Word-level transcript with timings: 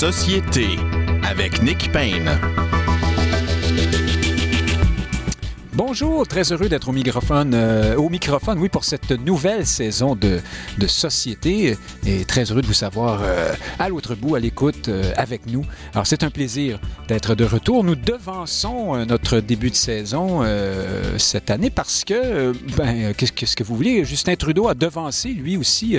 Société 0.00 0.78
avec 1.22 1.60
Nick 1.60 1.92
Payne. 1.92 2.40
Bonjour, 5.82 6.26
très 6.26 6.52
heureux 6.52 6.68
d'être 6.68 6.90
au 6.90 6.92
microphone, 6.92 7.52
euh, 7.54 7.96
au 7.96 8.10
microphone, 8.10 8.58
oui, 8.58 8.68
pour 8.68 8.84
cette 8.84 9.12
nouvelle 9.12 9.64
saison 9.64 10.14
de, 10.14 10.38
Société 10.86 11.74
et 12.06 12.24
très 12.26 12.44
heureux 12.50 12.60
de 12.60 12.66
vous 12.66 12.74
savoir 12.74 13.20
euh, 13.22 13.54
à 13.78 13.88
l'autre 13.88 14.14
bout, 14.14 14.34
à 14.34 14.40
l'écoute 14.40 14.88
euh, 14.88 15.10
avec 15.16 15.46
nous. 15.46 15.64
Alors, 15.94 16.06
c'est 16.06 16.22
un 16.22 16.28
plaisir 16.28 16.78
d'être 17.08 17.34
de 17.34 17.44
retour. 17.44 17.82
Nous 17.82 17.94
devançons 17.94 19.06
notre 19.06 19.40
début 19.40 19.70
de 19.70 19.74
saison 19.74 20.42
cette 21.16 21.50
année 21.50 21.70
parce 21.70 22.04
que, 22.04 22.52
ben, 22.76 23.14
qu'est-ce 23.14 23.56
que, 23.56 23.64
vous 23.64 23.74
voulez, 23.74 24.04
Justin 24.04 24.36
Trudeau 24.36 24.68
a 24.68 24.74
devancé 24.74 25.30
lui 25.30 25.56
aussi 25.56 25.98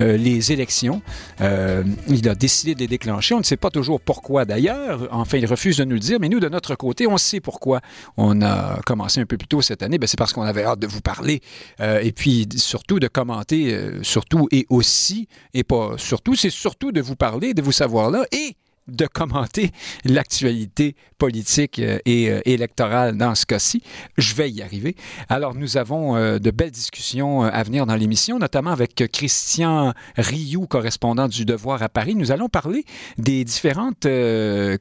les 0.00 0.52
élections. 0.52 1.00
Il 1.40 2.28
a 2.28 2.34
décidé 2.34 2.74
de 2.74 2.80
les 2.80 2.88
déclencher. 2.88 3.34
On 3.34 3.38
ne 3.38 3.44
sait 3.44 3.56
pas 3.56 3.70
toujours 3.70 4.00
pourquoi 4.00 4.44
d'ailleurs. 4.44 5.08
Enfin, 5.12 5.38
il 5.38 5.46
refuse 5.46 5.78
de 5.78 5.84
nous 5.84 5.94
le 5.94 6.00
dire, 6.00 6.18
mais 6.20 6.28
nous, 6.28 6.40
de 6.40 6.48
notre 6.48 6.74
côté, 6.74 7.06
on 7.06 7.18
sait 7.18 7.40
pourquoi 7.40 7.80
on 8.16 8.42
a 8.42 8.80
commencé 8.84 9.13
un 9.20 9.26
peu 9.26 9.36
plus 9.36 9.48
tôt 9.48 9.62
cette 9.62 9.82
année. 9.82 9.98
Ben, 9.98 10.06
c'est 10.06 10.18
parce 10.18 10.32
qu'on 10.32 10.42
avait 10.42 10.64
hâte 10.64 10.78
de 10.80 10.86
vous 10.86 11.00
parler 11.00 11.40
euh, 11.80 12.00
et 12.00 12.12
puis 12.12 12.48
surtout 12.56 13.00
de 13.00 13.08
commenter, 13.08 13.74
euh, 13.74 14.02
surtout 14.02 14.48
et 14.50 14.66
aussi, 14.68 15.28
et 15.52 15.64
pas 15.64 15.94
surtout, 15.98 16.34
c'est 16.34 16.50
surtout 16.50 16.92
de 16.92 17.00
vous 17.00 17.16
parler, 17.16 17.54
de 17.54 17.62
vous 17.62 17.72
savoir 17.72 18.10
là 18.10 18.24
et 18.32 18.56
de 18.88 19.06
commenter 19.06 19.70
l'actualité 20.04 20.94
politique 21.16 21.78
euh, 21.78 21.98
et 22.04 22.30
euh, 22.30 22.40
électorale 22.44 23.16
dans 23.16 23.34
ce 23.34 23.46
cas-ci. 23.46 23.82
Je 24.18 24.34
vais 24.34 24.50
y 24.50 24.62
arriver. 24.62 24.94
Alors, 25.28 25.54
nous 25.54 25.76
avons 25.76 26.16
euh, 26.16 26.38
de 26.38 26.50
belles 26.50 26.70
discussions 26.70 27.42
à 27.42 27.62
venir 27.62 27.86
dans 27.86 27.96
l'émission, 27.96 28.38
notamment 28.38 28.72
avec 28.72 29.04
Christian 29.10 29.94
Rioux, 30.16 30.66
correspondant 30.66 31.28
du 31.28 31.44
Devoir 31.44 31.82
à 31.82 31.88
Paris. 31.88 32.14
Nous 32.14 32.30
allons 32.30 32.48
parler 32.48 32.84
des 33.16 33.44
différentes 33.44 34.06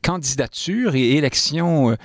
candidatures 0.01 0.95
et 0.95 1.11
élections 1.11 1.95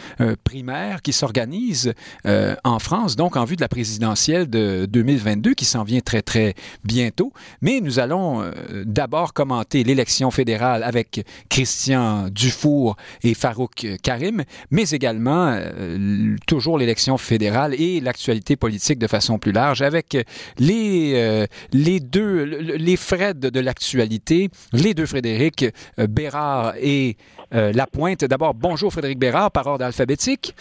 primaires 0.45 1.03
qui 1.03 1.13
s'organisent 1.13 1.93
en 2.25 2.79
France, 2.79 3.17
donc 3.17 3.37
en 3.37 3.45
vue 3.45 3.57
de 3.57 3.61
la 3.61 3.69
présidentielle 3.69 4.49
de 4.49 4.87
2022 4.89 5.55
qui 5.55 5.65
s'en 5.65 5.85
vient 5.85 6.01
très, 6.01 6.23
très 6.23 6.55
bientôt. 6.85 7.33
Mais 7.61 7.81
nous 7.81 7.99
allons 7.99 8.51
d'abord 8.85 9.33
commenter 9.33 9.85
l'élection 9.85 10.31
fédérale 10.31 10.83
avec 10.83 11.25
Christian 11.49 11.88
Dufour 12.31 12.97
et 13.23 13.35
Farouk 13.35 13.87
Karim, 14.03 14.45
mais 14.71 14.89
également 14.91 15.49
euh, 15.57 16.37
toujours 16.47 16.79
l'élection 16.79 17.17
fédérale 17.19 17.75
et 17.79 18.01
l'actualité 18.01 18.57
politique 18.57 18.99
de 18.99 19.07
façon 19.07 19.39
plus 19.39 19.53
large 19.53 19.83
avec 19.83 20.17
les, 20.59 21.13
euh, 21.15 21.47
les 21.73 22.01
deux, 22.01 22.45
le- 22.45 22.59
les 22.77 22.97
Fred 22.97 23.39
de 23.41 23.61
l'actualité, 23.61 24.49
les 24.73 24.95
deux 24.95 25.07
Frédéric 25.07 25.65
euh, 25.99 26.07
Bérard 26.07 26.75
et 26.81 27.17
euh, 27.55 27.73
Lapointe. 27.73 28.25
D'abord, 28.25 28.55
bonjour 28.55 28.93
Frédéric 28.93 29.19
Bérard 29.19 29.51
par 29.51 29.67
ordre 29.67 29.85
alphabétique. 29.85 30.55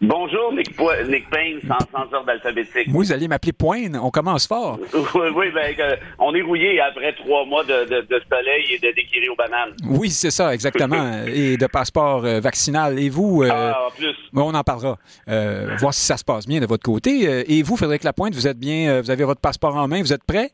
Bonjour, 0.00 0.52
Nick, 0.52 0.76
Po- 0.76 0.90
Nick 1.08 1.28
Payne, 1.30 1.60
sans, 1.66 1.78
sans 1.92 2.12
ordre 2.14 2.30
alphabétique. 2.30 2.88
Vous 2.88 3.12
allez 3.12 3.28
m'appeler 3.28 3.52
Pointe, 3.52 3.94
on 4.02 4.10
commence 4.10 4.46
fort. 4.46 4.78
Oui, 5.14 5.28
oui, 5.36 5.46
ben, 5.54 5.74
on 6.18 6.34
est 6.34 6.42
rouillé 6.42 6.80
après 6.80 7.14
trois 7.14 7.44
mois 7.46 7.62
de, 7.64 7.84
de, 7.88 8.00
de 8.02 8.20
soleil 8.28 8.64
et 8.74 8.78
de 8.78 8.92
déquirir 8.94 9.32
aux 9.32 9.36
bananes. 9.36 9.74
Oui, 9.88 10.10
c'est 10.10 10.30
ça, 10.30 10.52
exactement. 10.52 10.73
et 11.28 11.56
de 11.56 11.66
passeport 11.66 12.24
euh, 12.24 12.40
vaccinal. 12.40 12.98
Et 12.98 13.08
vous, 13.08 13.42
euh, 13.42 13.48
Ah, 13.52 13.86
en 13.88 13.90
plus. 13.90 14.14
mais 14.32 14.42
on 14.42 14.54
en 14.54 14.62
parlera. 14.62 14.98
Euh, 15.28 15.76
voir 15.78 15.94
si 15.94 16.04
ça 16.04 16.16
se 16.16 16.24
passe 16.24 16.46
bien 16.46 16.60
de 16.60 16.66
votre 16.66 16.82
côté. 16.82 17.26
Euh, 17.28 17.42
et 17.46 17.62
vous, 17.62 17.76
Frédéric 17.76 18.04
Lapointe, 18.04 18.34
vous 18.34 18.46
êtes 18.46 18.58
bien, 18.58 19.00
vous 19.00 19.10
avez 19.10 19.24
votre 19.24 19.40
passeport 19.40 19.76
en 19.76 19.88
main, 19.88 20.00
vous 20.00 20.12
êtes 20.12 20.24
prêt? 20.24 20.52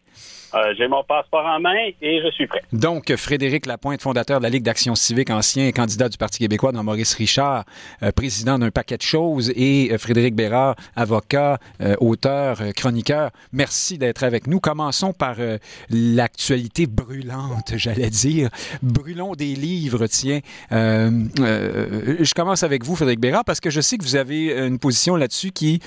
Euh, 0.54 0.74
J'ai 0.76 0.88
mon 0.88 1.04
passeport 1.04 1.44
en 1.46 1.60
main 1.60 1.90
et 2.02 2.20
je 2.22 2.30
suis 2.32 2.46
prêt. 2.46 2.62
Donc, 2.72 3.14
Frédéric 3.16 3.66
Lapointe, 3.66 4.02
fondateur 4.02 4.38
de 4.38 4.42
la 4.44 4.50
Ligue 4.50 4.62
d'action 4.64 4.94
civique, 4.94 5.30
ancien 5.30 5.70
candidat 5.72 6.08
du 6.08 6.18
Parti 6.18 6.38
québécois 6.38 6.72
dans 6.72 6.82
Maurice 6.82 7.14
Richard, 7.14 7.64
euh, 8.02 8.10
président 8.12 8.58
d'un 8.58 8.70
paquet 8.70 8.97
de 8.97 9.02
choses, 9.02 9.52
et 9.54 9.91
euh, 9.92 9.98
Frédéric 9.98 10.34
Bérard, 10.34 10.75
avocat, 10.97 11.58
euh, 11.80 11.94
auteur, 12.00 12.60
euh, 12.60 12.72
chroniqueur. 12.72 13.30
Merci 13.52 13.98
d'être 13.98 14.25
avec 14.25 14.47
nous. 14.47 14.60
Commençons 14.60 15.12
par 15.12 15.36
euh, 15.38 15.58
l'actualité 15.91 16.86
brûlante, 16.86 17.72
j'allais 17.76 18.10
dire. 18.10 18.48
Brûlons 18.82 19.34
des 19.34 19.54
livres, 19.54 20.06
tiens. 20.06 20.41
Je 20.70 22.34
commence 22.34 22.62
avec 22.62 22.84
vous, 22.84 22.96
Frédéric 22.96 23.20
Bérard, 23.20 23.44
parce 23.44 23.60
que 23.60 23.70
je 23.70 23.80
sais 23.80 23.98
que 23.98 24.02
vous 24.04 24.16
avez 24.16 24.66
une 24.66 24.78
position 24.78 25.16
là-dessus 25.16 25.50
qui 25.52 25.80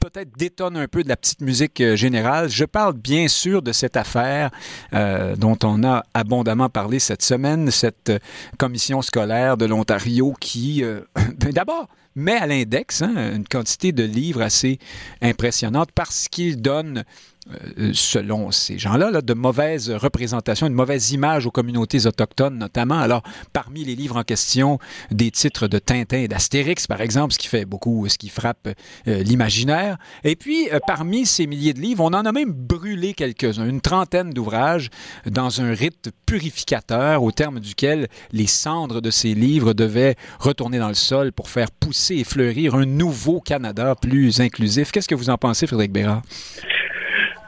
peut-être 0.00 0.36
détonne 0.38 0.76
un 0.76 0.88
peu 0.88 1.02
de 1.02 1.08
la 1.08 1.16
petite 1.16 1.40
musique 1.40 1.82
générale. 1.94 2.48
Je 2.48 2.64
parle 2.64 2.94
bien 2.94 3.28
sûr 3.28 3.62
de 3.62 3.72
cette 3.82 3.96
affaire 3.96 4.50
euh, 4.94 5.34
dont 5.34 5.58
on 5.64 5.82
a 5.82 6.04
abondamment 6.14 6.68
parlé 6.68 7.00
cette 7.00 7.22
semaine, 7.22 7.68
cette 7.72 8.10
euh, 8.10 8.18
commission 8.56 9.02
scolaire 9.02 9.56
de 9.56 9.66
l'Ontario 9.66 10.34
qui, 10.38 10.84
euh, 10.84 11.00
d'abord, 11.52 11.88
met 12.14 12.36
à 12.36 12.46
l'index 12.46 13.02
hein, 13.02 13.34
une 13.34 13.46
quantité 13.46 13.92
de 13.92 14.04
livres 14.04 14.42
assez 14.42 14.78
impressionnante 15.20 15.90
parce 15.94 16.28
qu'il 16.28 16.60
donne 16.60 17.04
euh, 17.50 17.90
selon 17.92 18.52
ces 18.52 18.78
gens-là, 18.78 19.10
là, 19.10 19.20
de 19.20 19.34
mauvaises 19.34 19.90
représentations, 19.90 20.68
une 20.68 20.74
mauvaise 20.74 21.10
image 21.10 21.44
aux 21.44 21.50
communautés 21.50 22.06
autochtones 22.06 22.56
notamment. 22.56 23.00
Alors, 23.00 23.22
parmi 23.52 23.84
les 23.84 23.96
livres 23.96 24.16
en 24.16 24.22
question, 24.22 24.78
des 25.10 25.32
titres 25.32 25.66
de 25.66 25.80
Tintin 25.80 26.18
et 26.18 26.28
d'Astérix, 26.28 26.86
par 26.86 27.00
exemple, 27.00 27.34
ce 27.34 27.38
qui 27.38 27.48
fait 27.48 27.64
beaucoup, 27.64 28.08
ce 28.08 28.16
qui 28.16 28.28
frappe 28.28 28.68
euh, 29.08 29.22
l'imaginaire. 29.24 29.98
Et 30.22 30.36
puis, 30.36 30.70
euh, 30.70 30.78
parmi 30.86 31.26
ces 31.26 31.48
milliers 31.48 31.74
de 31.74 31.80
livres, 31.80 32.04
on 32.04 32.14
en 32.14 32.24
a 32.24 32.30
même 32.30 32.52
brûlé 32.52 33.12
quelques-uns, 33.12 33.68
une 33.68 33.80
trentaine 33.80 34.30
d'ouvrages, 34.30 34.90
dans 35.26 35.60
un 35.60 35.74
rite 35.74 36.10
purificateur 36.26 37.24
au 37.24 37.32
terme 37.32 37.58
duquel 37.58 38.06
les 38.30 38.46
cendres 38.46 39.00
de 39.00 39.10
ces 39.10 39.34
livres 39.34 39.72
devaient 39.72 40.14
retourner 40.38 40.78
dans 40.78 40.88
le 40.88 40.94
sol 40.94 41.32
pour 41.32 41.48
faire 41.48 41.72
pousser 41.72 42.01
et 42.10 42.24
fleurir 42.24 42.74
un 42.74 42.86
nouveau 42.86 43.40
Canada 43.40 43.94
plus 44.00 44.40
inclusif. 44.40 44.90
Qu'est-ce 44.90 45.08
que 45.08 45.14
vous 45.14 45.30
en 45.30 45.38
pensez, 45.38 45.66
Frédéric 45.66 45.92
Bérard? 45.92 46.22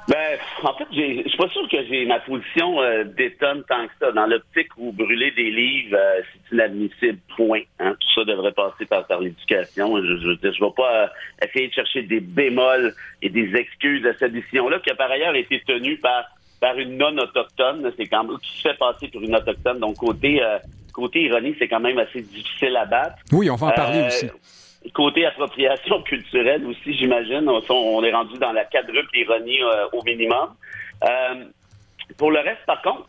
Ben, 0.06 0.38
en 0.62 0.75
fait, 0.75 0.87
je 0.92 1.28
suis 1.28 1.38
pas 1.38 1.48
sûr 1.48 1.66
que 1.69 1.78
j'ai 1.88 2.04
ma 2.04 2.20
position 2.20 2.82
euh, 2.82 3.04
détonne 3.04 3.64
tant 3.66 3.87
que 3.87 3.93
ça. 3.98 4.12
Dans 4.12 4.26
l'optique 4.26 4.69
où 4.76 4.93
brûler 4.93 5.31
des 5.31 5.50
livres, 5.50 5.97
euh, 5.97 6.20
c'est 6.22 6.54
inadmissible, 6.54 7.19
point. 7.37 7.62
Hein. 7.81 7.97
Tout 7.98 8.20
ça 8.20 8.25
devrait 8.25 8.53
passer 8.53 8.84
par, 8.84 9.06
l'éducation. 9.20 9.97
Je, 9.97 10.19
je 10.19 10.26
veux 10.26 10.37
dire, 10.37 10.53
je 10.53 10.62
vais 10.62 10.70
pas 10.76 11.04
euh, 11.04 11.47
essayer 11.47 11.69
de 11.69 11.72
chercher 11.72 12.03
des 12.03 12.20
bémols 12.20 12.93
et 13.22 13.31
des 13.31 13.56
excuses 13.56 14.04
à 14.06 14.12
cette 14.19 14.32
décision-là, 14.32 14.78
qui 14.81 14.91
a 14.91 14.94
par 14.94 15.10
ailleurs 15.10 15.34
été 15.34 15.62
tenue 15.66 15.97
par, 15.97 16.25
par 16.60 16.78
une 16.78 16.98
non-autochtone. 16.98 17.91
C'est 17.97 18.06
quand 18.06 18.25
même 18.25 18.38
qui 18.41 18.59
se 18.59 18.69
fait 18.69 18.78
passer 18.78 19.09
pour 19.09 19.22
une 19.22 19.34
autochtone. 19.34 19.78
Donc, 19.78 19.97
côté, 19.97 20.43
côté 20.94 21.22
ironie, 21.25 21.55
c'est 21.59 21.69
quand 21.69 21.81
même 21.81 21.99
assez 21.99 22.22
difficile 22.22 22.77
à 22.77 22.87
battre. 22.87 23.16
Oui, 23.32 23.50
on 23.50 23.56
va 23.56 23.66
en 23.66 23.71
parler 23.72 23.99
Euh, 24.00 24.06
aussi. 24.06 24.31
Côté 24.94 25.27
appropriation 25.27 26.03
culturelle 26.03 26.65
aussi, 26.66 26.94
j'imagine, 26.94 27.49
on, 27.49 27.60
on 27.71 28.03
est 28.05 28.12
rendu 28.12 28.38
dans 28.38 28.53
la 28.53 28.65
quadruple 28.65 29.16
ironie 29.19 29.62
euh, 29.62 29.87
au 29.93 30.03
minimum. 30.03 30.49
Euh, 31.03 31.44
pour 32.19 32.31
le 32.31 32.38
reste, 32.41 32.65
par 32.66 32.81
contre, 32.82 33.09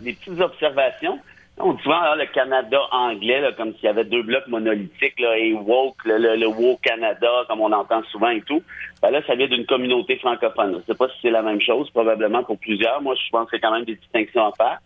des 0.00 0.14
petites 0.14 0.40
observations. 0.40 1.18
On 1.62 1.74
dit 1.74 1.82
souvent 1.82 1.98
ah, 2.00 2.16
le 2.16 2.24
Canada 2.24 2.80
anglais, 2.90 3.38
là, 3.42 3.52
comme 3.52 3.74
s'il 3.74 3.84
y 3.84 3.88
avait 3.88 4.04
deux 4.04 4.22
blocs 4.22 4.46
monolithiques, 4.46 5.20
là, 5.20 5.36
et 5.36 5.52
woke, 5.52 5.96
le, 6.06 6.16
le, 6.16 6.36
le 6.36 6.46
woke 6.46 6.80
Canada, 6.80 7.30
comme 7.48 7.60
on 7.60 7.70
entend 7.70 8.02
souvent 8.04 8.30
et 8.30 8.40
tout. 8.40 8.62
Ben 9.02 9.10
là, 9.10 9.20
ça 9.26 9.34
vient 9.34 9.46
d'une 9.46 9.66
communauté 9.66 10.16
francophone. 10.16 10.72
Je 10.72 10.76
ne 10.78 10.82
sais 10.84 10.94
pas 10.94 11.08
si 11.08 11.14
c'est 11.20 11.30
la 11.30 11.42
même 11.42 11.60
chose, 11.60 11.90
probablement 11.90 12.42
pour 12.44 12.58
plusieurs. 12.58 13.02
Moi, 13.02 13.14
je 13.14 13.28
pense 13.30 13.50
qu'il 13.50 13.58
y 13.58 13.62
a 13.62 13.68
quand 13.68 13.74
même 13.74 13.84
des 13.84 13.96
distinctions 13.96 14.46
à 14.46 14.52
faire. 14.56 14.78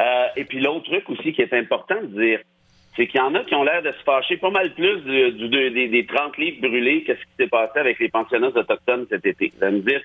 Euh, 0.00 0.26
et 0.36 0.44
puis 0.44 0.60
l'autre 0.60 0.84
truc 0.90 1.08
aussi 1.10 1.32
qui 1.32 1.42
est 1.42 1.52
important 1.52 2.00
de 2.00 2.06
dire, 2.22 2.40
c'est 2.96 3.06
qu'il 3.06 3.20
y 3.20 3.22
en 3.22 3.34
a 3.34 3.44
qui 3.44 3.54
ont 3.54 3.62
l'air 3.62 3.82
de 3.82 3.92
se 3.92 4.02
fâcher 4.04 4.36
pas 4.38 4.50
mal 4.50 4.72
plus 4.74 4.96
du, 5.02 5.32
du- 5.32 5.48
de- 5.48 5.68
des, 5.68 5.88
des 5.88 6.06
30 6.06 6.36
livres 6.38 6.60
brûlés 6.60 7.04
que 7.04 7.14
ce 7.14 7.20
qui 7.20 7.28
s'est 7.38 7.48
passé 7.48 7.78
avec 7.78 7.98
les 7.98 8.08
pensionnats 8.08 8.48
autochtones 8.48 9.06
cet 9.10 9.24
été. 9.26 9.52
Ça 9.60 9.70
veut 9.70 9.80
dire 9.80 10.00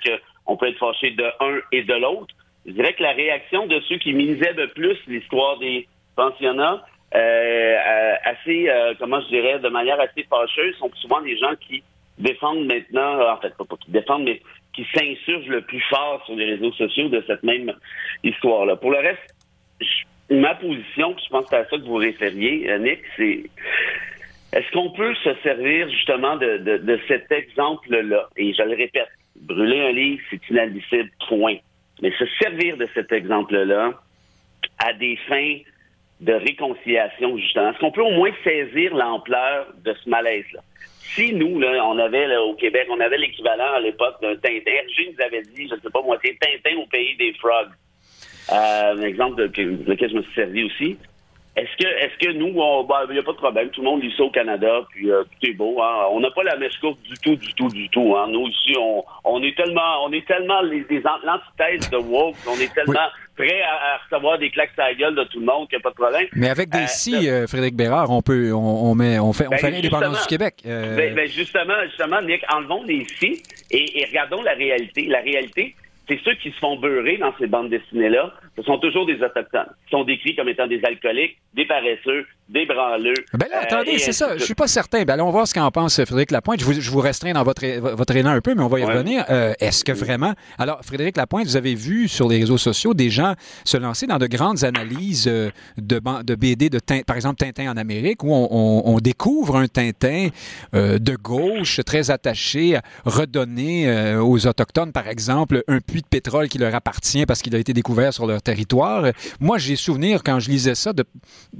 qu'on 0.45 0.57
peut 0.57 0.67
être 0.67 0.77
fâché 0.77 1.11
de 1.11 1.23
un 1.39 1.59
et 1.71 1.83
de 1.83 1.93
l'autre. 1.93 2.33
Je 2.65 2.71
dirais 2.71 2.93
que 2.93 3.03
la 3.03 3.11
réaction 3.13 3.67
de 3.67 3.79
ceux 3.81 3.97
qui 3.97 4.13
misaient 4.13 4.53
de 4.53 4.65
plus 4.67 4.97
l'histoire 5.07 5.57
des 5.59 5.87
pensionnats, 6.15 6.83
euh, 7.15 7.17
euh, 7.19 8.13
assez, 8.23 8.69
euh, 8.69 8.93
comment 8.99 9.21
je 9.21 9.27
dirais, 9.27 9.59
de 9.59 9.69
manière 9.69 9.99
assez 9.99 10.23
fâcheuse, 10.29 10.75
sont 10.77 10.91
souvent 10.95 11.21
des 11.21 11.37
gens 11.37 11.53
qui 11.67 11.83
défendent 12.17 12.65
maintenant, 12.65 13.31
en 13.33 13.37
fait, 13.37 13.55
pas, 13.57 13.65
pas 13.65 13.77
qui 13.77 13.91
défendent, 13.91 14.23
mais 14.23 14.41
qui 14.73 14.85
s'insurgent 14.93 15.47
le 15.47 15.61
plus 15.61 15.81
fort 15.89 16.23
sur 16.25 16.35
les 16.35 16.45
réseaux 16.45 16.71
sociaux 16.73 17.07
de 17.09 17.23
cette 17.27 17.43
même 17.43 17.73
histoire-là. 18.23 18.75
Pour 18.77 18.91
le 18.91 18.97
reste, 18.97 19.34
ma 20.29 20.55
position, 20.55 21.15
je 21.23 21.29
pense 21.29 21.43
que 21.43 21.49
c'est 21.49 21.57
à 21.57 21.65
ça 21.65 21.77
que 21.77 21.83
vous 21.83 21.95
référiez, 21.95 22.69
euh, 22.69 22.79
Nick, 22.79 22.99
c'est 23.17 23.43
est-ce 24.53 24.71
qu'on 24.71 24.91
peut 24.91 25.13
se 25.15 25.33
servir 25.43 25.89
justement 25.89 26.37
de, 26.37 26.57
de, 26.57 26.77
de 26.77 26.99
cet 27.07 27.31
exemple-là? 27.31 28.29
Et 28.37 28.53
je 28.53 28.63
le 28.63 28.75
répète, 28.75 29.09
brûler 29.35 29.81
un 29.81 29.91
livre, 29.91 30.21
c'est 30.29 30.49
inadmissible, 30.49 31.11
point. 31.27 31.57
Mais 32.01 32.11
se 32.17 32.25
servir 32.41 32.77
de 32.77 32.87
cet 32.93 33.11
exemple-là 33.11 33.93
à 34.79 34.93
des 34.93 35.17
fins 35.27 35.57
de 36.21 36.33
réconciliation, 36.33 37.37
justement, 37.37 37.71
est-ce 37.71 37.79
qu'on 37.79 37.91
peut 37.91 38.01
au 38.01 38.11
moins 38.11 38.31
saisir 38.43 38.95
l'ampleur 38.95 39.67
de 39.83 39.93
ce 39.93 40.09
malaise-là? 40.09 40.61
Si 40.99 41.33
nous, 41.33 41.59
là, 41.59 41.85
on 41.85 41.97
avait 41.99 42.27
là, 42.27 42.41
au 42.41 42.55
Québec, 42.55 42.87
on 42.89 42.99
avait 42.99 43.17
l'équivalent 43.17 43.73
à 43.75 43.79
l'époque 43.79 44.21
d'un 44.21 44.35
Tintin, 44.35 44.71
Hergé 44.71 45.13
nous 45.13 45.25
avait 45.25 45.43
dit, 45.43 45.67
je 45.67 45.75
ne 45.75 45.79
sais 45.79 45.89
pas 45.91 46.01
moi, 46.01 46.17
c'est 46.23 46.37
Tintin 46.39 46.77
au 46.77 46.85
pays 46.87 47.15
des 47.17 47.33
frogs. 47.33 47.71
Euh, 48.51 48.95
un 48.95 49.01
exemple 49.01 49.41
de, 49.41 49.47
de 49.47 49.89
lequel 49.89 50.09
je 50.09 50.15
me 50.15 50.21
suis 50.21 50.33
servi 50.33 50.63
aussi. 50.63 50.97
est-ce 51.55 51.77
que, 51.77 51.87
est-ce 51.87 52.17
que 52.25 52.33
nous, 52.33 52.47
il 52.47 53.13
n'y 53.13 53.19
a 53.19 53.23
pas 53.23 53.31
de 53.31 53.37
problème, 53.37 53.69
tout 53.69 53.81
le 53.81 53.87
monde 53.87 54.03
lit 54.03 54.13
ça 54.17 54.23
au 54.23 54.29
Canada, 54.29 54.81
puis 54.89 55.09
euh, 55.09 55.23
tout 55.23 55.49
est 55.49 55.53
beau. 55.53 55.81
Hein? 55.81 56.07
On 56.11 56.19
n'a 56.19 56.29
pas 56.31 56.43
la 56.43 56.57
mèche 56.57 56.77
courte 56.79 57.01
du 57.03 57.13
tout, 57.23 57.35
du 57.37 57.53
tout, 57.53 57.69
du 57.69 57.87
tout. 57.89 58.13
Hein? 58.17 58.27
Nous 58.29 58.47
ici, 58.47 58.75
on, 58.77 59.03
on 59.23 59.41
est 59.41 59.55
tellement, 59.55 60.03
on 60.05 60.11
est 60.11 60.27
tellement 60.27 60.61
les, 60.61 60.85
l'antithèse 60.89 61.89
de 61.89 61.97
woke, 61.97 62.35
on 62.47 62.59
est 62.59 62.73
tellement 62.73 63.07
prêt 63.37 63.61
à, 63.61 63.97
recevoir 64.03 64.37
des 64.37 64.49
claques 64.49 64.71
à 64.77 64.89
la 64.89 64.95
gueule 64.95 65.15
de 65.15 65.23
tout 65.25 65.39
le 65.39 65.45
monde 65.45 65.69
qu'il 65.69 65.77
n'y 65.77 65.81
a 65.81 65.83
pas 65.83 65.89
de 65.91 65.95
problème. 65.95 66.27
Mais 66.33 66.49
avec 66.49 66.69
des 66.69 66.79
euh, 66.79 66.87
si, 66.87 67.29
euh, 67.29 67.47
Frédéric 67.47 67.75
Bérard, 67.75 68.11
on 68.11 68.21
peut, 68.21 68.51
on, 68.51 68.91
on 68.91 68.95
met, 68.95 69.17
on 69.19 69.31
fait, 69.31 69.47
on 69.47 69.51
ben, 69.51 69.57
fait 69.57 69.71
l'indépendance 69.71 70.21
du 70.23 70.27
Québec. 70.27 70.55
Ben, 70.65 71.15
ben, 71.15 71.27
justement, 71.27 71.81
justement, 71.85 72.21
Nick, 72.21 72.43
enlevons 72.53 72.83
les 72.83 73.05
si 73.05 73.41
et, 73.71 74.01
et 74.01 74.05
regardons 74.05 74.41
la 74.43 74.53
réalité. 74.53 75.05
La 75.07 75.21
réalité, 75.21 75.73
c'est 76.07 76.19
ceux 76.23 76.35
qui 76.35 76.51
se 76.51 76.57
font 76.57 76.77
beurrer 76.77 77.17
dans 77.17 77.33
ces 77.37 77.47
bandes 77.47 77.69
dessinées-là, 77.69 78.33
ce 78.57 78.63
sont 78.63 78.77
toujours 78.79 79.05
des 79.05 79.15
autochtones. 79.15 79.67
Ils 79.87 79.91
sont 79.91 80.03
décrits 80.05 80.35
comme 80.35 80.47
étant 80.47 80.67
des 80.67 80.81
alcooliques, 80.83 81.37
des 81.53 81.65
paresseux, 81.65 82.25
des 82.47 82.65
branleux. 82.65 83.13
Ben 83.33 83.47
là, 83.51 83.61
attendez, 83.63 83.95
euh, 83.95 83.97
c'est 83.97 84.13
ça. 84.13 84.37
Je 84.37 84.43
suis 84.43 84.53
pas 84.53 84.67
certain. 84.67 85.03
Ben 85.03 85.15
allons 85.15 85.29
voir 85.31 85.47
ce 85.47 85.53
qu'en 85.53 85.71
pense 85.71 85.95
Frédéric 86.03 86.31
Lapointe. 86.31 86.59
Je 86.59 86.65
vous, 86.65 86.73
je 86.73 86.91
vous, 86.91 86.99
restreins 86.99 87.33
dans 87.33 87.43
votre, 87.43 87.65
votre 87.95 88.15
élan 88.15 88.31
un 88.31 88.41
peu, 88.41 88.55
mais 88.55 88.61
on 88.61 88.67
va 88.67 88.79
y 88.79 88.85
revenir. 88.85 89.25
Euh, 89.29 89.53
est-ce 89.59 89.83
que 89.83 89.91
vraiment... 89.91 90.33
Alors, 90.57 90.79
Frédéric 90.83 91.17
Lapointe, 91.17 91.47
vous 91.47 91.57
avez 91.57 91.75
vu 91.75 92.07
sur 92.07 92.29
les 92.29 92.39
réseaux 92.39 92.57
sociaux 92.57 92.93
des 92.93 93.09
gens 93.09 93.33
se 93.65 93.77
lancer 93.77 94.07
dans 94.07 94.19
de 94.19 94.27
grandes 94.27 94.63
analyses 94.63 95.27
euh, 95.27 95.49
de, 95.77 95.99
de 96.23 96.35
BD, 96.35 96.69
de 96.69 96.79
par 97.05 97.15
exemple 97.15 97.37
Tintin 97.37 97.71
en 97.71 97.77
Amérique, 97.77 98.23
où 98.23 98.33
on, 98.33 98.83
on, 98.85 98.99
découvre 98.99 99.57
un 99.57 99.67
Tintin 99.67 100.29
de 100.73 101.15
gauche 101.15 101.81
très 101.85 102.09
attaché 102.11 102.77
à 102.77 102.81
redonner 103.05 104.15
aux 104.17 104.47
Autochtones, 104.47 104.91
par 104.91 105.07
exemple, 105.07 105.63
un 105.67 105.79
puits 105.79 106.01
de 106.01 106.07
pétrole 106.07 106.47
qui 106.47 106.57
leur 106.57 106.73
appartient 106.73 107.25
parce 107.25 107.41
qu'il 107.41 107.55
a 107.55 107.59
été 107.59 107.73
découvert 107.73 108.13
sur 108.13 108.25
leur 108.25 108.41
territoire. 108.45 109.11
Moi, 109.39 109.57
j'ai 109.57 109.75
souvenir, 109.75 110.23
quand 110.23 110.39
je 110.39 110.49
lisais 110.49 110.75
ça, 110.75 110.93
de... 110.93 111.03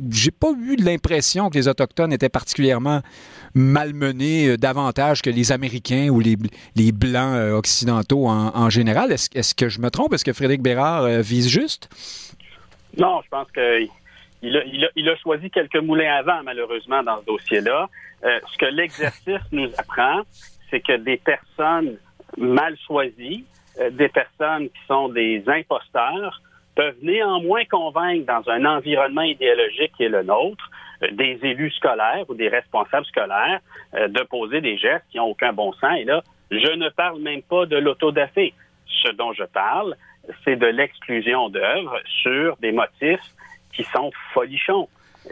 j'ai 0.10 0.32
pas 0.32 0.52
eu 0.58 0.76
l'impression 0.78 1.50
que 1.50 1.58
les 1.58 1.68
Autochtones 1.68 2.14
étaient 2.14 2.30
particulièrement 2.30 3.02
malmenés 3.56 4.50
euh, 4.50 4.58
davantage 4.58 5.22
que 5.22 5.30
les 5.30 5.52
Américains 5.52 6.10
ou 6.10 6.20
les, 6.20 6.36
les 6.76 6.92
Blancs 6.92 7.36
euh, 7.36 7.58
occidentaux 7.58 8.28
en, 8.28 8.70
général. 8.70 9.12
Est-ce 9.12 9.56
que 9.56 9.70
je 9.70 9.80
me 9.80 9.90
trompe? 9.90 10.14
Est-ce 10.14 10.26
que 10.26 10.34
Frédéric 10.34 10.62
Bérard 10.62 11.04
euh, 11.04 11.22
vise 11.22 11.48
juste? 11.48 11.90
Non, 12.98 13.22
je 13.24 13.30
pense 13.30 13.52
qu'il 13.52 13.90
il 14.42 14.58
a, 14.58 14.90
il 14.96 15.10
a, 15.10 15.16
choisi 15.18 15.50
quelques 15.50 15.78
moulins 15.78 16.14
avant, 16.16 16.44
malheureusement, 16.44 17.02
dans 17.04 17.20
ce 17.22 17.26
dossier-là. 17.26 17.90
ce 18.24 18.58
que 18.58 18.66
l'exercice 18.66 19.42
nous 19.52 19.70
apprend, 19.78 20.22
c'est 20.70 20.82
que 20.82 20.98
des 20.98 21.18
personnes 21.18 21.98
mal 22.38 22.76
choisies, 22.86 23.46
des 23.92 24.10
personnes 24.10 24.70
qui 24.70 24.82
sont 24.88 25.10
des 25.10 25.44
imposteurs, 25.48 26.42
peuvent 26.76 26.98
néanmoins 27.02 27.66
convaincre 27.66 28.26
dans 28.26 28.50
un 28.52 28.66
environnement 28.66 29.22
idéologique 29.22 29.94
qui 29.98 30.04
est 30.04 30.10
le 30.10 30.24
nôtre 30.24 30.70
euh, 31.04 31.08
des 31.12 31.40
élus 31.44 31.72
scolaires 31.72 32.26
ou 32.28 32.36
des 32.36 32.50
responsables 32.50 33.06
scolaires 33.06 33.60
euh, 33.96 34.08
de 34.08 34.22
poser 34.24 34.62
des 34.62 34.78
gestes 34.78 35.06
qui 35.10 35.18
n'ont 35.18 35.26
aucun 35.26 35.54
bon 35.54 35.72
sens. 35.74 35.98
Et 35.98 36.04
là, 36.04 36.22
je 36.52 36.72
ne 36.76 36.90
parle 36.90 37.22
même 37.22 37.42
pas 37.42 37.66
de 37.66 37.78
l'autodafé. 37.78 38.54
Ce 38.88 39.12
dont 39.12 39.34
je 39.34 39.44
parle, 39.44 39.96
c'est 40.44 40.56
de 40.56 40.68
l'exclusion 40.68 41.50
d'œuvres 41.50 42.00
sur 42.22 42.58
des 42.58 42.72
motifs 42.72 43.20
qui 43.74 43.84
sont 43.84 44.12
folichons, 44.34 44.88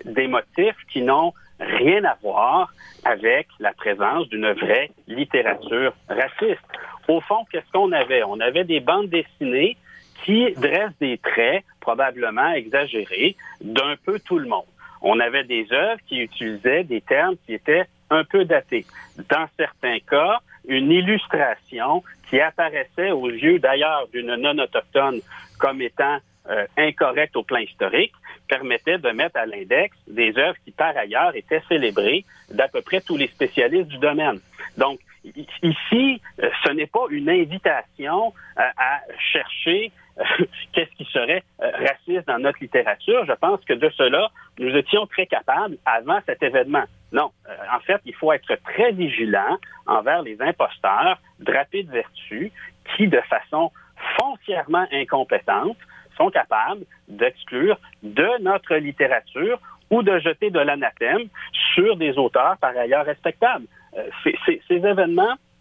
des 0.05 0.27
motifs 0.27 0.77
qui 0.91 1.01
n'ont 1.01 1.33
rien 1.59 2.03
à 2.03 2.15
voir 2.21 2.73
avec 3.05 3.47
la 3.59 3.73
présence 3.73 4.27
d'une 4.29 4.51
vraie 4.53 4.91
littérature 5.07 5.93
raciste. 6.09 6.63
Au 7.07 7.21
fond, 7.21 7.45
qu'est-ce 7.51 7.69
qu'on 7.71 7.91
avait? 7.91 8.23
On 8.23 8.39
avait 8.39 8.63
des 8.63 8.79
bandes 8.79 9.09
dessinées 9.09 9.77
qui 10.23 10.51
dresse 10.53 10.91
des 10.99 11.17
traits 11.17 11.63
probablement 11.79 12.51
exagérés 12.53 13.35
d'un 13.61 13.95
peu 14.05 14.19
tout 14.19 14.39
le 14.39 14.47
monde. 14.47 14.65
On 15.01 15.19
avait 15.19 15.43
des 15.43 15.67
œuvres 15.71 15.99
qui 16.07 16.21
utilisaient 16.21 16.83
des 16.83 17.01
termes 17.01 17.35
qui 17.45 17.53
étaient 17.53 17.85
un 18.09 18.23
peu 18.23 18.45
datés. 18.45 18.85
Dans 19.29 19.47
certains 19.57 19.99
cas, 19.99 20.39
une 20.67 20.91
illustration 20.91 22.03
qui 22.29 22.39
apparaissait 22.39 23.11
aux 23.11 23.29
yeux 23.29 23.59
d'ailleurs 23.59 24.07
d'une 24.13 24.35
non-autochtone 24.35 25.19
comme 25.59 25.81
étant 25.81 26.17
euh, 26.49 26.65
incorrecte 26.77 27.35
au 27.35 27.43
plan 27.43 27.59
historique 27.59 28.13
permettait 28.47 28.97
de 28.97 29.09
mettre 29.09 29.37
à 29.37 29.45
l'index 29.45 29.95
des 30.07 30.37
œuvres 30.37 30.57
qui 30.65 30.71
par 30.71 30.95
ailleurs 30.95 31.35
étaient 31.35 31.61
célébrées 31.67 32.25
d'à 32.49 32.67
peu 32.67 32.81
près 32.81 33.01
tous 33.01 33.17
les 33.17 33.27
spécialistes 33.27 33.87
du 33.87 33.97
domaine. 33.97 34.39
Donc, 34.77 34.99
ici, 35.23 36.21
euh, 36.41 36.49
ce 36.65 36.71
n'est 36.71 36.87
pas 36.87 37.05
une 37.09 37.29
invitation 37.29 38.33
à 38.55 39.01
chercher 39.31 39.91
qu'est-ce 40.73 40.91
qui 40.97 41.05
serait 41.11 41.43
euh, 41.61 41.71
raciste 41.71 42.27
dans 42.27 42.39
notre 42.39 42.59
littérature. 42.61 43.25
Je 43.25 43.33
pense 43.33 43.59
que 43.65 43.73
de 43.73 43.89
cela, 43.91 44.29
nous 44.59 44.75
étions 44.75 45.07
très 45.07 45.25
capables 45.25 45.77
avant 45.85 46.19
cet 46.25 46.43
événement. 46.43 46.83
Non, 47.11 47.31
euh, 47.49 47.55
en 47.75 47.79
fait, 47.79 48.01
il 48.05 48.15
faut 48.15 48.31
être 48.31 48.55
très 48.63 48.91
vigilant 48.91 49.57
envers 49.85 50.21
les 50.21 50.39
imposteurs 50.41 51.19
drapés 51.39 51.83
de 51.83 51.91
vertu 51.91 52.51
qui, 52.95 53.07
de 53.07 53.21
façon 53.21 53.71
foncièrement 54.19 54.85
incompétente, 54.91 55.77
sont 56.17 56.29
capables 56.29 56.85
d'exclure 57.07 57.79
de 58.03 58.41
notre 58.41 58.75
littérature 58.75 59.59
ou 59.89 60.03
de 60.03 60.19
jeter 60.19 60.49
de 60.49 60.59
l'anathème 60.59 61.27
sur 61.73 61.95
des 61.97 62.17
auteurs 62.17 62.57
par 62.57 62.75
ailleurs 62.77 63.05
respectables. 63.05 63.65
Euh, 63.97 64.09
ces 64.23 64.61
événements 64.69 65.23
euh, 65.33 65.52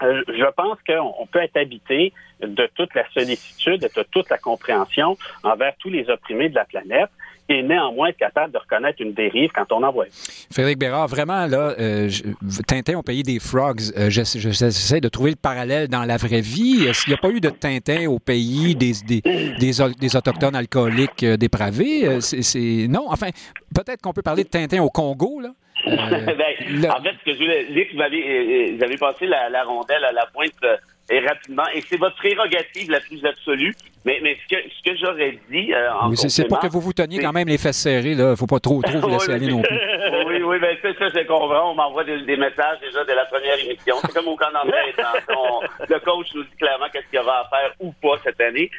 je 0.00 0.50
pense 0.52 0.78
qu'on 0.86 1.26
peut 1.26 1.42
être 1.42 1.56
habité 1.56 2.12
de 2.40 2.68
toute 2.74 2.94
la 2.94 3.08
sollicitude, 3.12 3.80
de 3.80 4.02
toute 4.10 4.30
la 4.30 4.38
compréhension 4.38 5.16
envers 5.42 5.74
tous 5.78 5.90
les 5.90 6.08
opprimés 6.08 6.48
de 6.48 6.54
la 6.54 6.64
planète 6.64 7.10
et 7.50 7.62
néanmoins 7.62 8.08
être 8.08 8.16
capable 8.16 8.52
de 8.52 8.58
reconnaître 8.58 9.02
une 9.02 9.12
dérive 9.12 9.50
quand 9.52 9.72
on 9.72 9.82
en 9.82 9.92
voit. 9.92 10.06
Frédéric 10.52 10.78
Bérard, 10.78 11.08
vraiment, 11.08 11.46
là, 11.46 11.74
euh, 11.80 12.08
Tintin 12.66 12.94
ont 12.94 13.02
payé 13.02 13.24
des 13.24 13.40
frogs. 13.40 13.80
Euh, 13.96 14.08
j'essaie 14.08 15.00
de 15.00 15.08
trouver 15.08 15.30
le 15.30 15.36
parallèle 15.36 15.88
dans 15.88 16.04
la 16.04 16.16
vraie 16.16 16.42
vie. 16.42 16.90
Qu'il 16.92 17.08
n'y 17.08 17.14
a 17.14 17.20
pas 17.20 17.30
eu 17.30 17.40
de 17.40 17.50
Tintin 17.50 18.06
au 18.06 18.20
pays 18.20 18.76
des, 18.76 18.92
des, 19.04 19.20
des, 19.58 20.16
Autochtones 20.16 20.54
alcooliques 20.54 21.24
dépravés? 21.24 22.20
C'est, 22.20 22.86
non, 22.88 23.06
enfin, 23.08 23.30
peut-être 23.74 24.00
qu'on 24.00 24.12
peut 24.12 24.22
parler 24.22 24.44
de 24.44 24.48
Tintin 24.48 24.80
au 24.82 24.90
Congo, 24.90 25.40
là. 25.40 25.50
Euh, 25.86 25.90
ben, 26.26 26.90
en 26.90 27.02
fait, 27.02 27.14
ce 27.20 27.24
que 27.24 27.32
je 27.32 27.38
voulais 27.38 27.64
dire, 27.66 27.86
vous 27.94 28.00
avez, 28.00 28.22
euh, 28.22 28.76
vous 28.76 28.82
avez 28.82 28.96
passé 28.96 29.26
la, 29.26 29.64
rondelle 29.64 30.04
à 30.04 30.12
la 30.12 30.26
pointe 30.26 30.52
euh, 30.64 30.76
et 31.10 31.20
rapidement, 31.20 31.64
et 31.74 31.80
c'est 31.80 31.96
votre 31.96 32.16
prérogative 32.16 32.90
la 32.90 33.00
plus 33.00 33.24
absolue. 33.24 33.74
Mais, 34.04 34.20
mais 34.22 34.36
ce 34.36 34.56
que, 34.56 34.62
ce 34.62 34.90
que 34.90 34.96
j'aurais 34.96 35.38
dit 35.50 35.72
en 35.74 36.08
oui, 36.08 36.16
c'est 36.16 36.48
pour 36.48 36.58
que 36.60 36.68
vous 36.68 36.80
vous 36.80 36.92
teniez 36.92 37.18
quand 37.18 37.32
même 37.32 37.48
les 37.48 37.58
fesses 37.58 37.78
serrées, 37.78 38.14
là. 38.14 38.34
Faut 38.36 38.46
pas 38.46 38.60
trop, 38.60 38.80
trop 38.80 38.98
vous 38.98 39.08
laisser 39.10 39.32
aller 39.32 39.48
non 39.48 39.60
plus. 39.60 39.76
oui, 40.26 40.42
oui, 40.42 40.58
ben 40.58 40.76
ça, 40.80 40.88
ça 40.98 41.10
c'est 41.12 41.26
comprends. 41.26 41.72
On 41.72 41.74
m'envoie 41.74 42.04
des, 42.04 42.36
messages 42.36 42.80
déjà 42.80 43.04
de 43.04 43.12
la 43.12 43.24
première 43.26 43.58
émission. 43.58 43.96
C'est 44.02 44.14
comme 44.14 44.28
au 44.28 44.36
camp 44.36 44.50
d'entrée. 44.52 44.94
le 45.88 45.98
coach 45.98 46.28
nous 46.34 46.44
dit 46.44 46.56
clairement 46.58 46.86
qu'est-ce 46.92 47.06
qu'il 47.06 47.18
y 47.18 47.22
aura 47.22 47.40
à 47.40 47.48
faire 47.48 47.74
ou 47.80 47.92
pas 48.00 48.16
cette 48.24 48.40
année. 48.40 48.70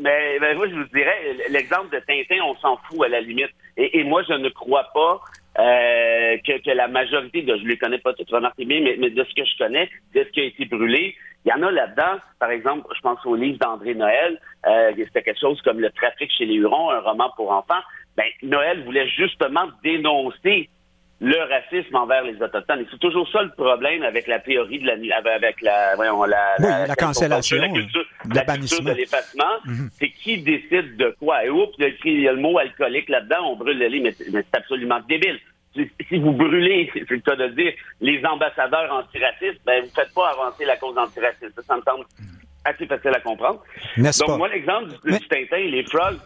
Mais 0.00 0.38
ben, 0.40 0.56
moi, 0.56 0.66
je 0.68 0.74
vous 0.74 0.84
dirais, 0.94 1.36
l'exemple 1.50 1.94
de 1.94 2.00
Tintin, 2.00 2.42
on 2.44 2.56
s'en 2.56 2.78
fout 2.88 3.04
à 3.04 3.08
la 3.08 3.20
limite. 3.20 3.50
Et, 3.76 3.98
et 3.98 4.04
moi, 4.04 4.22
je 4.26 4.32
ne 4.32 4.48
crois 4.48 4.88
pas 4.94 5.20
euh, 5.58 6.38
que, 6.38 6.70
la 6.70 6.88
majorité, 6.88 7.42
de, 7.42 7.56
je 7.56 7.62
ne 7.62 7.68
les 7.68 7.76
connais 7.76 7.98
pas 7.98 8.14
toutes, 8.14 8.30
bien, 8.30 8.80
mais, 8.80 8.96
mais, 8.98 9.10
de 9.10 9.24
ce 9.24 9.34
que 9.34 9.44
je 9.44 9.58
connais, 9.58 9.90
de 10.14 10.24
ce 10.24 10.28
qui 10.30 10.40
a 10.40 10.44
été 10.44 10.64
brûlé, 10.64 11.14
il 11.44 11.50
y 11.50 11.52
en 11.52 11.62
a 11.62 11.70
là-dedans, 11.70 12.18
par 12.38 12.50
exemple, 12.50 12.86
je 12.94 13.00
pense 13.00 13.24
au 13.26 13.34
livre 13.34 13.58
d'André 13.58 13.94
Noël, 13.94 14.40
euh, 14.66 14.92
c'était 14.96 15.22
quelque 15.22 15.40
chose 15.40 15.60
comme 15.62 15.80
Le 15.80 15.90
trafic 15.90 16.30
chez 16.36 16.46
les 16.46 16.54
Hurons, 16.54 16.90
un 16.90 17.00
roman 17.00 17.30
pour 17.36 17.50
enfants. 17.50 17.82
Ben, 18.16 18.26
Noël 18.42 18.82
voulait 18.84 19.08
justement 19.08 19.68
dénoncer 19.82 20.68
le 21.20 21.36
racisme 21.48 21.94
envers 21.94 22.24
les 22.24 22.40
autochtones. 22.42 22.80
Et 22.80 22.86
c'est 22.90 22.98
toujours 22.98 23.28
ça 23.30 23.42
le 23.42 23.50
problème 23.50 24.02
avec 24.02 24.26
la 24.26 24.38
théorie 24.38 24.78
de 24.78 24.86
la 24.86 25.16
avec 25.34 25.60
la 25.60 25.94
voyons, 25.94 26.24
la, 26.24 26.86
la, 26.86 26.96
cancellation, 26.96 27.58
la 27.58 27.68
culture, 27.68 28.04
la 28.34 28.44
culture 28.44 28.82
de 28.82 28.92
l'effacement. 28.92 29.44
Mhm. 29.66 29.90
C'est 29.92 30.10
qui 30.10 30.38
décide 30.38 30.96
de 30.96 31.14
quoi. 31.18 31.44
Et 31.44 31.50
oups, 31.50 31.74
il 32.04 32.20
y 32.22 32.28
a 32.28 32.32
le 32.32 32.40
mot 32.40 32.58
alcoolique 32.58 33.10
là-dedans, 33.10 33.50
on 33.52 33.56
brûle 33.56 33.78
le 33.78 33.88
lit, 33.88 34.00
mais, 34.00 34.12
c'est 34.12 34.54
absolument 34.54 35.00
débile. 35.08 35.38
Si 36.08 36.18
vous 36.18 36.32
brûlez, 36.32 36.90
c'est 36.94 37.08
le 37.08 37.20
cas 37.20 37.36
de 37.36 37.48
dire, 37.48 37.72
les 38.00 38.24
ambassadeurs 38.24 38.92
antiracistes, 38.92 39.60
ben 39.66 39.84
vous 39.84 39.90
faites 39.94 40.12
pas 40.14 40.30
avancer 40.30 40.64
la 40.64 40.76
cause 40.76 40.96
antiraciste. 40.96 41.60
Ça, 41.60 41.76
me 41.76 41.82
semble 41.82 42.06
assez 42.64 42.86
facile 42.86 43.12
à 43.14 43.20
comprendre. 43.20 43.62
Donc 43.96 44.38
moi, 44.38 44.48
l'exemple 44.48 44.88
du, 45.04 45.12
du 45.12 45.28
Tintin, 45.28 45.58
les 45.58 45.84
frogs 45.84 46.18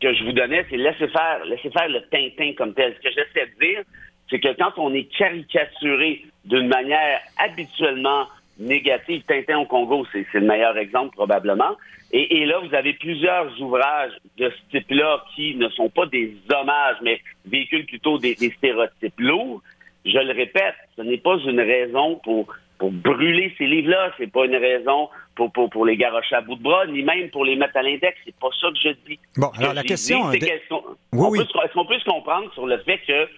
que 0.00 0.12
je 0.12 0.24
vous 0.24 0.32
donnais, 0.32 0.66
c'est 0.68 0.76
laisser 0.76 1.08
faire, 1.08 1.44
laisser 1.44 1.70
faire 1.70 1.88
le 1.88 2.02
Tintin 2.10 2.52
comme 2.56 2.74
tel. 2.74 2.94
Ce 2.96 3.08
que 3.08 3.14
j'essaie 3.14 3.46
de 3.46 3.64
dire, 3.64 3.84
c'est 4.30 4.40
que 4.40 4.52
quand 4.56 4.72
on 4.76 4.92
est 4.94 5.04
caricaturé 5.16 6.24
d'une 6.44 6.68
manière 6.68 7.20
habituellement 7.38 8.26
négative, 8.58 9.22
Tintin 9.26 9.58
au 9.58 9.66
Congo, 9.66 10.06
c'est 10.12 10.26
le 10.34 10.40
meilleur 10.46 10.76
exemple 10.76 11.14
probablement. 11.14 11.76
Et, 12.10 12.46
là, 12.46 12.58
vous 12.60 12.74
avez 12.74 12.94
plusieurs 12.94 13.60
ouvrages 13.60 14.12
de 14.38 14.50
ce 14.50 14.78
type-là 14.78 15.22
qui 15.36 15.54
ne 15.56 15.68
sont 15.68 15.90
pas 15.90 16.06
des 16.06 16.34
hommages, 16.50 16.96
mais 17.02 17.20
véhiculent 17.44 17.84
plutôt 17.84 18.18
des, 18.18 18.34
stéréotypes 18.34 19.18
lourds. 19.20 19.60
Je 20.06 20.18
le 20.18 20.32
répète, 20.32 20.74
ce 20.96 21.02
n'est 21.02 21.18
pas 21.18 21.36
une 21.44 21.60
raison 21.60 22.14
pour, 22.24 22.46
pour 22.78 22.90
brûler 22.92 23.52
ces 23.58 23.66
livres-là, 23.66 24.10
c'est 24.16 24.32
pas 24.32 24.46
une 24.46 24.56
raison 24.56 25.10
pour, 25.34 25.52
pour, 25.52 25.68
pour 25.68 25.84
les 25.84 25.98
garocher 25.98 26.36
à 26.36 26.40
bout 26.40 26.54
de 26.54 26.62
bras, 26.62 26.86
ni 26.86 27.02
même 27.02 27.28
pour 27.28 27.44
les 27.44 27.56
mettre 27.56 27.76
à 27.76 27.82
l'index. 27.82 28.16
C'est 28.24 28.34
pas 28.38 28.48
ça 28.58 28.68
que 28.68 28.78
je 28.82 28.94
dis. 29.06 29.18
Bon, 29.36 29.48
alors 29.58 29.74
la 29.74 29.82
question... 29.82 30.30
dit, 30.30 30.38
de- 30.38 30.46
qu'est-ce 30.46 30.68
qu'on- 30.70 30.84
Oui, 31.12 31.26
on 31.26 31.28
oui. 31.30 31.38
peut 31.40 31.44
Est-ce 31.44 31.86
peut 31.88 31.98
se 31.98 32.04
comprendre 32.08 32.50
sur 32.54 32.66
le 32.66 32.78
fait 32.78 32.98
que, 33.06 33.28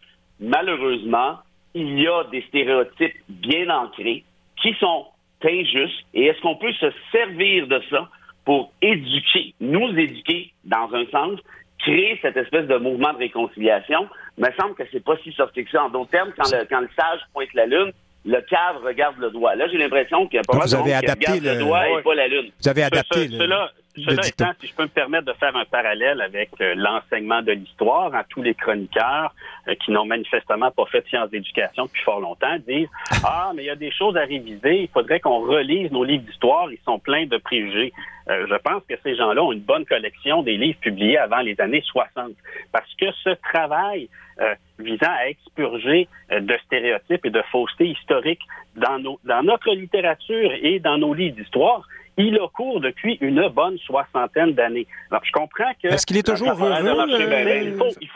malheureusement, 0.41 1.39
il 1.75 2.01
y 2.01 2.07
a 2.09 2.25
des 2.31 2.43
stéréotypes 2.49 3.15
bien 3.29 3.69
ancrés 3.71 4.25
qui 4.61 4.75
sont 4.81 5.07
injustes 5.45 6.05
et 6.15 6.27
est-ce 6.27 6.41
qu'on 6.41 6.57
peut 6.57 6.73
se 6.73 6.87
servir 7.13 7.67
de 7.69 7.81
ça 7.91 8.09
pour 8.45 8.73
éduquer, 8.83 9.55
nous 9.61 9.89
éduquer 9.97 10.53
dans 10.65 10.93
un 10.95 11.05
sens, 11.07 11.39
créer 11.79 12.19
cette 12.23 12.37
espèce 12.37 12.67
de 12.67 12.77
mouvement 12.77 13.13
de 13.13 13.19
réconciliation? 13.19 14.09
Il 14.39 14.45
me 14.45 14.51
semble 14.61 14.75
que 14.75 14.83
c'est 14.91 15.05
pas 15.05 15.17
si 15.23 15.33
sorti 15.33 15.65
que 15.65 15.71
ça. 15.71 15.85
En 15.85 15.89
d'autres 15.91 16.11
termes, 16.11 16.33
quand 16.37 16.51
le, 16.53 16.65
quand 16.69 16.81
le 16.81 16.89
sage 16.99 17.21
pointe 17.33 17.53
la 17.55 17.67
lune, 17.67 17.93
le 18.27 18.41
cave 18.43 18.83
regarde 18.85 19.17
le 19.19 19.31
doigt. 19.31 19.55
Là, 19.55 19.67
j'ai 19.69 19.79
l'impression 19.79 20.27
qu'il 20.27 20.37
y 20.37 20.41
a 20.41 20.43
pas 20.43 20.59
mal 20.59 20.67
vous 20.67 20.73
de 20.73 20.77
monde 20.79 20.89
avez 20.89 20.99
qui 20.99 21.07
adapté 21.07 21.27
regarde 21.33 21.45
le, 21.45 21.53
le- 21.55 21.65
doigt 21.65 21.81
Ouais. 21.81 22.01
et 22.01 22.03
pas 22.03 22.15
la 22.15 22.29
lune. 22.29 22.51
Vous 22.61 22.69
avez 22.69 22.83
adapté 22.83 23.19
ce- 23.29 23.33
le, 23.33 23.39
cela, 23.39 23.71
le 23.77 23.80
cela 23.97 24.27
étant, 24.27 24.53
si 24.61 24.69
je 24.69 24.75
peux 24.75 24.85
me 24.85 24.89
permettre 24.89 25.25
de 25.25 25.33
faire 25.33 25.55
un 25.57 25.65
parallèle 25.65 26.21
avec 26.21 26.51
euh, 26.61 26.75
l'enseignement 26.77 27.43
de 27.43 27.53
l'histoire, 27.53 28.15
hein, 28.15 28.23
tous 28.29 28.43
les 28.43 28.55
chroniqueurs 28.55 29.35
euh, 29.67 29.75
qui 29.75 29.91
n'ont 29.91 30.05
manifestement 30.05 30.71
pas 30.71 30.87
fait 30.87 31.01
de 31.01 31.09
sciences 31.09 31.31
d'éducation 31.31 31.87
depuis 31.87 32.03
fort 32.03 32.21
longtemps 32.21 32.57
disent 32.67 32.89
Ah, 33.25 33.51
mais 33.55 33.65
il 33.65 33.67
y 33.67 33.71
a 33.71 33.77
des 33.77 33.91
choses 33.91 34.17
à 34.17 34.21
réviser, 34.21 34.83
il 34.83 34.89
faudrait 34.89 35.19
qu'on 35.19 35.41
relise 35.41 35.91
nos 35.91 36.05
livres 36.05 36.25
d'histoire, 36.25 36.71
ils 36.71 36.79
sont 36.85 37.01
pleins 37.01 37.27
de 37.27 37.37
préjugés. 37.37 37.93
Euh, 38.29 38.47
je 38.49 38.55
pense 38.57 38.83
que 38.89 38.95
ces 39.03 39.17
gens-là 39.17 39.43
ont 39.43 39.53
une 39.53 39.61
bonne 39.61 39.85
collection 39.85 40.43
des 40.43 40.57
livres 40.57 40.79
publiés 40.79 41.19
avant 41.19 41.41
les 41.41 41.61
années 41.61 41.83
60. 41.85 42.33
Parce 42.73 42.95
que 42.95 43.07
ce 43.25 43.31
travail 43.53 44.09
euh, 44.41 44.55
visant 44.79 45.11
à 45.11 45.29
expurger 45.29 46.07
de 46.31 46.57
stéréotypes 46.67 47.27
et 47.27 47.31
de 47.31 47.43
faussetés 47.51 47.89
historiques 47.89 48.43
dans, 48.77 49.01
nos, 49.01 49.19
dans 49.25 49.43
notre 49.43 49.73
littérature 49.75 50.53
et 50.63 50.79
dans 50.79 50.97
nos 50.97 51.13
livres 51.13 51.37
d'histoire, 51.37 51.83
il 52.29 52.39
a 52.39 52.49
cours 52.49 52.81
depuis 52.81 53.19
une 53.21 53.49
bonne 53.49 53.79
soixantaine 53.79 54.53
d'années. 54.53 54.87
Alors, 55.11 55.25
je 55.25 55.33
comprends 55.33 55.73
que... 55.83 55.89
Est-ce 55.89 56.07
qu'il 56.07 56.17
est 56.17 56.27
toujours 56.27 56.51
heureux? 56.51 56.83
bien, 56.83 56.99
euh. 56.99 57.45
Mais 57.45 57.65
il 57.67 57.75
faut, 57.77 57.89
il 58.01 58.09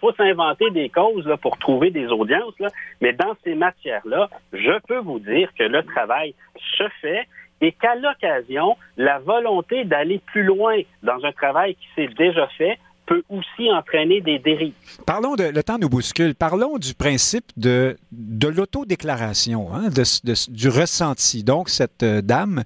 faut 0.00 0.12
s'inventer 0.14 0.70
des 0.70 0.88
causes 0.88 1.26
là, 1.26 1.36
pour 1.36 1.58
trouver 1.58 1.90
des 1.90 2.06
audiences, 2.06 2.54
là. 2.58 2.68
mais 3.00 3.12
dans 3.12 3.34
ces 3.44 3.54
matières-là, 3.54 4.28
je 4.52 4.78
peux 4.86 4.98
vous 4.98 5.18
dire 5.18 5.48
que 5.58 5.64
le 5.64 5.82
travail 5.82 6.34
se 6.76 6.84
fait 7.00 7.26
et 7.60 7.72
qu'à 7.72 7.94
l'occasion, 7.96 8.76
la 8.96 9.18
volonté 9.18 9.84
d'aller 9.84 10.20
plus 10.32 10.42
loin 10.44 10.76
dans 11.02 11.22
un 11.24 11.32
travail 11.32 11.74
qui 11.74 11.86
s'est 11.94 12.08
déjà 12.16 12.46
fait 12.56 12.78
peut 13.06 13.22
aussi 13.28 13.70
entraîner 13.72 14.20
des 14.20 14.38
dérives. 14.38 14.72
Parlons 15.04 15.34
de 15.34 15.42
le 15.42 15.62
temps 15.64 15.78
nous 15.78 15.88
bouscule. 15.88 16.34
Parlons 16.36 16.78
du 16.78 16.94
principe 16.94 17.46
de, 17.56 17.96
de 18.12 18.46
l'autodéclaration, 18.48 19.68
hein, 19.74 19.88
de, 19.88 20.04
de- 20.24 20.52
du 20.52 20.68
ressenti. 20.68 21.42
Donc, 21.42 21.68
cette 21.70 22.02
euh, 22.04 22.22
dame 22.22 22.62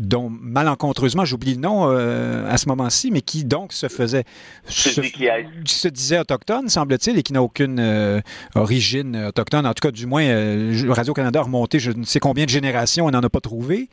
dont 0.00 0.30
malencontreusement 0.30 1.24
j'oublie 1.24 1.54
le 1.54 1.60
nom 1.60 1.88
euh, 1.88 2.50
à 2.50 2.56
ce 2.58 2.68
moment-ci, 2.68 3.10
mais 3.10 3.20
qui 3.20 3.44
donc 3.44 3.72
se 3.72 3.88
faisait 3.88 4.24
se, 4.66 5.00
qui 5.00 5.74
se 5.74 5.88
disait 5.88 6.18
autochtone, 6.18 6.68
semble-t-il, 6.68 7.18
et 7.18 7.22
qui 7.22 7.32
n'a 7.32 7.42
aucune 7.42 7.78
euh, 7.78 8.20
origine 8.54 9.16
autochtone. 9.28 9.66
En 9.66 9.74
tout 9.74 9.82
cas, 9.82 9.90
du 9.90 10.06
moins, 10.06 10.24
euh, 10.24 10.84
Radio-Canada 10.88 11.40
a 11.40 11.42
remonté 11.42 11.78
je 11.78 11.92
ne 11.92 12.04
sais 12.04 12.20
combien 12.20 12.44
de 12.44 12.50
générations, 12.50 13.06
on 13.06 13.10
n'en 13.10 13.22
a 13.22 13.28
pas 13.28 13.40
trouvé. 13.40 13.88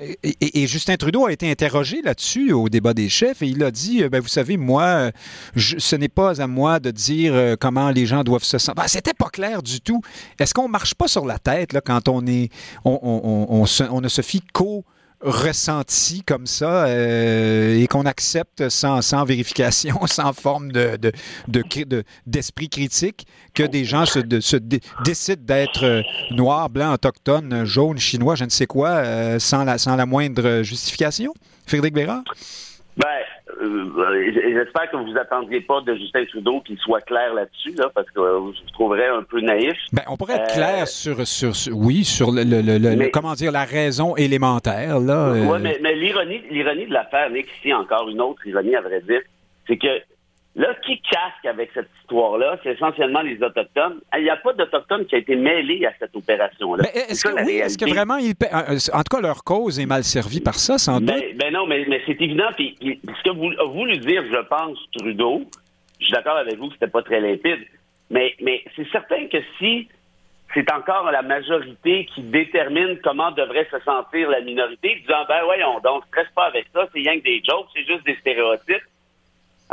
Et, 0.00 0.66
Justin 0.66 0.96
Trudeau 0.96 1.26
a 1.26 1.32
été 1.32 1.50
interrogé 1.50 2.02
là-dessus 2.02 2.52
au 2.52 2.68
débat 2.68 2.94
des 2.94 3.08
chefs 3.08 3.42
et 3.42 3.46
il 3.46 3.62
a 3.62 3.70
dit, 3.70 4.02
euh, 4.02 4.08
ben, 4.08 4.20
vous 4.20 4.28
savez, 4.28 4.56
moi, 4.56 5.12
ce 5.56 5.96
n'est 5.96 6.08
pas 6.08 6.40
à 6.40 6.46
moi 6.46 6.80
de 6.80 6.90
dire 6.90 7.32
euh, 7.34 7.54
comment 7.58 7.90
les 7.90 8.06
gens 8.06 8.24
doivent 8.24 8.44
se 8.44 8.58
sentir. 8.58 8.74
Ben, 8.74 8.88
C'était 8.88 9.14
pas 9.14 9.28
clair 9.28 9.62
du 9.62 9.80
tout. 9.80 10.00
Est-ce 10.38 10.52
qu'on 10.52 10.68
marche 10.68 10.94
pas 10.94 11.06
sur 11.06 11.26
la 11.26 11.38
tête 11.38 11.76
quand 11.84 12.08
on 12.08 12.26
est, 12.26 12.50
on, 12.84 13.64
ne 14.00 14.08
se 14.08 14.22
fie 14.22 14.42
qu'au 14.52 14.84
ressenti 15.24 16.22
comme 16.22 16.46
ça 16.46 16.84
euh, 16.86 17.78
et 17.80 17.86
qu'on 17.86 18.04
accepte 18.06 18.68
sans, 18.68 19.00
sans 19.02 19.24
vérification, 19.24 19.98
sans 20.06 20.32
forme 20.32 20.70
de, 20.70 20.96
de- 20.96 21.12
de 21.48 22.04
d'esprit 22.26 22.68
critique, 22.68 23.26
que 23.54 23.62
des 23.62 23.84
gens 23.84 24.04
se, 24.06 24.18
de- 24.18 24.40
se 24.40 24.56
dé- 24.56 24.80
décident 25.04 25.42
d'être 25.42 25.84
euh, 25.84 26.02
noirs, 26.30 26.68
blancs, 26.70 26.94
autochtones, 26.94 27.64
jaunes, 27.64 27.98
chinois, 27.98 28.34
je 28.34 28.44
ne 28.44 28.50
sais 28.50 28.66
quoi, 28.66 28.90
euh, 28.90 29.38
sans, 29.38 29.64
la, 29.64 29.78
sans 29.78 29.96
la 29.96 30.06
moindre 30.06 30.62
justification? 30.62 31.32
Frédéric 31.66 31.94
Bérard? 31.94 32.22
Ben, 32.96 33.06
j'espère 34.32 34.90
que 34.90 34.96
vous 34.96 35.16
attendiez 35.18 35.60
pas 35.60 35.80
de 35.82 35.94
Justin 35.94 36.24
Trudeau 36.26 36.60
qu'il 36.60 36.78
soit 36.78 37.00
clair 37.02 37.34
là-dessus, 37.34 37.74
là, 37.76 37.90
parce 37.94 38.08
que 38.10 38.20
euh, 38.20 38.52
je 38.54 38.62
vous 38.62 38.70
trouverais 38.72 39.08
un 39.08 39.22
peu 39.22 39.40
naïf. 39.40 39.76
Ben, 39.92 40.02
on 40.08 40.16
pourrait 40.16 40.34
être 40.34 40.50
Euh, 40.52 40.54
clair 40.54 40.88
sur, 40.88 41.26
sur, 41.26 41.54
sur- 41.54 41.76
oui, 41.76 42.04
sur 42.04 42.30
le, 42.30 42.42
le- 42.44 42.60
le- 42.78 43.08
comment 43.10 43.34
dire, 43.34 43.52
la 43.52 43.64
raison 43.64 44.16
élémentaire. 44.16 44.98
Là, 45.00 45.28
euh, 45.34 45.46
Ouais, 45.46 45.58
mais, 45.58 45.78
mais 45.82 45.94
l'ironie, 45.94 46.42
l'ironie 46.50 46.86
de 46.86 46.92
l'affaire, 46.92 47.30
Nick, 47.30 47.46
ici 47.58 47.72
encore 47.74 48.08
une 48.08 48.20
autre 48.20 48.46
ironie 48.46 48.74
à 48.76 48.80
vrai 48.80 49.00
dire, 49.00 49.20
c'est 49.66 49.76
que 49.76 49.88
là, 50.56 50.74
qui 50.86 51.00
casque 51.00 51.44
avec 51.46 51.70
cette 51.74 51.88
histoire-là, 52.00 52.58
c'est 52.62 52.72
essentiellement 52.72 53.22
les 53.22 53.42
Autochtones. 53.42 54.00
Il 54.16 54.22
n'y 54.22 54.30
a 54.30 54.36
pas 54.36 54.52
d'Autochtones 54.52 55.06
qui 55.06 55.16
a 55.16 55.18
été 55.18 55.34
mêlé 55.36 55.84
à 55.86 55.92
cette 55.98 56.14
opération-là. 56.14 56.84
Ben, 56.84 57.02
est-ce 57.08 57.24
que, 57.76 57.84
oui, 57.84 57.90
vraiment, 57.90 58.16
ils 58.16 58.34
paient- 58.36 58.52
euh, 58.54 58.78
en 58.92 59.02
tout 59.02 59.16
cas, 59.16 59.20
leur 59.20 59.42
cause 59.42 59.80
est 59.80 59.86
mal 59.86 60.04
servie 60.04 60.40
par 60.40 60.54
ça, 60.54 60.78
sans 60.78 61.00
doute? 61.00 61.08
Ben, 61.08 61.36
ben 61.36 61.52
non, 61.52 61.66
mais, 61.66 61.84
mais 61.88 62.00
c'est 62.06 62.20
évident. 62.20 62.48
Puis, 62.56 62.76
puis 62.78 63.00
ce 63.04 63.22
que 63.30 63.34
vous, 63.34 63.50
a 63.58 63.64
voulu 63.64 63.98
dire, 63.98 64.22
je 64.30 64.42
pense, 64.46 64.78
Trudeau, 64.96 65.42
je 66.00 66.04
suis 66.04 66.12
d'accord 66.12 66.36
avec 66.36 66.56
vous 66.56 66.68
que 66.68 66.74
c'était 66.74 66.86
pas 66.88 67.02
très 67.02 67.20
limpide, 67.20 67.66
mais, 68.10 68.34
mais 68.40 68.62
c'est 68.76 68.88
certain 68.90 69.26
que 69.26 69.38
si 69.58 69.88
c'est 70.52 70.70
encore 70.70 71.10
la 71.10 71.22
majorité 71.22 72.06
qui 72.14 72.22
détermine 72.22 72.98
comment 73.02 73.32
devrait 73.32 73.66
se 73.72 73.80
sentir 73.80 74.30
la 74.30 74.40
minorité, 74.40 74.96
disant 75.00 75.24
ben 75.26 75.42
voyons 75.44 75.80
donc, 75.82 76.04
stresse 76.06 76.28
pas 76.36 76.44
avec 76.44 76.66
ça, 76.72 76.86
c'est 76.92 77.00
rien 77.00 77.18
que 77.18 77.24
des 77.24 77.42
jokes, 77.44 77.66
c'est 77.74 77.84
juste 77.84 78.04
des 78.06 78.14
stéréotypes. 78.20 78.84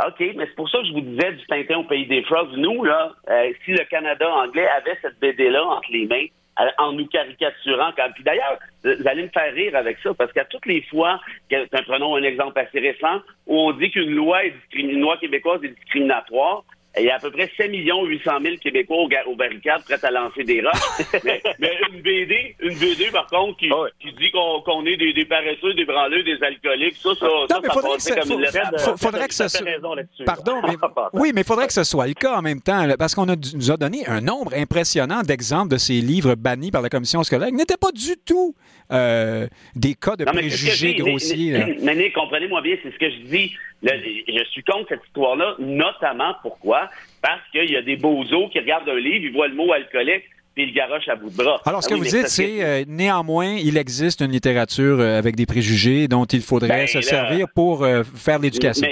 OK, 0.06 0.20
mais 0.36 0.46
c'est 0.46 0.54
pour 0.54 0.68
ça 0.68 0.78
que 0.78 0.86
je 0.86 0.92
vous 0.92 1.00
disais 1.00 1.32
du 1.32 1.46
Tintin 1.46 1.78
au 1.78 1.84
pays 1.84 2.06
des 2.06 2.22
frogs. 2.22 2.56
Nous, 2.56 2.84
là, 2.84 3.12
euh, 3.28 3.52
si 3.64 3.72
le 3.72 3.84
Canada 3.84 4.28
anglais 4.28 4.68
avait 4.68 4.98
cette 5.02 5.18
BD-là 5.20 5.64
entre 5.64 5.90
les 5.90 6.06
mains, 6.06 6.26
euh, 6.60 6.68
en 6.78 6.92
nous 6.92 7.06
caricaturant. 7.06 7.92
Quand... 7.96 8.10
Puis 8.14 8.24
d'ailleurs, 8.24 8.58
vous 8.84 9.08
allez 9.08 9.22
me 9.22 9.28
faire 9.28 9.52
rire 9.54 9.74
avec 9.74 9.98
ça, 10.02 10.12
parce 10.12 10.32
qu'à 10.32 10.44
toutes 10.44 10.66
les 10.66 10.82
fois, 10.82 11.18
ben, 11.50 11.66
prenons 11.86 12.16
un 12.16 12.22
exemple 12.22 12.58
assez 12.58 12.78
récent, 12.78 13.20
où 13.46 13.58
on 13.58 13.72
dit 13.72 13.90
qu'une 13.90 14.14
loi, 14.14 14.44
est 14.44 14.54
une 14.74 15.00
loi 15.00 15.16
québécoise 15.16 15.64
est 15.64 15.68
discriminatoire, 15.68 16.64
il 16.98 17.04
y 17.06 17.10
a 17.10 17.16
à 17.16 17.18
peu 17.18 17.30
près 17.30 17.50
7 17.56 17.70
800 17.72 18.30
000 18.42 18.56
Québécois 18.60 18.96
aux, 18.98 19.30
aux 19.30 19.36
barricades 19.36 19.82
prêts 19.84 19.98
à 20.04 20.10
lancer 20.10 20.44
des 20.44 20.60
roches. 20.60 21.06
mais, 21.24 21.40
mais 21.58 21.72
une 21.92 22.02
BD, 22.02 22.54
une 22.60 22.78
BD 22.78 23.10
par 23.10 23.26
contre, 23.28 23.56
qui, 23.58 23.68
dit 24.12 24.30
qu'on 24.30 24.84
est 24.84 24.96
des, 24.96 25.12
des 25.12 25.24
paresseux, 25.24 25.74
des 25.74 25.84
branleux, 25.84 26.22
des 26.22 26.42
alcooliques, 26.42 26.96
ça, 26.96 27.10
ça, 27.18 27.26
Non, 27.26 27.46
ça, 27.48 27.60
mais 27.62 27.68
ça 27.68 27.74
faudrait 27.74 27.96
que 27.98 28.14
comme 28.14 28.28
faut- 28.28 28.34
une 28.34 28.40
lettre. 28.42 28.60
faut- 28.72 28.96
Fred, 28.96 28.98
faudrait 28.98 29.28
que 29.28 29.36
t'as 29.36 29.48
soit-. 29.48 30.24
Pardon, 30.26 30.60
mais 30.66 30.76
oui, 31.14 31.32
mais 31.34 31.40
il 31.40 31.46
faudrait 31.46 31.66
que 31.66 31.72
ce 31.72 31.84
soit 31.84 32.06
le 32.06 32.14
cas 32.14 32.36
en 32.36 32.42
même 32.42 32.60
temps, 32.60 32.84
là, 32.84 32.96
parce 32.96 33.14
qu'on 33.14 33.26
nous 33.26 33.70
a 33.70 33.76
donné 33.76 34.06
un 34.06 34.20
nombre 34.20 34.52
impressionnant 34.54 35.22
d'exemples 35.22 35.68
de 35.72 35.78
ces 35.78 35.94
livres 36.00 36.34
bannis 36.34 36.70
par 36.70 36.82
la 36.82 36.88
commission 36.90 37.22
scolaire 37.22 37.48
qui 37.48 37.54
n'étaient 37.54 37.76
pas 37.76 37.92
du 37.92 38.16
tout 38.26 38.54
euh, 38.92 39.46
des 39.74 39.94
cas 39.94 40.16
de 40.16 40.24
Non, 40.24 40.32
préjugés 40.32 40.94
dis. 40.94 41.00
grossiers. 41.00 41.52
Mais, 41.82 41.94
mais 41.94 42.10
comprenez-moi 42.12 42.60
bien, 42.62 42.76
c'est 42.82 42.92
ce 42.92 42.98
que 42.98 43.10
je 43.10 43.16
dis. 43.22 43.54
Je 43.82 44.44
suis 44.50 44.62
contre 44.62 44.88
cette 44.90 45.04
histoire-là, 45.06 45.56
notamment 45.58 46.34
pourquoi? 46.42 46.88
Parce 47.20 47.40
qu'il 47.50 47.70
y 47.70 47.76
a 47.76 47.82
des 47.82 47.96
bozos 47.96 48.48
qui 48.50 48.58
regardent 48.60 48.88
un 48.88 48.98
livre, 49.00 49.24
ils 49.24 49.32
voient 49.32 49.48
le 49.48 49.54
mot 49.54 49.72
alcoolique, 49.72 50.24
puis 50.54 50.70
garochent 50.72 51.08
à 51.08 51.16
bout 51.16 51.30
de 51.30 51.36
bras. 51.36 51.60
Alors, 51.64 51.82
ce 51.82 51.88
Ah 51.88 51.90
que 51.90 51.94
oui, 52.00 52.00
vous 52.08 52.16
dites, 52.16 52.28
c'est 52.28 52.62
euh, 52.64 52.84
néanmoins, 52.86 53.54
il 53.56 53.76
existe 53.76 54.20
une 54.20 54.32
littérature 54.32 55.00
euh, 55.00 55.18
avec 55.18 55.36
des 55.36 55.46
préjugés 55.46 56.08
dont 56.08 56.24
il 56.24 56.42
faudrait 56.42 56.68
Ben, 56.68 56.86
se 56.86 56.98
là- 56.98 57.02
servir 57.02 57.46
pour 57.54 57.84
euh, 57.84 58.02
faire 58.04 58.38
l'éducation. 58.38 58.86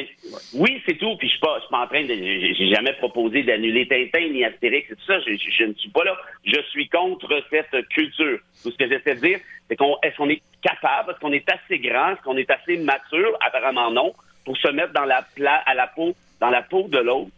Oui, 0.54 0.80
c'est 0.86 0.96
tout. 0.96 1.16
Puis 1.18 1.26
je 1.28 1.32
suis 1.32 1.40
pas, 1.40 1.56
je 1.56 1.60
suis 1.62 1.70
pas 1.70 1.82
en 1.82 1.86
train 1.86 2.02
de, 2.04 2.14
j'ai 2.14 2.74
jamais 2.74 2.92
proposé 2.94 3.42
d'annuler 3.42 3.86
Tintin 3.88 4.28
ni 4.32 4.44
Astérix 4.44 4.90
et 4.90 4.94
tout 4.94 5.04
ça. 5.06 5.18
Je, 5.20 5.32
je- 5.34 5.50
je 5.58 5.64
ne 5.64 5.74
suis 5.74 5.90
pas 5.90 6.04
là. 6.04 6.16
Je 6.44 6.60
suis 6.70 6.88
contre 6.88 7.28
cette 7.50 7.88
culture. 7.88 8.38
Tout 8.62 8.70
ce 8.70 8.76
que 8.76 8.88
j'essaie 8.88 9.16
de 9.16 9.20
dire, 9.20 9.38
c'est 9.68 9.76
qu'on, 9.76 9.96
est-ce 10.02 10.16
qu'on 10.16 10.28
est 10.28 10.42
capable, 10.62 11.10
est-ce 11.12 11.20
qu'on 11.20 11.32
est 11.32 11.44
assez 11.50 11.78
grand, 11.78 12.10
est-ce 12.12 12.22
qu'on 12.22 12.36
est 12.36 12.50
assez 12.50 12.76
mature, 12.78 13.36
apparemment 13.46 13.90
non, 13.90 14.12
pour 14.44 14.56
se 14.56 14.68
mettre 14.68 14.92
dans 14.92 15.04
la 15.04 15.24
pla- 15.34 15.62
à 15.66 15.74
la 15.74 15.86
peau, 15.88 16.14
dans 16.40 16.50
la 16.50 16.62
peau 16.62 16.86
de 16.88 16.98
l'autre, 16.98 17.30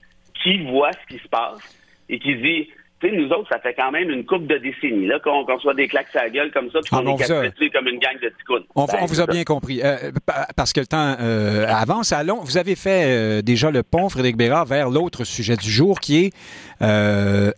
qui 0.43 0.59
voit 0.65 0.91
ce 0.93 1.15
qui 1.17 1.23
se 1.23 1.29
passe 1.29 1.61
et 2.09 2.19
qui 2.19 2.35
dit, 2.37 2.69
nous 3.11 3.29
autres, 3.31 3.49
ça 3.51 3.59
fait 3.59 3.75
quand 3.75 3.91
même 3.91 4.11
une 4.11 4.25
couple 4.25 4.47
de 4.47 4.59
décennies 4.59 5.07
là 5.07 5.19
qu'on 5.19 5.45
qu'on 5.45 5.59
soit 5.59 5.75
des 5.75 5.89
claques 5.89 6.15
à 6.15 6.25
la 6.25 6.31
gueule 6.31 6.51
comme 6.53 6.71
ça, 6.71 6.79
puis 6.81 6.91
Ah, 6.93 6.97
qu'on 7.03 7.17
est 7.19 7.25
vous 7.27 7.33
a- 7.33 7.71
comme 7.73 7.89
une 7.89 7.99
gang 7.99 8.15
de 8.23 8.29
ticounes. 8.39 8.65
On, 8.75 8.85
Ben, 8.85 8.95
on 9.01 9.07
vous 9.07 9.21
a 9.21 9.25
c'est 9.25 9.31
ça. 9.31 9.33
bien 9.33 9.45
compris. 9.45 9.81
Euh, 9.83 10.13
pa- 10.27 10.47
parce 10.57 10.73
que 10.73 10.81
le 10.81 10.87
temps 10.87 11.17
euh, 11.21 11.67
avance. 11.69 12.13
Allons, 12.13 12.41
vous 12.43 12.59
avez 12.59 12.77
fait 12.77 13.05
euh, 13.07 13.43
déjà 13.43 13.71
le 13.71 13.83
pont, 13.83 14.09
Frédéric 14.09 14.37
Bérard, 14.37 14.67
vers 14.67 14.91
l'autre 14.91 15.25
sujet 15.25 15.57
du 15.57 15.71
jour, 15.71 15.99
qui 16.01 16.25
est 16.27 16.33
à- 16.81 17.53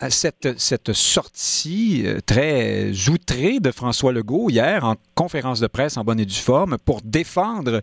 à 0.00 0.10
cette, 0.10 0.58
cette 0.58 0.92
sortie 0.92 2.04
très 2.26 2.90
outrée 3.08 3.60
de 3.60 3.70
François 3.70 4.12
Legault 4.12 4.48
hier 4.50 4.84
en 4.84 4.94
conférence 5.14 5.60
de 5.60 5.66
presse 5.66 5.96
en 5.96 6.04
bonne 6.04 6.18
et 6.20 6.24
due 6.24 6.34
forme 6.34 6.78
pour 6.84 7.00
défendre, 7.04 7.80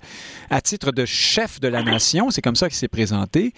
à 0.50 0.62
titre 0.62 0.92
de 0.92 1.06
chef 1.06 1.60
de 1.60 1.68
la 1.68 1.84
nation, 1.84 2.32
c'est 2.32 2.42
comme 2.42 2.56
ça 2.56 2.68
qu'il 2.68 2.78
s'est 2.78 2.88
présenté, 2.88 3.54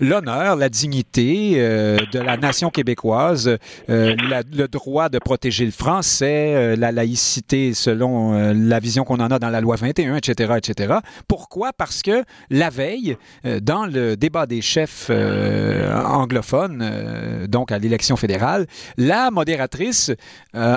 l'honneur, 0.00 0.56
la 0.56 0.68
dignité 0.68 1.54
de 1.56 2.18
la 2.18 2.36
nation 2.36 2.70
québécoise, 2.76 3.56
le 3.88 4.66
droit 4.66 5.08
de 5.08 5.18
protéger 5.18 5.64
le 5.64 5.70
français, 5.70 6.76
la 6.76 6.92
laïcité 6.92 7.72
selon 7.72 8.52
la 8.52 8.80
vision 8.80 9.04
qu'on 9.04 9.20
en 9.20 9.30
a 9.30 9.38
dans 9.38 9.48
la 9.48 9.62
loi 9.62 9.76
21, 9.76 10.16
etc., 10.16 10.54
etc. 10.58 10.94
Pourquoi? 11.26 11.72
Parce 11.72 12.02
que 12.02 12.22
la 12.50 12.68
veille, 12.68 13.16
dans 13.62 13.86
le 13.86 14.16
débat 14.16 14.46
des 14.46 14.60
chefs 14.60 15.10
anglophones, 15.10 17.46
donc 17.48 17.72
à 17.72 17.78
l'élection 17.78 18.16
fédérale, 18.16 18.66
la 18.98 19.30
modératrice 19.30 20.12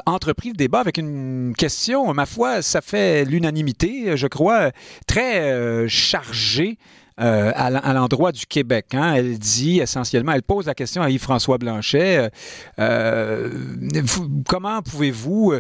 entreprit 0.05 0.49
le 0.49 0.55
débat 0.55 0.79
avec 0.79 0.97
une 0.97 1.53
question, 1.57 2.13
ma 2.13 2.25
foi, 2.25 2.61
ça 2.61 2.81
fait 2.81 3.25
l'unanimité, 3.25 4.15
je 4.15 4.27
crois, 4.27 4.71
très 5.05 5.87
chargée 5.89 6.77
euh, 7.19 7.51
à 7.55 7.93
l'endroit 7.93 8.31
du 8.31 8.45
Québec. 8.45 8.87
Hein. 8.93 9.13
Elle 9.15 9.37
dit 9.37 9.79
essentiellement, 9.79 10.31
elle 10.31 10.43
pose 10.43 10.67
la 10.67 10.73
question 10.73 11.01
à 11.01 11.09
Yves-François 11.09 11.57
Blanchet, 11.57 12.17
euh, 12.17 12.29
euh 12.79 13.49
comment 14.47 14.81
pouvez-vous 14.81 15.53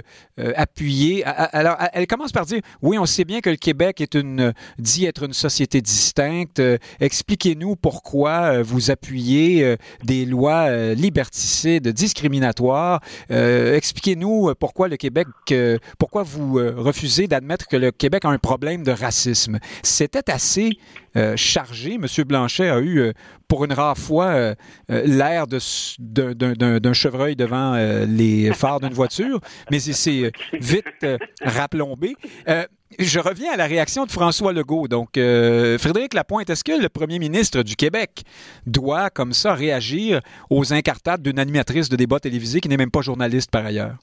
appuyer... 0.55 1.25
Alors, 1.25 1.75
elle 1.93 2.07
commence 2.07 2.31
par 2.31 2.45
dire, 2.45 2.61
oui, 2.81 2.97
on 2.97 3.05
sait 3.05 3.25
bien 3.25 3.41
que 3.41 3.49
le 3.49 3.57
Québec 3.57 3.99
est 3.99 4.15
une, 4.15 4.53
dit 4.77 5.05
être 5.05 5.23
une 5.23 5.33
société 5.33 5.81
distincte. 5.81 6.61
Expliquez-nous 6.99 7.75
pourquoi 7.75 8.61
vous 8.61 8.91
appuyez 8.91 9.75
des 10.03 10.25
lois 10.25 10.93
liberticides, 10.93 11.89
discriminatoires. 11.89 13.01
Expliquez-nous 13.29 14.53
pourquoi 14.55 14.87
le 14.87 14.97
Québec, 14.97 15.27
pourquoi 15.97 16.23
vous 16.23 16.53
refusez 16.53 17.27
d'admettre 17.27 17.67
que 17.67 17.77
le 17.77 17.91
Québec 17.91 18.23
a 18.25 18.29
un 18.29 18.37
problème 18.37 18.83
de 18.83 18.91
racisme. 18.91 19.59
C'était 19.83 20.31
assez 20.31 20.77
euh, 21.19 21.35
chargé. 21.35 21.95
M. 21.95 22.05
Blanchet 22.25 22.69
a 22.69 22.79
eu, 22.79 22.99
euh, 22.99 23.13
pour 23.47 23.65
une 23.65 23.73
rare 23.73 23.97
fois, 23.97 24.27
euh, 24.27 24.55
l'air 24.87 25.45
d'un 25.47 26.93
chevreuil 26.93 27.35
devant 27.35 27.75
les 28.07 28.53
phares 28.53 28.79
d'une 28.79 28.93
voiture, 28.93 29.39
mais 29.69 29.79
c'est 29.79 30.31
vite 30.53 31.05
rapplombé. 31.43 32.15
Je 32.97 33.19
reviens 33.19 33.53
à 33.53 33.57
la 33.57 33.65
réaction 33.65 34.05
de 34.05 34.11
François 34.11 34.53
Legault. 34.53 34.87
Donc, 34.87 35.11
Frédéric 35.13 36.13
Lapointe, 36.13 36.49
est-ce 36.49 36.63
que 36.63 36.79
le 36.79 36.89
premier 36.89 37.19
ministre 37.19 37.63
du 37.63 37.75
Québec 37.75 38.23
doit, 38.65 39.09
comme 39.09 39.33
ça, 39.33 39.53
réagir 39.53 40.21
aux 40.49 40.73
incartades 40.73 41.21
d'une 41.21 41.39
animatrice 41.39 41.89
de 41.89 41.95
débat 41.95 42.19
télévisé 42.19 42.61
qui 42.61 42.69
n'est 42.69 42.77
même 42.77 42.91
pas 42.91 43.01
journaliste 43.01 43.51
par 43.51 43.65
ailleurs? 43.65 43.95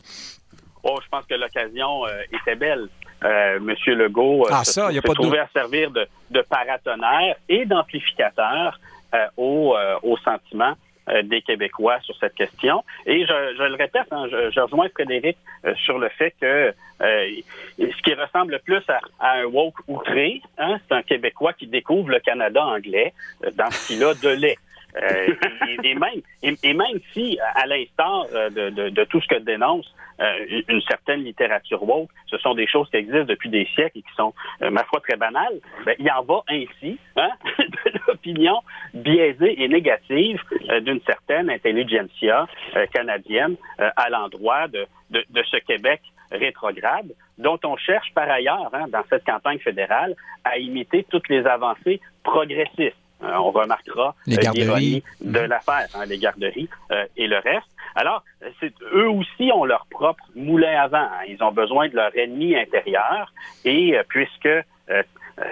Oh, 0.82 0.99
je 1.02 1.08
pense 1.08 1.25
que 1.26 1.35
l'occasion 1.35 2.02
était 2.32 2.56
belle. 2.56 2.88
Euh, 3.25 3.58
Monsieur 3.61 3.94
Legault 3.94 4.46
euh, 4.46 4.50
ah, 4.52 4.64
se, 4.64 4.80
à 4.80 5.49
servir 5.49 5.90
de, 5.90 6.06
de 6.30 6.42
paratonnerre 6.42 7.37
et 7.49 7.64
d'amplificateur 7.64 8.78
euh, 9.14 9.26
au, 9.37 9.75
au 10.02 10.16
sentiment 10.18 10.75
des 11.23 11.40
Québécois 11.40 12.00
sur 12.00 12.16
cette 12.18 12.35
question. 12.35 12.82
Et 13.06 13.20
je, 13.25 13.54
je 13.56 13.62
le 13.62 13.76
répète, 13.76 14.08
hein, 14.11 14.26
je, 14.28 14.50
je, 14.50 14.58
rejoins 14.58 14.88
Frédéric 14.88 15.38
sur 15.85 15.99
le 15.99 16.08
fait 16.08 16.35
que 16.40 16.75
ce 17.00 18.02
qui 18.02 18.14
ressemble 18.14 18.54
le 18.54 18.58
plus 18.58 18.82
à, 18.88 19.38
un 19.38 19.44
woke 19.44 19.76
outré, 19.87 20.42
hein, 20.58 20.78
c'est 20.82 20.94
un 20.96 21.02
Québécois 21.02 21.52
qui 21.52 21.68
découvre 21.68 22.08
le 22.11 22.18
Canada 22.18 22.64
anglais 22.66 23.14
dans 23.54 23.70
ce 23.70 23.87
qu'il 23.87 24.02
a 24.02 24.14
de 24.14 24.30
lait. 24.30 24.56
Euh, 25.03 25.35
et, 25.83 25.95
même, 25.95 26.23
et, 26.43 26.75
même 26.75 26.99
si, 27.12 27.38
à 27.55 27.67
l'instar 27.67 28.26
de, 28.50 28.91
de, 28.91 29.05
tout 29.05 29.21
ce 29.21 29.29
que 29.29 29.38
dénonce 29.38 29.93
euh, 30.21 30.62
une 30.69 30.81
certaine 30.83 31.23
littérature 31.23 31.83
woke, 31.83 32.11
ce 32.29 32.38
sont 32.38 32.55
des 32.55 32.67
choses 32.67 32.88
qui 32.91 32.97
existent 32.97 33.25
depuis 33.25 33.50
des 33.50 33.67
siècles 33.75 33.99
et 33.99 34.03
qui 34.03 34.15
sont, 34.17 34.33
euh, 34.62 34.71
ma 34.71 34.85
foi, 34.85 35.00
très 35.00 35.17
banales, 35.17 35.61
ben, 35.85 35.95
il 35.99 36.11
en 36.11 36.23
va 36.23 36.43
ainsi 36.49 36.99
hein, 37.17 37.31
de 37.59 38.00
l'opinion 38.07 38.61
biaisée 38.95 39.62
et 39.62 39.69
négative 39.69 40.41
d'une 40.81 41.00
certaine 41.03 41.50
intelligentsia 41.50 42.47
canadienne 42.93 43.57
à 43.79 44.09
l'endroit 44.09 44.69
de 44.69 44.87
ce 45.11 45.57
Québec 45.59 46.00
rétrograde, 46.31 47.12
dont 47.38 47.59
on 47.65 47.76
cherche 47.76 48.12
par 48.15 48.29
ailleurs, 48.29 48.71
hein, 48.73 48.87
dans 48.88 49.05
cette 49.09 49.25
campagne 49.25 49.59
fédérale, 49.59 50.15
à 50.45 50.59
imiter 50.59 51.05
toutes 51.11 51.29
les 51.29 51.47
avancées 51.47 52.00
progressistes. 52.23 52.97
Euh, 53.23 53.32
on 53.37 53.50
remarquera 53.50 54.14
les 54.26 54.36
l'ironie 54.36 55.02
de 55.21 55.38
l'affaire, 55.41 55.88
hein, 55.95 56.04
les 56.06 56.19
garderies 56.19 56.69
euh, 56.91 57.06
et 57.17 57.26
le 57.26 57.38
reste. 57.38 57.67
Alors, 57.95 58.23
eux 58.95 59.08
aussi 59.08 59.50
ont 59.54 59.64
leur 59.64 59.86
propre 59.91 60.23
moulin 60.34 60.82
à 60.82 60.88
vent. 60.88 60.99
Hein. 60.99 61.25
Ils 61.28 61.43
ont 61.43 61.52
besoin 61.52 61.88
de 61.88 61.97
leur 61.97 62.17
ennemi 62.17 62.54
intérieur 62.54 63.32
et 63.64 63.97
euh, 63.97 64.02
puisque 64.08 64.49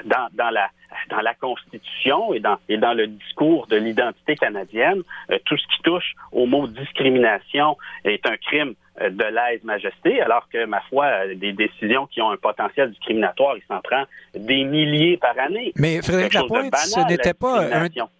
dans, 0.04 0.28
dans, 0.34 0.50
la 0.50 0.68
dans 1.10 1.20
la 1.20 1.34
Constitution 1.34 2.32
et 2.34 2.40
dans, 2.40 2.56
et 2.68 2.76
dans 2.76 2.94
le 2.94 3.08
discours 3.08 3.66
de 3.66 3.76
l'identité 3.76 4.36
canadienne, 4.36 5.02
tout 5.44 5.56
ce 5.56 5.66
qui 5.74 5.82
touche 5.82 6.14
au 6.30 6.46
mot 6.46 6.68
discrimination 6.68 7.76
est 8.04 8.24
un 8.26 8.36
crime 8.36 8.74
euh, 8.74 8.83
de 9.00 9.24
l'aise-majesté, 9.24 10.20
alors 10.20 10.48
que, 10.52 10.66
ma 10.66 10.80
foi, 10.82 11.34
des 11.34 11.52
décisions 11.52 12.06
qui 12.06 12.22
ont 12.22 12.30
un 12.30 12.36
potentiel 12.36 12.90
discriminatoire, 12.90 13.56
il 13.56 13.62
s'en 13.66 13.80
prend 13.80 14.04
des 14.34 14.64
milliers 14.64 15.16
par 15.16 15.36
année. 15.38 15.72
Mais 15.76 16.00
Frédéric 16.00 16.34
Lapointe, 16.34 16.74
ce 16.76 17.00
n'était 17.08 17.34
pas 17.34 17.66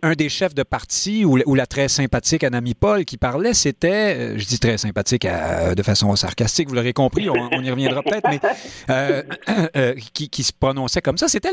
un, 0.02 0.12
des 0.14 0.28
chefs 0.28 0.54
de 0.54 0.62
parti 0.62 1.24
ou, 1.24 1.54
la 1.54 1.66
très 1.66 1.88
sympathique 1.88 2.42
Anami 2.42 2.74
Paul 2.74 3.04
qui 3.04 3.16
parlait, 3.16 3.54
c'était, 3.54 4.16
euh, 4.16 4.38
je 4.38 4.46
dis 4.46 4.58
très 4.58 4.76
sympathique 4.76 5.26
de 5.26 5.82
façon 5.82 6.14
sarcastique, 6.16 6.68
vous 6.68 6.74
l'aurez 6.74 6.92
compris, 6.92 7.28
on, 7.30 7.62
y 7.62 7.70
reviendra 7.70 8.02
peut-être, 8.04 8.28
mais 8.28 8.40
euh, 8.90 9.94
qui, 10.12 10.42
se 10.42 10.52
prononçait 10.52 11.00
comme 11.00 11.18
ça, 11.18 11.28
c'était 11.28 11.50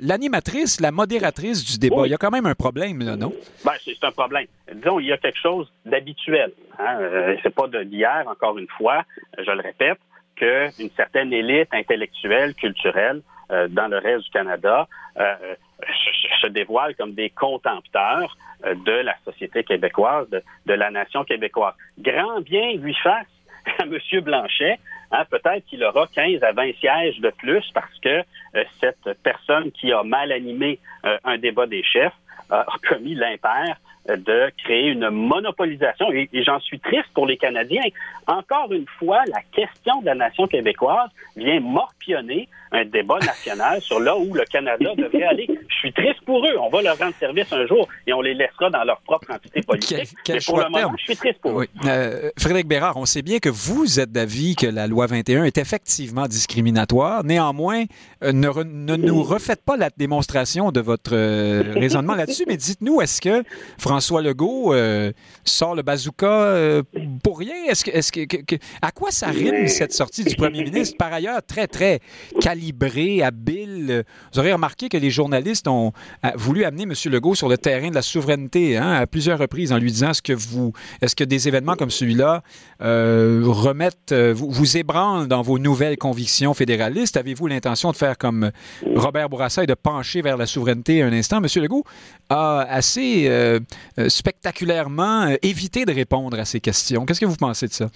l'animatrice, 0.00 0.80
la, 0.80 0.90
modératrice 0.90 1.64
du 1.64 1.78
débat. 1.78 2.06
Il 2.06 2.10
y 2.10 2.14
a 2.14 2.18
quand 2.18 2.30
même 2.30 2.46
un 2.46 2.54
problème, 2.54 3.04
là, 3.04 3.16
non? 3.16 3.32
Ben, 3.64 3.72
c'est 3.84 4.02
un 4.02 4.10
problème. 4.10 4.46
Disons, 4.74 4.98
il 5.00 5.06
y 5.06 5.12
a 5.12 5.18
quelque 5.18 5.38
chose 5.38 5.70
d'habituel. 5.84 6.52
Hein? 6.78 7.36
c'est 7.42 7.54
pas 7.54 7.66
d'hier, 7.68 8.24
encore 8.26 8.58
une 8.58 8.68
fois, 8.68 9.04
je 9.36 9.50
le 9.50 9.60
répète, 9.60 9.98
qu'une 10.36 10.90
certaine 10.96 11.32
élite 11.32 11.68
intellectuelle, 11.72 12.54
culturelle, 12.54 13.22
euh, 13.50 13.66
dans 13.68 13.88
le 13.88 13.96
reste 13.96 14.24
du 14.24 14.30
Canada, 14.30 14.86
euh, 15.18 15.34
se, 16.42 16.48
dévoile 16.48 16.94
comme 16.96 17.14
des 17.14 17.30
contempteurs 17.30 18.36
euh, 18.66 18.74
de 18.74 18.92
la 18.92 19.14
société 19.24 19.64
québécoise, 19.64 20.28
de, 20.28 20.74
la 20.74 20.90
nation 20.90 21.24
québécoise. 21.24 21.72
Grand 21.98 22.42
bien 22.42 22.74
lui 22.74 22.94
fasse 22.94 23.26
à 23.78 23.84
M. 23.84 24.20
Blanchet. 24.20 24.78
Hein, 25.10 25.24
peut-être 25.30 25.64
qu'il 25.64 25.82
aura 25.82 26.06
15 26.14 26.42
à 26.42 26.52
20 26.52 26.72
sièges 26.78 27.18
de 27.20 27.30
plus 27.30 27.64
parce 27.72 27.98
que 28.00 28.22
cette 28.78 29.08
personne 29.22 29.72
qui 29.72 29.90
a 29.90 30.02
mal 30.02 30.30
animé 30.30 30.78
un 31.24 31.38
débat 31.38 31.66
des 31.66 31.82
chefs 31.82 32.12
a 32.50 32.66
commis 32.86 33.14
l'impair 33.14 33.78
de 34.16 34.50
créer 34.64 34.88
une 34.88 35.10
monopolisation. 35.10 36.10
Et, 36.12 36.28
j'en 36.44 36.60
suis 36.60 36.80
triste 36.80 37.08
pour 37.14 37.26
les 37.26 37.36
Canadiens. 37.36 37.82
Encore 38.26 38.72
une 38.72 38.86
fois, 38.98 39.22
la 39.28 39.40
question 39.52 40.00
de 40.00 40.06
la 40.06 40.14
nation 40.14 40.46
québécoise 40.46 41.10
vient 41.36 41.60
morpionner 41.60 42.48
un 42.70 42.84
débat 42.84 43.18
national 43.20 43.80
sur 43.80 43.98
là 43.98 44.16
où 44.16 44.34
le 44.34 44.44
Canada 44.44 44.90
devrait 44.94 45.22
aller. 45.22 45.48
Je 45.68 45.74
suis 45.74 45.92
triste 45.92 46.20
pour 46.26 46.44
eux. 46.44 46.56
On 46.60 46.68
va 46.68 46.82
leur 46.82 46.98
rendre 46.98 47.14
service 47.18 47.50
un 47.52 47.66
jour 47.66 47.88
et 48.06 48.12
on 48.12 48.20
les 48.20 48.34
laissera 48.34 48.68
dans 48.68 48.84
leur 48.84 49.00
propre 49.00 49.30
entité 49.32 49.62
politique. 49.62 50.14
Mais 50.28 50.38
pour 50.44 50.58
le 50.58 50.68
moment, 50.68 50.92
je 50.98 51.04
suis 51.04 51.16
triste 51.16 51.38
pour 51.40 51.62
eux. 51.62 51.66
Euh, 51.86 52.30
Frédéric 52.38 52.66
Bérard, 52.66 52.98
on 52.98 53.06
sait 53.06 53.22
bien 53.22 53.38
que 53.38 53.48
vous 53.48 54.00
êtes 54.00 54.12
d'avis 54.12 54.54
que 54.54 54.66
la 54.66 54.86
loi 54.86 55.06
21 55.06 55.44
est 55.44 55.56
effectivement 55.56 56.26
discriminatoire. 56.26 57.24
Néanmoins, 57.24 57.84
euh, 58.22 58.32
ne, 58.32 58.96
nous 58.96 59.22
refaites 59.22 59.64
pas 59.64 59.78
la 59.78 59.88
démonstration 59.96 60.70
de 60.70 60.80
votre 60.80 61.14
euh, 61.14 61.72
raisonnement 61.74 62.14
là-dessus, 62.14 62.44
mais 62.46 62.58
dites-nous, 62.58 63.00
est-ce 63.00 63.22
que 63.22 63.42
François 63.78 63.97
Legault 64.20 64.74
sort 65.44 65.74
le 65.74 65.82
bazooka 65.82 66.82
pour 67.22 67.38
rien? 67.38 67.54
Est-ce 67.68 67.84
que, 67.84 67.90
est-ce 67.90 68.12
que, 68.12 68.56
à 68.82 68.90
quoi 68.90 69.10
ça 69.10 69.28
rime 69.28 69.68
cette 69.68 69.92
sortie 69.92 70.24
du 70.24 70.34
premier 70.36 70.64
ministre? 70.64 70.96
Par 70.96 71.12
ailleurs, 71.12 71.40
très, 71.46 71.66
très 71.66 72.00
calibré, 72.40 73.22
habile. 73.22 74.04
Vous 74.32 74.40
aurez 74.40 74.52
remarqué 74.52 74.88
que 74.88 74.96
les 74.96 75.10
journalistes 75.10 75.68
ont 75.68 75.92
voulu 76.34 76.64
amener 76.64 76.84
M. 76.84 76.92
Legault 77.06 77.34
sur 77.34 77.48
le 77.48 77.58
terrain 77.58 77.90
de 77.90 77.94
la 77.94 78.02
souveraineté 78.02 78.76
hein, 78.76 78.92
à 78.92 79.06
plusieurs 79.06 79.38
reprises 79.38 79.72
en 79.72 79.78
lui 79.78 79.90
disant 79.90 80.10
est-ce 80.10 80.22
que 80.22 80.32
vous, 80.32 80.72
est-ce 81.00 81.16
que 81.16 81.24
des 81.24 81.48
événements 81.48 81.76
comme 81.76 81.90
celui-là 81.90 82.42
euh, 82.82 83.42
remettent, 83.44 84.12
euh, 84.12 84.32
vous, 84.34 84.50
vous 84.50 84.76
ébranlent 84.76 85.28
dans 85.28 85.42
vos 85.42 85.58
nouvelles 85.58 85.96
convictions 85.98 86.54
fédéralistes? 86.54 87.16
Avez-vous 87.16 87.46
l'intention 87.46 87.90
de 87.90 87.96
faire 87.96 88.18
comme 88.18 88.50
Robert 88.94 89.28
Bourassa 89.28 89.64
et 89.64 89.66
de 89.66 89.74
pencher 89.74 90.22
vers 90.22 90.36
la 90.36 90.46
souveraineté 90.46 91.02
un 91.02 91.12
instant? 91.12 91.38
M. 91.38 91.62
Legault 91.62 91.84
a 92.28 92.60
assez 92.60 93.26
euh, 93.28 93.60
spectaculairement 94.08 95.34
évité 95.42 95.84
de 95.84 95.92
répondre 95.92 96.38
à 96.38 96.44
ces 96.44 96.60
questions. 96.60 97.06
Qu'est-ce 97.06 97.20
que 97.20 97.26
vous 97.26 97.36
pensez 97.36 97.66
de 97.66 97.72
ça? 97.72 97.88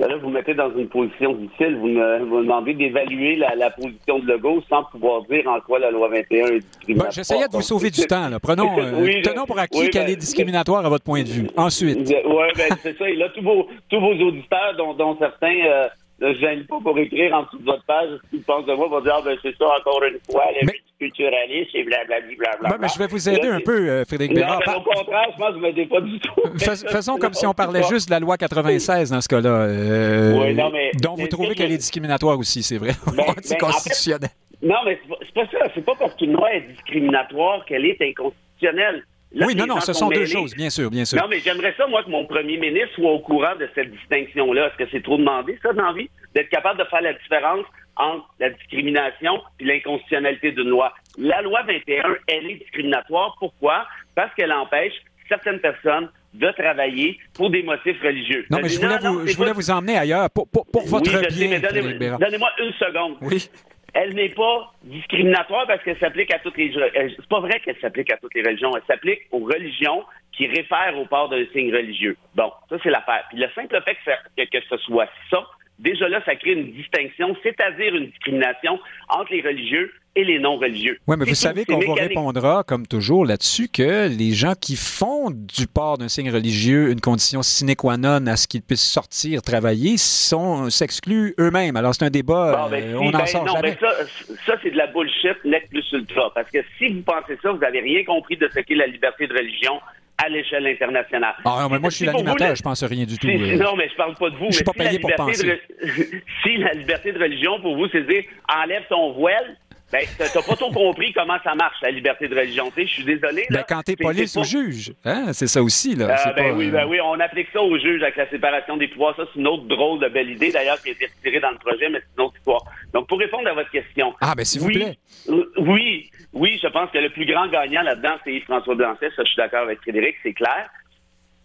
Ben 0.00 0.08
là, 0.08 0.16
vous 0.16 0.30
mettez 0.30 0.54
dans 0.54 0.74
une 0.74 0.88
position 0.88 1.34
difficile. 1.34 1.76
Vous 1.76 1.88
me, 1.88 2.42
demandez 2.42 2.72
d'évaluer 2.72 3.36
la, 3.36 3.70
position 3.70 4.18
de 4.18 4.32
Legault 4.32 4.62
sans 4.70 4.84
pouvoir 4.84 5.22
dire 5.24 5.46
en 5.46 5.60
quoi 5.60 5.78
la 5.78 5.90
loi 5.90 6.08
21 6.08 6.46
est 6.46 6.60
discriminatoire. 6.60 7.06
Ben, 7.06 7.10
J'essayais 7.10 7.46
de 7.46 7.52
vous 7.52 7.60
sauver 7.60 7.90
du 7.90 8.06
temps. 8.06 8.30
Prenons, 8.42 8.70
euh, 8.78 9.20
tenons 9.22 9.44
pour 9.44 9.58
acquis 9.58 9.90
qu'elle 9.90 10.08
est 10.08 10.16
discriminatoire 10.16 10.86
à 10.86 10.88
votre 10.88 11.04
point 11.04 11.22
de 11.22 11.28
vue. 11.28 11.48
Ensuite. 11.54 11.98
Oui, 11.98 12.44
ben, 12.56 12.74
c'est 12.82 12.96
ça. 12.96 13.10
Et 13.10 13.16
là, 13.16 13.28
tous 13.34 13.42
vos, 13.42 13.68
tous 13.90 14.00
vos 14.00 14.14
auditeurs, 14.14 14.74
dont, 14.78 15.18
certains... 15.18 15.66
Euh, 15.66 15.88
ne 16.20 16.34
gêne 16.34 16.64
pas 16.66 16.78
pour 16.82 16.98
écrire 16.98 17.34
en 17.34 17.42
dessous 17.44 17.58
de 17.58 17.64
votre 17.64 17.84
page 17.84 18.08
ce 18.24 18.30
qu'ils 18.30 18.42
pensent 18.42 18.66
de 18.66 18.74
moi, 18.74 18.88
pour 18.88 19.02
dire, 19.02 19.14
ah, 19.18 19.22
ben, 19.24 19.36
c'est 19.42 19.56
ça, 19.56 19.64
encore 19.78 20.02
une 20.04 20.18
fois, 20.30 20.44
le 20.60 20.66
Mais- 20.66 20.72
multiculturalisme 21.00 21.76
et 21.76 21.84
blablabla. 21.84 22.70
Ouais, 22.70 22.76
mais 22.80 22.88
je 22.92 22.98
vais 22.98 23.06
vous 23.06 23.28
aider 23.28 23.48
Là, 23.48 23.54
un 23.56 23.60
peu, 23.60 23.88
euh, 23.88 24.04
Frédéric 24.04 24.34
Bérard. 24.34 24.60
au 24.76 24.80
contraire, 24.82 25.28
je 25.32 25.38
pense 25.38 25.48
que 25.48 25.54
vous 25.54 25.60
m'aidez 25.60 25.86
pas 25.86 26.00
du 26.00 26.18
tout. 26.20 26.30
Fais- 26.58 26.88
faisons 26.88 27.16
comme 27.16 27.32
si 27.34 27.46
on 27.46 27.54
parlait 27.54 27.82
juste 27.84 28.08
de 28.08 28.12
la 28.14 28.20
loi 28.20 28.36
96 28.36 29.10
dans 29.10 29.20
ce 29.20 29.28
cas-là. 29.28 29.48
euh, 29.48 30.34
Oui, 30.38 30.54
non, 30.54 30.70
mais- 30.70 30.90
dont 31.02 31.14
vous 31.14 31.26
trouvez 31.28 31.54
qu'elle 31.54 31.72
est 31.72 31.78
discriminatoire 31.78 32.38
aussi, 32.38 32.62
c'est 32.62 32.78
vrai. 32.78 32.92
Ben, 33.06 33.12
ben, 33.16 33.24
en 33.24 33.30
Anticonstitutionnelle. 33.32 34.30
Non, 34.62 34.76
mais 34.84 34.98
c'est 35.02 35.08
pas, 35.08 35.16
c'est 35.24 35.34
pas 35.34 35.46
ça. 35.58 35.72
C'est 35.74 35.84
pas 35.84 35.94
parce 35.98 36.14
qu'une 36.16 36.32
loi 36.32 36.52
est 36.52 36.60
discriminatoire 36.68 37.64
qu'elle 37.64 37.86
est 37.86 38.00
inconstitutionnelle. 38.02 39.04
Là, 39.32 39.46
Oui, 39.46 39.54
non, 39.54 39.66
non, 39.66 39.80
ce 39.80 39.92
sont 39.92 40.08
deux 40.08 40.26
choses, 40.26 40.54
bien 40.56 40.70
sûr, 40.70 40.90
bien 40.90 41.04
sûr. 41.04 41.20
Non, 41.20 41.28
mais 41.28 41.38
j'aimerais 41.38 41.74
ça, 41.76 41.86
moi, 41.86 42.02
que 42.02 42.10
mon 42.10 42.26
premier 42.26 42.56
ministre 42.56 42.94
soit 42.96 43.12
au 43.12 43.20
courant 43.20 43.54
de 43.56 43.68
cette 43.74 43.90
distinction-là. 43.92 44.66
Est-ce 44.68 44.84
que 44.84 44.90
c'est 44.90 45.02
trop 45.02 45.16
demandé, 45.18 45.56
ça, 45.62 45.72
dans 45.72 45.92
vie? 45.92 46.10
D'être 46.34 46.48
capable 46.48 46.80
de 46.80 46.84
faire 46.86 47.00
la 47.02 47.12
différence 47.12 47.64
entre 47.96 48.26
la 48.40 48.50
discrimination 48.50 49.40
et 49.60 49.64
l'inconstitutionnalité 49.64 50.52
d'une 50.52 50.68
loi? 50.68 50.92
La 51.18 51.42
loi 51.42 51.62
21, 51.62 52.16
elle 52.26 52.50
est 52.50 52.54
discriminatoire. 52.56 53.36
Pourquoi? 53.38 53.86
Parce 54.16 54.34
qu'elle 54.34 54.52
empêche 54.52 54.94
certaines 55.28 55.60
personnes 55.60 56.10
de 56.34 56.50
travailler 56.52 57.18
pour 57.34 57.50
des 57.50 57.62
motifs 57.62 58.00
religieux. 58.02 58.46
Non, 58.50 58.58
mais 58.62 58.68
je 58.68 58.80
voulais, 58.80 58.98
non, 59.00 59.12
vous, 59.14 59.26
je 59.26 59.36
voulais 59.36 59.52
vous 59.52 59.70
emmener 59.70 59.96
ailleurs 59.96 60.28
pour, 60.30 60.48
pour, 60.48 60.64
pour 60.66 60.86
votre 60.86 61.10
oui, 61.12 61.48
bien, 61.48 61.60
donnez- 61.60 62.18
donnez-moi 62.18 62.50
une 62.60 62.72
seconde. 62.74 63.16
Oui. 63.20 63.48
Elle 63.94 64.14
n'est 64.14 64.28
pas 64.30 64.72
discriminatoire 64.84 65.66
parce 65.66 65.82
qu'elle 65.82 65.98
s'applique 65.98 66.32
à 66.32 66.38
toutes 66.38 66.56
les. 66.56 66.72
elle- 66.94 67.12
C'est 67.16 67.28
pas 67.28 67.40
vrai 67.40 67.60
qu'elle 67.60 67.78
s'applique 67.80 68.12
à 68.12 68.16
toutes 68.18 68.34
les 68.34 68.42
religions. 68.42 68.70
Elle 68.76 68.82
s'applique 68.86 69.22
aux 69.32 69.40
religions 69.44 70.04
qui 70.32 70.46
réfèrent 70.46 70.96
au 70.98 71.06
port 71.06 71.28
d'un 71.28 71.44
signe 71.52 71.74
religieux. 71.74 72.16
Bon, 72.34 72.52
ça 72.68 72.76
c'est 72.82 72.90
l'affaire. 72.90 73.24
Puis 73.30 73.38
le 73.38 73.48
simple 73.54 73.80
fait 73.84 73.96
que, 74.36 74.58
que 74.58 74.64
ce 74.68 74.76
soit 74.78 75.08
ça, 75.30 75.44
déjà 75.78 76.08
là, 76.08 76.22
ça 76.24 76.36
crée 76.36 76.52
une 76.52 76.72
distinction, 76.72 77.36
c'est-à-dire 77.42 77.94
une 77.94 78.06
discrimination 78.06 78.78
entre 79.08 79.32
les 79.32 79.42
religieux 79.42 79.92
et 80.16 80.24
les 80.24 80.38
non-religieux. 80.38 80.98
Oui, 81.06 81.16
mais 81.18 81.24
vous 81.24 81.34
savez 81.34 81.64
qu'on 81.64 81.78
vous 81.78 81.94
répondra, 81.94 82.64
comme 82.64 82.86
toujours, 82.86 83.24
là-dessus, 83.24 83.68
que 83.68 84.08
les 84.08 84.32
gens 84.32 84.54
qui 84.60 84.76
font 84.76 85.30
du 85.30 85.66
port 85.66 85.98
d'un 85.98 86.08
signe 86.08 86.30
religieux 86.30 86.90
une 86.90 87.00
condition 87.00 87.42
sine 87.42 87.74
qua 87.76 87.96
non 87.96 88.26
à 88.26 88.36
ce 88.36 88.48
qu'ils 88.48 88.62
puissent 88.62 88.90
sortir 88.90 89.42
travailler 89.42 89.96
s'excluent 89.96 91.34
eux-mêmes. 91.38 91.76
Alors, 91.76 91.94
c'est 91.94 92.04
un 92.04 92.10
débat, 92.10 92.64
Bon, 92.64 92.70
ben, 92.70 92.82
euh, 92.82 92.88
si, 92.90 92.94
on 92.96 93.10
n'en 93.10 93.18
ben, 93.18 93.26
sort 93.26 93.44
non, 93.44 93.54
jamais. 93.54 93.76
ben, 93.80 93.88
ça, 93.88 94.04
ça 94.46 94.58
c'est 94.62 94.70
de 94.70 94.76
la 94.76 94.86
bullshit 94.88 95.44
net 95.44 95.68
plus 95.70 95.86
ultra. 95.92 96.32
Parce 96.34 96.50
que 96.50 96.58
si 96.78 96.88
vous 96.88 97.02
pensez 97.02 97.38
ça, 97.42 97.52
vous 97.52 97.58
n'avez 97.58 97.80
rien 97.80 98.04
compris 98.04 98.36
de 98.36 98.48
ce 98.52 98.60
qu'est 98.60 98.74
la 98.74 98.86
liberté 98.86 99.26
de 99.26 99.32
religion 99.34 99.80
à 100.22 100.28
l'échelle 100.28 100.66
internationale. 100.66 101.34
Ah, 101.44 101.60
non, 101.62 101.68
mais 101.70 101.78
moi, 101.78 101.90
je 101.90 101.96
suis 101.96 102.04
l'animateur, 102.04 102.54
je 102.54 102.62
pense 102.62 102.82
rien 102.84 103.04
du 103.04 103.16
tout. 103.18 103.26
Euh. 103.26 103.56
non, 103.56 103.74
mais 103.76 103.88
je 103.88 103.96
parle 103.96 104.14
pas 104.14 104.28
de 104.30 104.36
vous. 104.36 104.46
Je 104.50 104.56
suis 104.56 104.64
pas 104.64 104.72
si 104.72 104.78
payé 104.78 104.98
pour 104.98 105.10
de 105.10 105.14
re- 105.16 105.58
si 106.42 106.56
la 106.58 106.72
liberté 106.72 107.12
de 107.12 107.18
religion, 107.18 107.60
pour 107.60 107.76
vous, 107.76 107.88
c'est 107.90 108.06
dire 108.06 108.24
enlève 108.62 108.82
ton 108.88 109.12
voile, 109.12 109.56
ben, 109.92 110.06
t'as 110.18 110.42
pas 110.42 110.56
trop 110.56 110.70
compris 110.70 111.12
comment 111.12 111.38
ça 111.42 111.54
marche, 111.54 111.76
la 111.82 111.90
liberté 111.90 112.28
de 112.28 112.36
religion. 112.38 112.70
Je 112.76 112.84
suis 112.84 113.04
désolé. 113.04 113.46
Ben, 113.50 113.56
là. 113.56 113.64
quand 113.68 113.82
t'es 113.82 113.96
police 113.96 114.36
ou 114.36 114.44
juge, 114.44 114.92
hein, 115.04 115.32
c'est 115.32 115.46
ça 115.48 115.62
aussi. 115.62 115.96
Là. 115.96 116.10
Euh, 116.10 116.16
C'est 116.16 116.34
ben 116.34 116.50
pas, 116.52 116.56
oui, 116.56 116.68
euh, 116.68 116.70
ben 116.70 116.86
oui, 116.86 116.98
on 117.02 117.18
applique 117.18 117.48
ça 117.52 117.60
aux 117.60 117.76
juges 117.78 118.02
avec 118.02 118.16
la 118.16 118.28
séparation 118.30 118.76
des 118.76 118.88
pouvoirs. 118.88 119.16
Ça, 119.16 119.24
c'est 119.32 119.40
une 119.40 119.48
autre 119.48 119.64
drôle 119.64 119.98
de 120.00 120.08
belle 120.08 120.30
idée, 120.30 120.52
d'ailleurs, 120.52 120.80
qui 120.80 120.90
a 120.90 120.92
été 120.92 121.06
retirée 121.06 121.40
dans 121.40 121.50
le 121.50 121.58
projet, 121.58 121.88
mais 121.88 121.98
c'est 122.00 122.16
une 122.18 122.24
autre 122.26 122.36
histoire. 122.36 122.62
Donc, 122.92 123.08
pour 123.08 123.18
répondre 123.18 123.48
à 123.48 123.54
votre 123.54 123.70
question. 123.70 124.14
Ah, 124.20 124.34
ben 124.36 124.44
s'il 124.44 124.60
vous 124.60 124.68
oui, 124.68 124.74
plaît. 124.74 124.96
euh, 125.28 125.52
Oui, 125.58 126.10
oui, 126.32 126.58
je 126.62 126.68
pense 126.68 126.90
que 126.90 126.98
le 126.98 127.10
plus 127.10 127.26
grand 127.26 127.48
gagnant 127.48 127.82
là-dedans, 127.82 128.14
c'est 128.24 128.32
Yves-François 128.34 128.74
Blanchet. 128.76 129.10
Ça, 129.16 129.22
je 129.24 129.28
suis 129.28 129.36
d'accord 129.36 129.62
avec 129.64 129.80
Frédéric, 129.80 130.16
c'est 130.22 130.34
clair. 130.34 130.68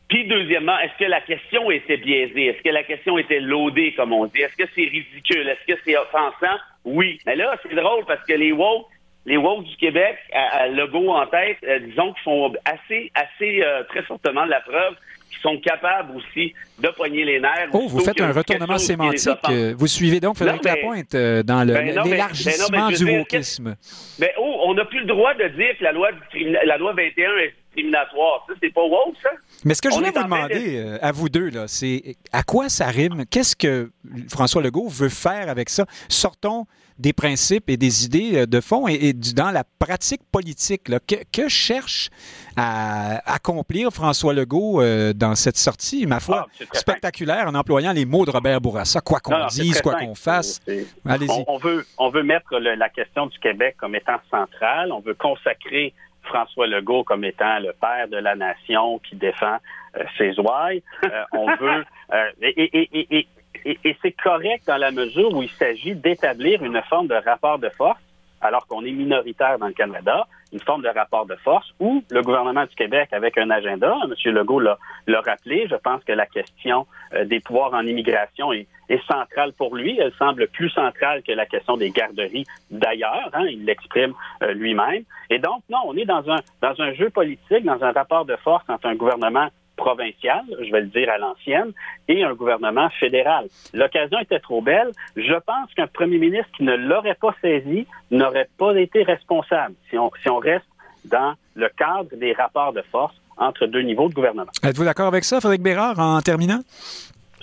Puis, 0.08 0.28
deuxièmement, 0.28 0.78
est-ce 0.80 1.04
que 1.04 1.10
la 1.10 1.22
question 1.22 1.72
était 1.72 1.98
biaisée? 1.98 2.46
Est-ce 2.46 2.62
que 2.62 2.70
la 2.70 2.84
question 2.84 3.18
était 3.18 3.40
loadée, 3.40 3.94
comme 3.96 4.14
on 4.14 4.28
dit? 4.28 4.40
Est-ce 4.40 4.56
que 4.56 4.70
c'est 4.76 4.84
ridicule? 4.84 5.48
Est-ce 5.50 5.74
que 5.74 5.80
c'est 5.84 5.98
offensant? 5.98 6.58
Oui. 6.86 7.20
Mais 7.26 7.36
là, 7.36 7.56
c'est 7.64 7.76
drôle 7.76 8.06
parce 8.08 8.24
que 8.26 8.34
les 8.34 8.52
woke, 8.52 8.86
les 9.26 9.38
woke 9.38 9.64
du 9.66 9.76
Québec, 9.78 10.18
à, 10.34 10.62
à 10.64 10.68
Legault 10.68 11.10
en 11.12 11.26
tête, 11.28 11.58
euh, 11.68 11.80
disons 11.80 12.14
qu'ils 12.14 12.24
font 12.24 12.54
assez, 12.66 13.12
assez 13.16 13.62
euh, 13.64 13.84
très 13.90 14.04
fortement 14.04 14.46
la 14.46 14.62
preuve 14.62 14.94
qu'ils 15.32 15.42
sont 15.42 15.58
capables 15.60 16.16
aussi 16.16 16.54
de 16.80 16.88
poigner 16.90 17.26
les 17.26 17.40
nerfs. 17.40 17.70
Oh, 17.74 17.88
vous 17.88 18.00
faites 18.00 18.22
un 18.22 18.32
retournement 18.32 18.78
sémantique. 18.78 19.36
euh, 19.50 19.74
Vous 19.78 19.88
suivez 19.88 20.20
donc 20.20 20.36
Frédéric 20.38 20.64
Non, 20.64 20.72
mais- 20.72 20.82
Lapointe 20.82 21.16
euh, 21.16 21.44
dans 21.44 21.64
le- 21.68 21.74
Ben 21.74 22.04
l'élargissement 22.04 22.88
ben 22.90 22.96
du 22.96 23.18
wokisme. 23.18 23.76
Mais 24.20 24.34
oh, 24.38 24.62
on 24.66 24.74
n'a 24.76 24.86
plus 24.86 25.00
le 25.00 25.06
droit 25.08 25.34
de 25.34 25.48
dire 25.50 25.76
que 25.78 25.84
la 25.84 25.92
loi, 25.92 26.10
discrimina- 26.12 26.64
la 26.64 26.78
loi 26.78 26.94
21 26.94 27.38
est 27.38 27.54
discriminatoire. 27.76 28.46
Ça, 28.48 28.54
c'est 28.62 28.74
pas 28.74 28.82
woke, 28.84 29.16
ça? 29.22 29.30
Mais 29.64 29.74
ce 29.74 29.82
que 29.82 29.90
je 29.90 29.96
voulais 29.96 30.12
vous 30.12 30.18
de- 30.20 30.24
demander, 30.24 30.78
euh, 30.78 30.98
à 31.02 31.12
vous 31.12 31.30
deux, 31.30 31.50
là, 31.50 31.68
c'est 31.68 32.16
à 32.32 32.44
quoi 32.44 32.70
ça 32.70 32.88
rime? 32.88 33.26
Qu'est-ce 33.30 33.56
que 33.56 33.92
François 34.30 34.62
Legault 34.62 34.88
veut 34.88 35.10
faire 35.10 35.50
avec 35.50 35.70
ça? 35.70 35.86
Sortons 36.10 36.66
des 36.98 37.12
principes 37.12 37.70
et 37.70 37.76
des 37.76 38.06
idées 38.06 38.38
euh, 38.38 38.46
de 38.46 38.62
fond 38.62 38.88
et, 38.88 38.94
et 38.94 39.14
dans 39.14 39.52
la 39.52 39.66
pratique 39.80 40.22
politique. 40.32 40.88
là. 40.88 41.00
Que, 41.06 41.16
que 41.30 41.50
cherche 41.50 42.10
à 42.56 43.18
accomplir 43.34 43.92
François 43.92 44.34
Legault 44.34 44.82
euh, 44.82 45.12
dans 45.12 45.36
cette 45.36 45.58
sortie, 45.58 46.06
ma 46.06 46.22
foi, 46.22 46.48
Ah, 46.62 46.64
spectaculaire, 46.74 47.48
en 47.50 47.56
employant 47.56 47.92
les 47.92 48.06
mots 48.06 48.26
de 48.26 48.32
Robert 48.32 48.62
Bourassa, 48.62 49.02
quoi 49.02 49.20
qu'on 49.20 49.46
dise, 49.48 49.82
quoi 49.82 49.96
qu'on 49.96 50.16
fasse. 50.16 50.62
Allez-y. 51.06 51.30
On, 51.30 51.44
on 51.48 51.58
veut, 51.58 51.86
on 51.98 52.10
veut 52.10 52.24
mettre 52.24 52.58
le- 52.58 52.76
la 52.76 52.88
question 52.90 53.26
du 53.28 53.38
Québec 53.40 53.76
comme 53.78 53.94
étant 53.96 54.20
centrale. 54.32 54.94
On 54.94 55.02
veut 55.02 55.16
consacrer 55.16 55.94
François 56.26 56.68
Legault 56.68 57.04
comme 57.04 57.24
étant 57.24 57.60
le 57.60 57.74
père 57.74 58.08
de 58.10 58.18
la 58.18 58.36
nation 58.36 59.00
qui 59.00 59.16
défend 59.16 59.58
euh, 59.98 60.04
ses 60.18 60.40
ouailles. 60.40 60.84
Euh, 61.06 61.24
on 61.34 61.46
veut 61.56 61.86
euh, 62.14 62.32
et, 62.42 62.50
et, 62.64 62.90
et, 63.00 63.18
et, 63.18 63.28
et- 63.66 63.80
et 63.84 63.98
c'est 64.02 64.12
correct 64.12 64.64
dans 64.68 64.78
la 64.78 64.92
mesure 64.92 65.34
où 65.34 65.42
il 65.42 65.50
s'agit 65.50 65.96
d'établir 65.96 66.64
une 66.64 66.80
forme 66.84 67.08
de 67.08 67.16
rapport 67.16 67.58
de 67.58 67.70
force, 67.70 68.00
alors 68.46 68.68
qu'on 68.68 68.84
est 68.86 68.92
minoritaire 68.92 69.60
dans 69.60 69.68
le 69.68 69.74
Canada, 69.74 70.28
une 70.54 70.60
forme 70.60 70.84
de 70.84 70.90
rapport 70.90 71.26
de 71.26 71.36
force 71.36 71.74
où 71.80 72.04
le 72.10 72.22
gouvernement 72.22 72.66
du 72.66 72.76
Québec 72.76 73.10
avec 73.12 73.38
un 73.38 73.50
agenda, 73.50 73.94
M. 74.04 74.34
Legault 74.34 74.60
l'a 74.60 74.78
rappelé, 75.08 75.68
je 75.70 75.76
pense 75.76 76.04
que 76.04 76.14
la 76.14 76.26
question 76.26 76.88
euh, 77.14 77.26
des 77.26 77.40
pouvoirs 77.40 77.74
en 77.74 77.86
immigration 77.86 78.54
est, 78.54 78.68
est 78.90 79.06
centrale 79.06 79.54
pour 79.54 79.76
lui. 79.76 79.98
Elle 80.00 80.14
semble 80.14 80.48
plus 80.48 80.70
centrale 80.70 81.24
que 81.24 81.32
la 81.32 81.46
question 81.46 81.78
des 81.78 81.90
garderies 81.90 82.46
d'ailleurs. 82.72 83.30
Hein, 83.34 83.46
il 83.50 83.66
l'exprime 83.66 84.14
euh, 84.44 84.54
lui-même. 84.54 85.04
Et 85.30 85.40
donc, 85.40 85.64
non, 85.70 85.80
on 85.86 85.98
est 85.98 86.06
dans 86.06 86.30
un, 86.30 86.40
dans 86.62 86.80
un 86.80 86.94
jeu 86.94 87.10
politique, 87.10 87.66
dans 87.66 87.84
un 87.84 87.92
rapport 87.92 88.26
de 88.26 88.36
force 88.38 88.64
entre 88.70 88.88
un 88.88 88.96
gouvernement 88.96 89.50
provincial, 89.76 90.42
je 90.60 90.72
vais 90.72 90.82
le 90.82 90.88
dire 90.88 91.10
à 91.10 91.18
l'ancienne, 91.18 91.72
et 92.08 92.24
un 92.24 92.34
gouvernement 92.34 92.90
fédéral. 93.00 93.46
L'occasion 93.74 94.20
était 94.20 94.40
trop 94.40 94.62
belle. 94.62 94.92
Je 95.16 95.34
pense 95.46 95.74
qu'un 95.76 95.88
premier 95.88 96.18
ministre 96.18 96.50
qui 96.58 96.64
ne 96.64 96.76
l'aurait 96.76 97.16
pas 97.16 97.36
saisi 97.42 97.86
n'aurait 98.12 98.50
pas 98.58 98.74
été 98.78 99.04
responsable 99.04 99.76
si 99.90 99.98
on, 99.98 100.12
si 100.22 100.30
on 100.30 100.38
reste 100.40 100.66
dans 101.06 101.34
le 101.56 101.70
cadre 101.70 102.10
des 102.16 102.34
rapports 102.34 102.74
de 102.74 102.82
force 102.92 103.16
entre 103.38 103.66
deux 103.68 103.82
niveaux 103.82 104.08
de 104.10 104.14
gouvernement. 104.14 104.52
Êtes-vous 104.64 104.86
d'accord 104.86 105.08
avec 105.08 105.24
ça, 105.24 105.40
Frédéric 105.40 105.62
Bérard, 105.62 106.00
en 106.00 106.22
terminant? 106.22 106.60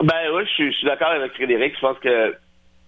Ben 0.02 0.14
oui, 0.34 0.42
je 0.46 0.50
suis, 0.50 0.72
je 0.72 0.78
suis 0.78 0.86
d'accord 0.86 1.08
avec 1.10 1.32
Frédéric. 1.34 1.74
Je 1.76 1.80
pense 1.80 1.98
que 1.98 2.34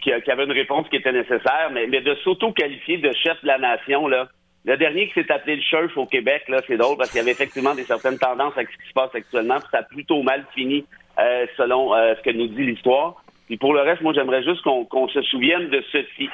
qu'il 0.03 0.11
y 0.13 0.15
a- 0.15 0.21
qu'il 0.21 0.29
y 0.29 0.33
avait 0.33 0.45
une 0.45 0.53
réponse 0.53 0.87
qui 0.91 0.97
était 0.97 1.13
nécessaire, 1.13 1.71
mais, 1.73 1.87
mais 1.87 2.01
de 2.03 2.15
s'auto-qualifier 2.25 2.99
de 2.99 3.11
chef 3.13 3.41
de 3.43 3.47
la 3.47 3.59
nation, 3.59 4.07
là. 4.09 4.29
Le 4.65 4.79
dernier 4.79 5.09
qui 5.09 5.15
s'est 5.15 5.31
appelé 5.31 5.57
le 5.57 5.63
chef 5.63 5.95
au 5.97 6.07
Québec, 6.07 6.45
là, 6.49 6.63
c'est 6.67 6.79
drôle 6.79 6.97
parce 6.97 7.11
qu'il 7.11 7.19
y 7.19 7.23
avait 7.23 7.33
effectivement 7.33 7.75
des 7.75 7.85
certaines 7.85 8.19
tendances 8.19 8.55
avec 8.57 8.71
ce 8.71 8.83
qui 8.83 8.89
se 8.89 8.95
passe 8.95 9.15
actuellement, 9.15 9.59
puis 9.61 9.69
ça 9.71 9.79
a 9.79 9.83
plutôt 9.83 10.23
mal 10.23 10.45
fini 10.55 10.87
euh, 11.19 11.47
selon 11.57 11.95
euh, 11.95 12.15
ce 12.17 12.23
que 12.23 12.31
nous 12.31 12.49
dit 12.49 12.65
l'histoire. 12.65 13.23
Puis 13.47 13.59
pour 13.59 13.75
le 13.75 13.81
reste, 13.81 14.01
moi 14.01 14.15
j'aimerais 14.15 14.43
juste 14.43 14.63
qu'on 14.63 15.09
se 15.09 15.21
souvienne 15.23 15.69
de 15.69 15.85
ceci. 15.93 16.31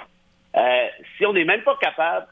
Euh, 0.56 0.86
si 1.16 1.26
on 1.26 1.32
n'est 1.32 1.44
même 1.44 1.62
pas 1.62 1.76
capable 1.80 2.26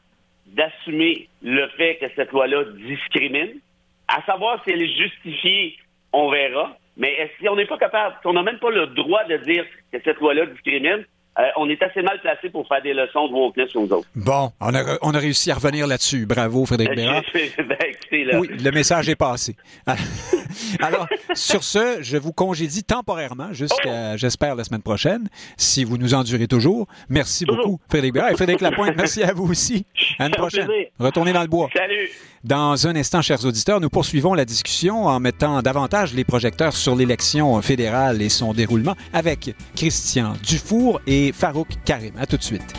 d'assumer 0.47 1.27
le 1.43 1.67
fait 1.69 1.97
que 1.97 2.05
cette 2.15 2.31
loi-là 2.31 2.63
discrimine, 2.75 3.59
à 4.07 4.23
savoir 4.23 4.63
si 4.63 4.71
elle 4.71 4.81
est 4.81 4.95
justifiée, 4.95 5.77
on 6.13 6.29
verra. 6.29 6.77
Mais 6.95 7.29
si 7.39 7.47
on 7.47 7.55
n'est 7.55 7.65
pas 7.65 7.77
capable, 7.77 8.15
si 8.21 8.27
on 8.27 8.33
n'a 8.33 8.43
même 8.43 8.59
pas 8.59 8.71
le 8.71 8.87
droit 8.87 9.23
de 9.25 9.37
dire 9.37 9.65
que 9.91 9.99
cette 10.03 10.19
loi-là 10.19 10.45
discrimine, 10.47 11.05
euh, 11.39 11.43
on 11.57 11.69
est 11.69 11.81
assez 11.81 12.01
mal 12.01 12.19
placé 12.21 12.49
pour 12.49 12.67
faire 12.67 12.81
des 12.81 12.93
leçons 12.93 13.27
de 13.27 13.33
wokeness 13.33 13.75
aux 13.75 13.91
autres. 13.91 14.07
Bon, 14.15 14.51
on 14.59 14.73
a, 14.73 14.97
on 15.01 15.11
a 15.13 15.19
réussi 15.19 15.51
à 15.51 15.55
revenir 15.55 15.87
là-dessus. 15.87 16.25
Bravo, 16.25 16.65
Frédéric 16.65 16.95
Bérard. 16.95 17.23
ben, 17.33 17.77
écoutez, 17.87 18.25
là. 18.25 18.39
Oui, 18.39 18.49
le 18.49 18.71
message 18.71 19.07
est 19.09 19.15
passé. 19.15 19.55
Alors, 20.81 21.07
sur 21.33 21.63
ce, 21.63 21.99
je 22.01 22.17
vous 22.17 22.33
congédie 22.33 22.83
temporairement 22.83 23.53
jusqu'à, 23.53 24.17
j'espère, 24.17 24.55
la 24.55 24.63
semaine 24.63 24.81
prochaine, 24.81 25.29
si 25.57 25.83
vous 25.83 25.97
nous 25.97 26.13
endurez 26.13 26.47
toujours. 26.47 26.87
Merci 27.09 27.45
Toujours. 27.45 27.63
beaucoup, 27.63 27.81
Frédéric 27.89 28.13
Bérard. 28.13 28.31
Et 28.31 28.35
Frédéric 28.35 28.61
Lapointe, 28.61 28.95
merci 28.97 29.23
à 29.23 29.33
vous 29.33 29.49
aussi. 29.49 29.85
À 30.17 30.25
une 30.25 30.31
prochaine. 30.31 30.67
Retournez 30.99 31.33
dans 31.33 31.41
le 31.41 31.47
bois. 31.47 31.69
Salut! 31.73 32.09
Dans 32.45 32.87
un 32.87 32.95
instant, 32.95 33.21
chers 33.21 33.43
auditeurs, 33.43 33.81
nous 33.81 33.89
poursuivons 33.89 34.33
la 34.33 34.45
discussion 34.45 35.07
en 35.07 35.19
mettant 35.19 35.61
davantage 35.61 36.13
les 36.13 36.23
projecteurs 36.23 36.73
sur 36.73 36.95
l'élection 36.95 37.61
fédérale 37.61 38.21
et 38.21 38.29
son 38.29 38.53
déroulement 38.53 38.95
avec 39.11 39.53
Christian 39.75 40.33
Dufour 40.41 41.01
et 41.05 41.33
Farouk 41.33 41.67
Karim. 41.83 42.13
À 42.17 42.25
tout 42.25 42.37
de 42.37 42.43
suite. 42.43 42.73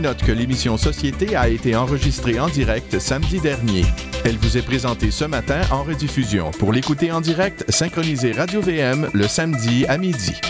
Note 0.00 0.22
que 0.22 0.32
l'émission 0.32 0.76
Société 0.76 1.36
a 1.36 1.48
été 1.48 1.76
enregistrée 1.76 2.40
en 2.40 2.48
direct 2.48 2.98
samedi 2.98 3.38
dernier. 3.40 3.84
Elle 4.24 4.38
vous 4.38 4.56
est 4.56 4.62
présentée 4.62 5.10
ce 5.10 5.24
matin 5.24 5.60
en 5.70 5.82
rediffusion. 5.82 6.50
Pour 6.52 6.72
l'écouter 6.72 7.12
en 7.12 7.20
direct, 7.20 7.64
synchronisez 7.68 8.32
Radio 8.32 8.60
VM 8.60 9.10
le 9.12 9.28
samedi 9.28 9.84
à 9.86 9.98
midi. 9.98 10.40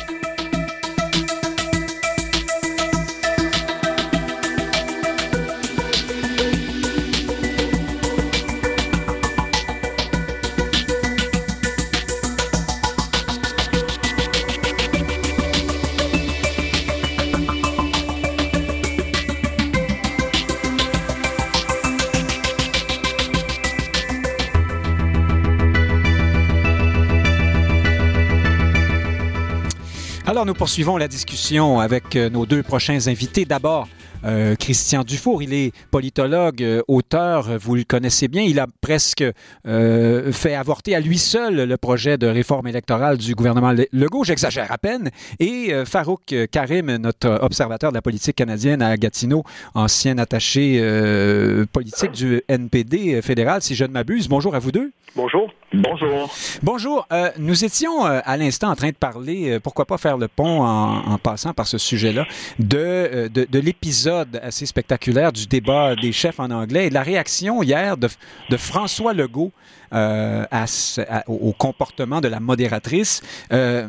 Alors, 30.41 30.47
nous 30.47 30.55
poursuivons 30.55 30.97
la 30.97 31.07
discussion 31.07 31.81
avec 31.81 32.17
euh, 32.17 32.31
nos 32.31 32.47
deux 32.47 32.63
prochains 32.63 33.09
invités. 33.09 33.45
D'abord, 33.45 33.89
euh, 34.25 34.55
Christian 34.57 35.03
Dufour, 35.05 35.43
il 35.43 35.53
est 35.55 35.73
politologue, 35.91 36.63
euh, 36.63 36.83
auteur, 36.89 37.59
vous 37.59 37.75
le 37.75 37.85
connaissez 37.85 38.29
bien. 38.29 38.43
Il 38.43 38.59
a 38.59 38.67
presque 38.81 39.25
euh, 39.67 40.33
fait 40.33 40.55
avorter 40.55 40.95
à 40.95 41.01
lui 41.01 41.19
seul 41.19 41.69
le 41.69 41.77
projet 41.77 42.19
de 42.19 42.27
réforme 42.27 42.67
électorale 42.67 43.19
du 43.19 43.35
gouvernement 43.35 43.73
Legault, 43.93 44.25
j'exagère 44.25 44.71
à 44.71 44.79
peine. 44.79 45.11
Et 45.39 45.73
euh, 45.73 45.85
Farouk 45.85 46.35
Karim, 46.51 46.97
notre 46.97 47.39
observateur 47.43 47.91
de 47.91 47.97
la 47.97 48.03
politique 48.03 48.37
canadienne 48.37 48.83
à 48.83 48.97
Gatineau, 48.97 49.45
ancien 49.75 50.19
attaché 50.19 50.79
euh, 50.81 51.65
politique 51.73 52.13
du 52.13 52.43
NPD 52.49 53.23
fédéral, 53.23 53.63
si 53.63 53.75
je 53.75 53.85
ne 53.85 53.91
m'abuse. 53.91 54.29
Bonjour 54.29 54.55
à 54.55 54.59
vous 54.59 54.73
deux. 54.73 54.93
Bonjour. 55.17 55.51
Bonjour. 55.73 56.31
Bonjour. 56.63 57.07
Euh, 57.13 57.31
nous 57.39 57.65
étions 57.65 58.07
euh, 58.07 58.21
à 58.25 58.37
l'instant 58.37 58.71
en 58.71 58.77
train 58.77 58.89
de 58.91 58.95
parler, 58.95 59.51
euh, 59.51 59.61
pourquoi 59.61 59.85
pas 59.85 59.99
faire 59.99 60.17
le 60.17 60.29
pont 60.29 60.63
en, 60.63 61.13
en 61.13 61.19
passant 61.19 61.53
par 61.53 61.67
ce 61.67 61.79
sujet-là, 61.79 62.27
de, 62.59 62.79
euh, 62.79 63.29
de, 63.29 63.45
de 63.49 63.59
l'épisode 63.59 64.10
assez 64.43 64.67
spectaculaire 64.67 65.33
du 65.33 65.47
débat 65.47 65.95
des 65.97 66.13
chefs 66.13 66.41
en 66.41 66.51
anglais 66.51 66.87
et 66.87 66.89
de 66.89 66.95
la 66.95 67.03
réaction 67.03 67.63
hier 67.63 67.97
de 67.97 68.57
François 68.57 69.13
Legault 69.13 69.53
euh, 69.93 70.45
à, 70.51 70.67
au 71.27 71.53
comportement 71.53 72.21
de 72.21 72.29
la 72.29 72.39
modératrice. 72.39 73.23
Euh, 73.53 73.89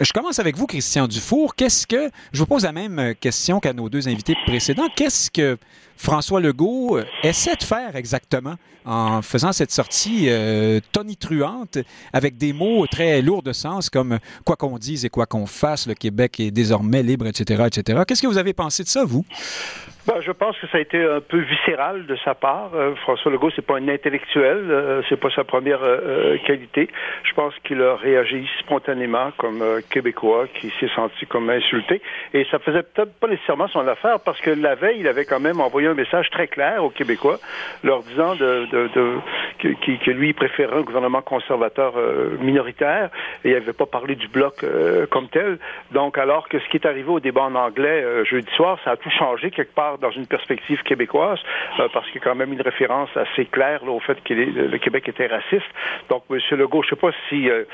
je 0.00 0.12
commence 0.12 0.38
avec 0.38 0.56
vous, 0.56 0.66
Christian 0.66 1.08
Dufour. 1.08 1.54
Qu'est-ce 1.54 1.86
que, 1.86 2.10
je 2.32 2.38
vous 2.40 2.46
pose 2.46 2.64
la 2.64 2.72
même 2.72 3.14
question 3.18 3.58
qu'à 3.58 3.72
nos 3.72 3.88
deux 3.88 4.08
invités 4.08 4.36
précédents, 4.46 4.88
qu'est-ce 4.94 5.30
que 5.30 5.56
François 5.96 6.40
Legault 6.40 6.98
euh, 6.98 7.04
essaie 7.22 7.56
de 7.56 7.62
faire 7.62 7.96
exactement 7.96 8.56
en 8.84 9.22
faisant 9.22 9.52
cette 9.52 9.70
sortie 9.70 10.30
tonitruante 10.92 11.76
avec 12.14 12.38
des 12.38 12.54
mots 12.54 12.86
très 12.86 13.20
lourds 13.20 13.42
de 13.42 13.52
sens 13.52 13.90
comme 13.90 14.18
quoi 14.46 14.56
qu'on 14.56 14.78
dise 14.78 15.04
et 15.04 15.10
quoi 15.10 15.26
qu'on 15.26 15.44
fasse, 15.44 15.86
le 15.86 15.92
Québec 15.92 16.40
est 16.40 16.50
désormais 16.50 17.02
libre, 17.02 17.26
etc., 17.26 17.64
etc. 17.66 18.02
Qu'est-ce 18.06 18.22
que 18.22 18.26
vous 18.26 18.38
avez 18.38 18.54
pensé 18.54 18.84
de 18.84 18.88
ça, 18.88 19.04
vous? 19.04 19.26
Ben, 20.06 20.22
je 20.22 20.32
pense 20.32 20.56
que 20.58 20.66
ça 20.68 20.78
a 20.78 20.80
été 20.80 21.04
un 21.04 21.20
peu 21.20 21.36
viscéral 21.36 22.06
de 22.06 22.16
sa 22.24 22.34
part. 22.34 22.70
Euh, 22.74 22.94
François 23.02 23.30
Legault, 23.30 23.50
c'est 23.54 23.66
pas 23.66 23.76
un 23.76 23.88
intellectuel, 23.88 24.64
euh, 24.70 25.02
c'est 25.06 25.20
pas 25.20 25.28
sa 25.30 25.44
première 25.44 25.82
euh, 25.82 25.98
euh, 26.06 26.38
qualité. 26.46 26.88
Je 27.24 27.34
pense 27.34 27.52
qu'il 27.64 27.82
a 27.82 27.94
réagi 27.94 28.48
spontanément 28.60 29.32
comme 29.36 29.62
québécois 29.90 30.46
qui 30.54 30.72
s'est 30.80 30.88
senti 30.94 31.26
comme 31.26 31.50
insulté 31.50 32.00
et 32.32 32.46
ça 32.50 32.58
faisait 32.58 32.84
peut-être 32.84 33.12
pas 33.20 33.26
nécessairement 33.28 33.68
son 33.68 33.86
affaire 33.86 34.18
parce 34.20 34.40
que 34.40 34.48
la 34.50 34.76
veille, 34.76 35.00
il 35.00 35.08
avait 35.08 35.26
quand 35.26 35.40
même 35.40 35.60
envoyé 35.60 35.88
un 35.88 35.94
message 35.94 36.30
très 36.30 36.46
clair 36.48 36.82
aux 36.82 36.90
Québécois 36.90 37.38
leur 37.84 38.02
disant 38.04 38.34
de, 38.34 38.64
de, 38.72 38.88
de 38.94 39.14
que, 39.58 39.68
que- 39.68 40.04
que 40.04 40.10
lui 40.10 40.32
préférait 40.32 40.76
un 40.78 40.82
gouvernement 40.82 41.20
conservateur 41.20 41.92
minoritaire 42.40 43.10
et 43.44 43.50
il 43.50 43.52
n'avait 43.54 43.74
pas 43.74 43.84
parlé 43.86 44.14
du 44.14 44.28
bloc 44.28 44.64
comme 45.10 45.28
tel. 45.28 45.58
Donc 45.92 46.16
alors 46.16 46.48
que 46.48 46.58
ce 46.60 46.68
qui 46.70 46.78
est 46.78 46.86
arrivé 46.86 47.10
au 47.10 47.20
débat 47.20 47.42
en 47.42 47.54
anglais 47.56 48.24
jeudi 48.24 48.50
soir, 48.56 48.78
ça 48.84 48.92
a 48.92 48.96
tout 48.96 49.10
changé 49.10 49.50
quelque 49.50 49.74
part 49.74 49.97
dans 50.00 50.10
une 50.10 50.26
perspective 50.26 50.82
québécoise 50.82 51.38
euh, 51.78 51.88
parce 51.92 52.06
qu'il 52.06 52.16
y 52.16 52.18
a 52.18 52.24
quand 52.24 52.34
même 52.34 52.52
une 52.52 52.62
référence 52.62 53.10
assez 53.16 53.46
claire 53.46 53.84
là, 53.84 53.92
au 53.92 54.00
fait 54.00 54.22
que 54.22 54.34
le 54.34 54.78
Québec 54.78 55.08
était 55.08 55.26
raciste. 55.26 55.68
Donc 56.08 56.24
M. 56.30 56.38
Legault, 56.52 56.82
je 56.82 56.90
sais 56.90 56.96
pas 56.96 57.10
si 57.28 57.48
euh, 57.48 57.64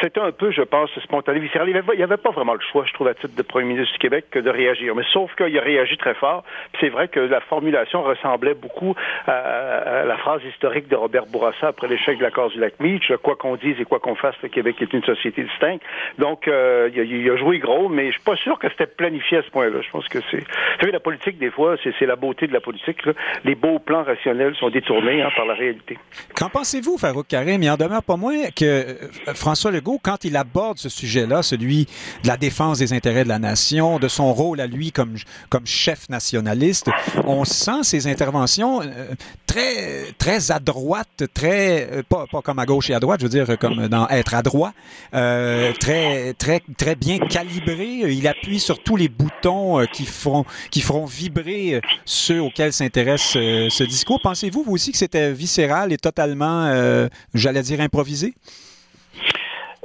c'était 0.00 0.20
un 0.20 0.32
peu, 0.32 0.50
je 0.50 0.62
pense, 0.62 0.90
spontané, 1.00 1.40
viscéral. 1.40 1.68
Il 1.68 1.96
n'y 1.96 2.02
avait, 2.02 2.16
pas 2.16 2.30
vraiment 2.30 2.54
le 2.54 2.60
choix, 2.60 2.84
je 2.86 2.92
trouve, 2.92 3.08
à 3.08 3.14
titre 3.14 3.34
de 3.36 3.42
premier 3.42 3.66
ministre 3.66 3.92
du 3.92 3.98
Québec, 3.98 4.26
de 4.32 4.50
réagir. 4.50 4.94
Mais 4.94 5.04
sauf 5.12 5.34
qu'il 5.36 5.56
a 5.58 5.62
réagi 5.62 5.96
très 5.96 6.14
fort. 6.14 6.44
C'est 6.80 6.88
vrai 6.88 7.08
que 7.08 7.20
la 7.20 7.40
formulation 7.40 8.02
ressemblait 8.02 8.54
beaucoup 8.54 8.94
à, 9.26 10.04
la 10.04 10.16
phrase 10.16 10.42
historique 10.44 10.88
de 10.88 10.96
Robert 10.96 11.26
Bourassa 11.26 11.68
après 11.68 11.88
l'échec 11.88 12.18
de 12.18 12.22
la 12.22 12.30
cause 12.30 12.52
du 12.52 12.60
lac 12.60 12.78
Meach, 12.80 13.12
quoi 13.22 13.36
qu'on 13.36 13.56
dise 13.56 13.80
et 13.80 13.84
quoi 13.84 13.98
qu'on 13.98 14.14
fasse, 14.14 14.34
le 14.42 14.48
Québec 14.48 14.76
est 14.80 14.92
une 14.92 15.04
société 15.04 15.42
distincte. 15.42 15.84
Donc 16.18 16.48
euh, 16.48 16.90
il, 16.94 17.30
a, 17.30 17.36
joué 17.36 17.58
gros, 17.58 17.88
mais 17.88 18.06
je 18.06 18.12
suis 18.12 18.22
pas 18.22 18.36
sûr 18.36 18.58
que 18.58 18.68
c'était 18.68 18.86
planifié 18.86 19.38
à 19.38 19.42
ce 19.42 19.50
point-là. 19.50 19.80
Je 19.82 19.90
pense 19.90 20.08
que 20.08 20.18
c'est, 20.30 20.38
vous 20.38 20.80
savez, 20.80 20.92
la 20.92 21.00
politique 21.00 21.38
des 21.38 21.48
c'est, 21.82 22.06
la 22.06 22.16
beauté 22.16 22.46
de 22.46 22.52
la 22.52 22.60
politique. 22.60 22.98
Les 23.44 23.54
beaux 23.54 23.78
plans 23.78 24.04
rationnels 24.04 24.54
sont 24.56 24.70
détournés 24.70 25.22
hein, 25.22 25.30
par 25.36 25.46
la 25.46 25.54
réalité. 25.54 25.98
Qu'en 26.34 26.48
pensez-vous, 26.48 26.98
Farouk 26.98 27.26
Karim? 27.26 27.62
Il 27.62 27.70
en 27.70 27.76
demeure 27.76 28.02
pas 28.02 28.16
moins 28.16 28.50
que 28.54 28.64
euh, 28.64 28.94
François 29.34 29.70
Legault, 29.70 30.00
quand 30.02 30.24
il 30.24 30.36
aborde 30.36 30.78
ce 30.78 30.88
sujet-là, 30.88 31.42
celui 31.42 31.86
de 32.22 32.28
la 32.28 32.36
défense 32.36 32.78
des 32.78 32.92
intérêts 32.92 33.24
de 33.24 33.28
la 33.28 33.38
nation, 33.38 33.98
de 33.98 34.08
son 34.08 34.32
rôle 34.32 34.60
à 34.60 34.66
lui 34.66 34.92
comme, 34.92 35.16
chef 35.64 36.08
nationaliste, 36.08 36.90
on 37.26 37.44
sent 37.44 37.82
ses 37.82 38.06
interventions 38.06 38.82
euh, 38.82 39.14
très, 39.46 40.12
très 40.18 40.50
à 40.50 40.58
droite, 40.58 41.24
très, 41.32 41.88
euh, 41.90 42.02
pas, 42.02 42.26
comme 42.42 42.58
à 42.58 42.66
gauche 42.66 42.90
et 42.90 42.94
à 42.94 43.00
droite, 43.00 43.20
je 43.20 43.26
veux 43.26 43.44
dire 43.44 43.58
comme 43.58 43.88
dans 43.88 44.08
être 44.08 44.34
à 44.34 44.42
droite, 44.42 44.74
euh, 45.14 45.72
très, 45.78 46.34
très, 46.34 46.60
très 46.76 46.94
bien 46.94 47.18
calibré. 47.18 47.86
Il 47.86 48.26
appuie 48.26 48.58
sur 48.58 48.82
tous 48.82 48.96
les 48.96 49.08
boutons 49.08 49.84
qui 49.92 50.04
feront, 50.04 50.44
qui 50.70 50.80
feront 50.80 51.04
vibrer 51.04 51.43
euh, 51.46 51.80
ceux 52.04 52.40
auxquels 52.40 52.72
s'intéresse 52.72 53.34
euh, 53.36 53.68
ce 53.70 53.84
discours. 53.84 54.20
Pensez-vous, 54.22 54.62
vous 54.64 54.72
aussi, 54.72 54.92
que 54.92 54.98
c'était 54.98 55.32
viscéral 55.32 55.92
et 55.92 55.98
totalement, 55.98 56.66
euh, 56.66 57.08
j'allais 57.34 57.62
dire, 57.62 57.80
improvisé? 57.80 58.34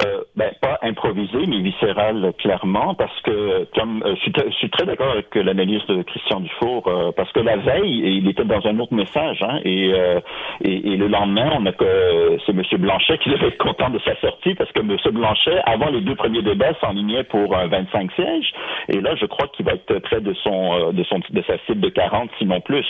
Euh, 0.05 0.21
ben, 0.35 0.51
pas 0.61 0.79
improvisé, 0.81 1.45
mais 1.45 1.59
viscéral, 1.59 2.31
clairement, 2.37 2.93
parce 2.93 3.19
que, 3.21 3.67
comme 3.77 4.01
euh, 4.05 4.15
je, 4.15 4.51
suis, 4.51 4.69
très 4.69 4.85
d'accord 4.85 5.11
avec 5.11 5.35
l'analyse 5.35 5.85
de 5.87 6.03
Christian 6.03 6.39
Dufour, 6.39 6.87
euh, 6.87 7.11
parce 7.15 7.29
que 7.33 7.41
la 7.41 7.57
veille, 7.57 8.17
il 8.19 8.29
était 8.29 8.45
dans 8.45 8.65
un 8.65 8.79
autre 8.79 8.93
message, 8.93 9.43
hein, 9.43 9.59
et, 9.65 9.91
euh, 9.93 10.21
et, 10.63 10.93
et, 10.93 10.95
le 10.95 11.07
lendemain, 11.07 11.51
on 11.59 11.65
a 11.65 11.73
que 11.73 12.37
c'est 12.45 12.53
M. 12.53 12.63
Blanchet 12.79 13.17
qui 13.17 13.29
devait 13.29 13.47
être 13.47 13.57
content 13.57 13.89
de 13.89 13.99
sa 13.99 14.15
sortie, 14.21 14.55
parce 14.55 14.71
que 14.71 14.79
M. 14.79 14.95
Blanchet, 15.11 15.59
avant 15.65 15.89
les 15.89 16.01
deux 16.01 16.15
premiers 16.15 16.43
débats, 16.43 16.73
s'enlignait 16.79 17.25
pour 17.25 17.57
un 17.57 17.67
25 17.67 18.11
sièges, 18.13 18.53
et 18.87 19.01
là, 19.01 19.15
je 19.15 19.25
crois 19.25 19.47
qu'il 19.49 19.65
va 19.65 19.73
être 19.73 19.99
près 19.99 20.21
de 20.21 20.33
son, 20.33 20.73
euh, 20.73 20.91
de 20.93 21.03
son, 21.03 21.19
de 21.29 21.41
sa 21.43 21.57
cible 21.65 21.81
de 21.81 21.89
40, 21.89 22.29
sinon 22.37 22.61
plus. 22.61 22.85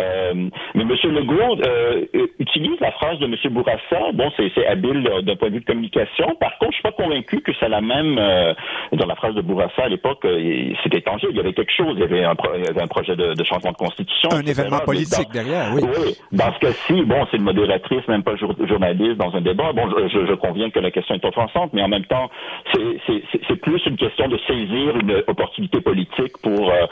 Euh, 0.00 0.34
mais 0.74 0.82
M. 0.82 0.94
Legault 1.04 1.58
euh, 1.66 2.06
utilise 2.38 2.78
la 2.80 2.92
phrase 2.92 3.18
de 3.18 3.26
M. 3.26 3.34
Bourassa, 3.50 4.12
bon, 4.12 4.30
c'est 4.36 4.66
habile 4.66 5.02
d'un 5.22 5.36
point 5.36 5.48
de 5.48 5.54
vue 5.54 5.60
de 5.60 5.64
communication, 5.64 6.36
par 6.50 6.58
contre, 6.58 6.72
je 6.72 6.76
suis 6.76 6.82
pas 6.82 6.92
convaincu 6.92 7.40
que 7.40 7.52
c'est 7.58 7.68
la 7.68 7.80
même. 7.80 8.18
Euh, 8.18 8.54
dans 8.92 9.06
la 9.06 9.14
phrase 9.14 9.34
de 9.34 9.40
Bourassa 9.40 9.84
à 9.84 9.88
l'époque, 9.88 10.24
euh, 10.24 10.72
c'était 10.82 11.00
tangible. 11.00 11.32
Il 11.32 11.36
y 11.36 11.40
avait 11.40 11.52
quelque 11.52 11.72
chose. 11.72 11.94
Il 11.94 12.00
y 12.00 12.04
avait 12.04 12.24
un, 12.24 12.34
pro 12.34 12.48
il 12.56 12.64
y 12.64 12.68
avait 12.68 12.82
un 12.82 12.86
projet 12.86 13.14
de, 13.14 13.34
de, 13.34 13.44
changement 13.44 13.70
de 13.70 13.76
constitution. 13.76 14.30
Un 14.32 14.42
événement 14.42 14.80
politique 14.80 15.26
dans, 15.26 15.32
derrière, 15.32 15.72
oui. 15.74 15.82
oui. 15.84 16.16
Dans 16.32 16.52
ce 16.54 16.58
cas-ci, 16.58 17.02
bon, 17.04 17.26
c'est 17.30 17.36
une 17.36 17.44
modératrice, 17.44 18.06
même 18.08 18.22
pas 18.22 18.36
jour, 18.36 18.54
journaliste 18.68 19.16
dans 19.16 19.34
un 19.34 19.40
débat. 19.40 19.72
Bon, 19.72 19.88
je, 20.08 20.26
je, 20.26 20.34
conviens 20.34 20.70
que 20.70 20.80
la 20.80 20.90
question 20.90 21.14
est 21.14 21.24
offensante, 21.24 21.70
mais 21.72 21.82
en 21.82 21.88
même 21.88 22.04
temps, 22.06 22.30
c'est 22.72 23.60
plus 23.60 23.80
une 23.86 23.96
question 23.96 24.28
de 24.28 24.38
saisir 24.46 24.96
une 24.96 25.22
opportunité 25.26 25.80
politique 25.80 26.32
pour 26.42 26.70
euh, 26.70 26.86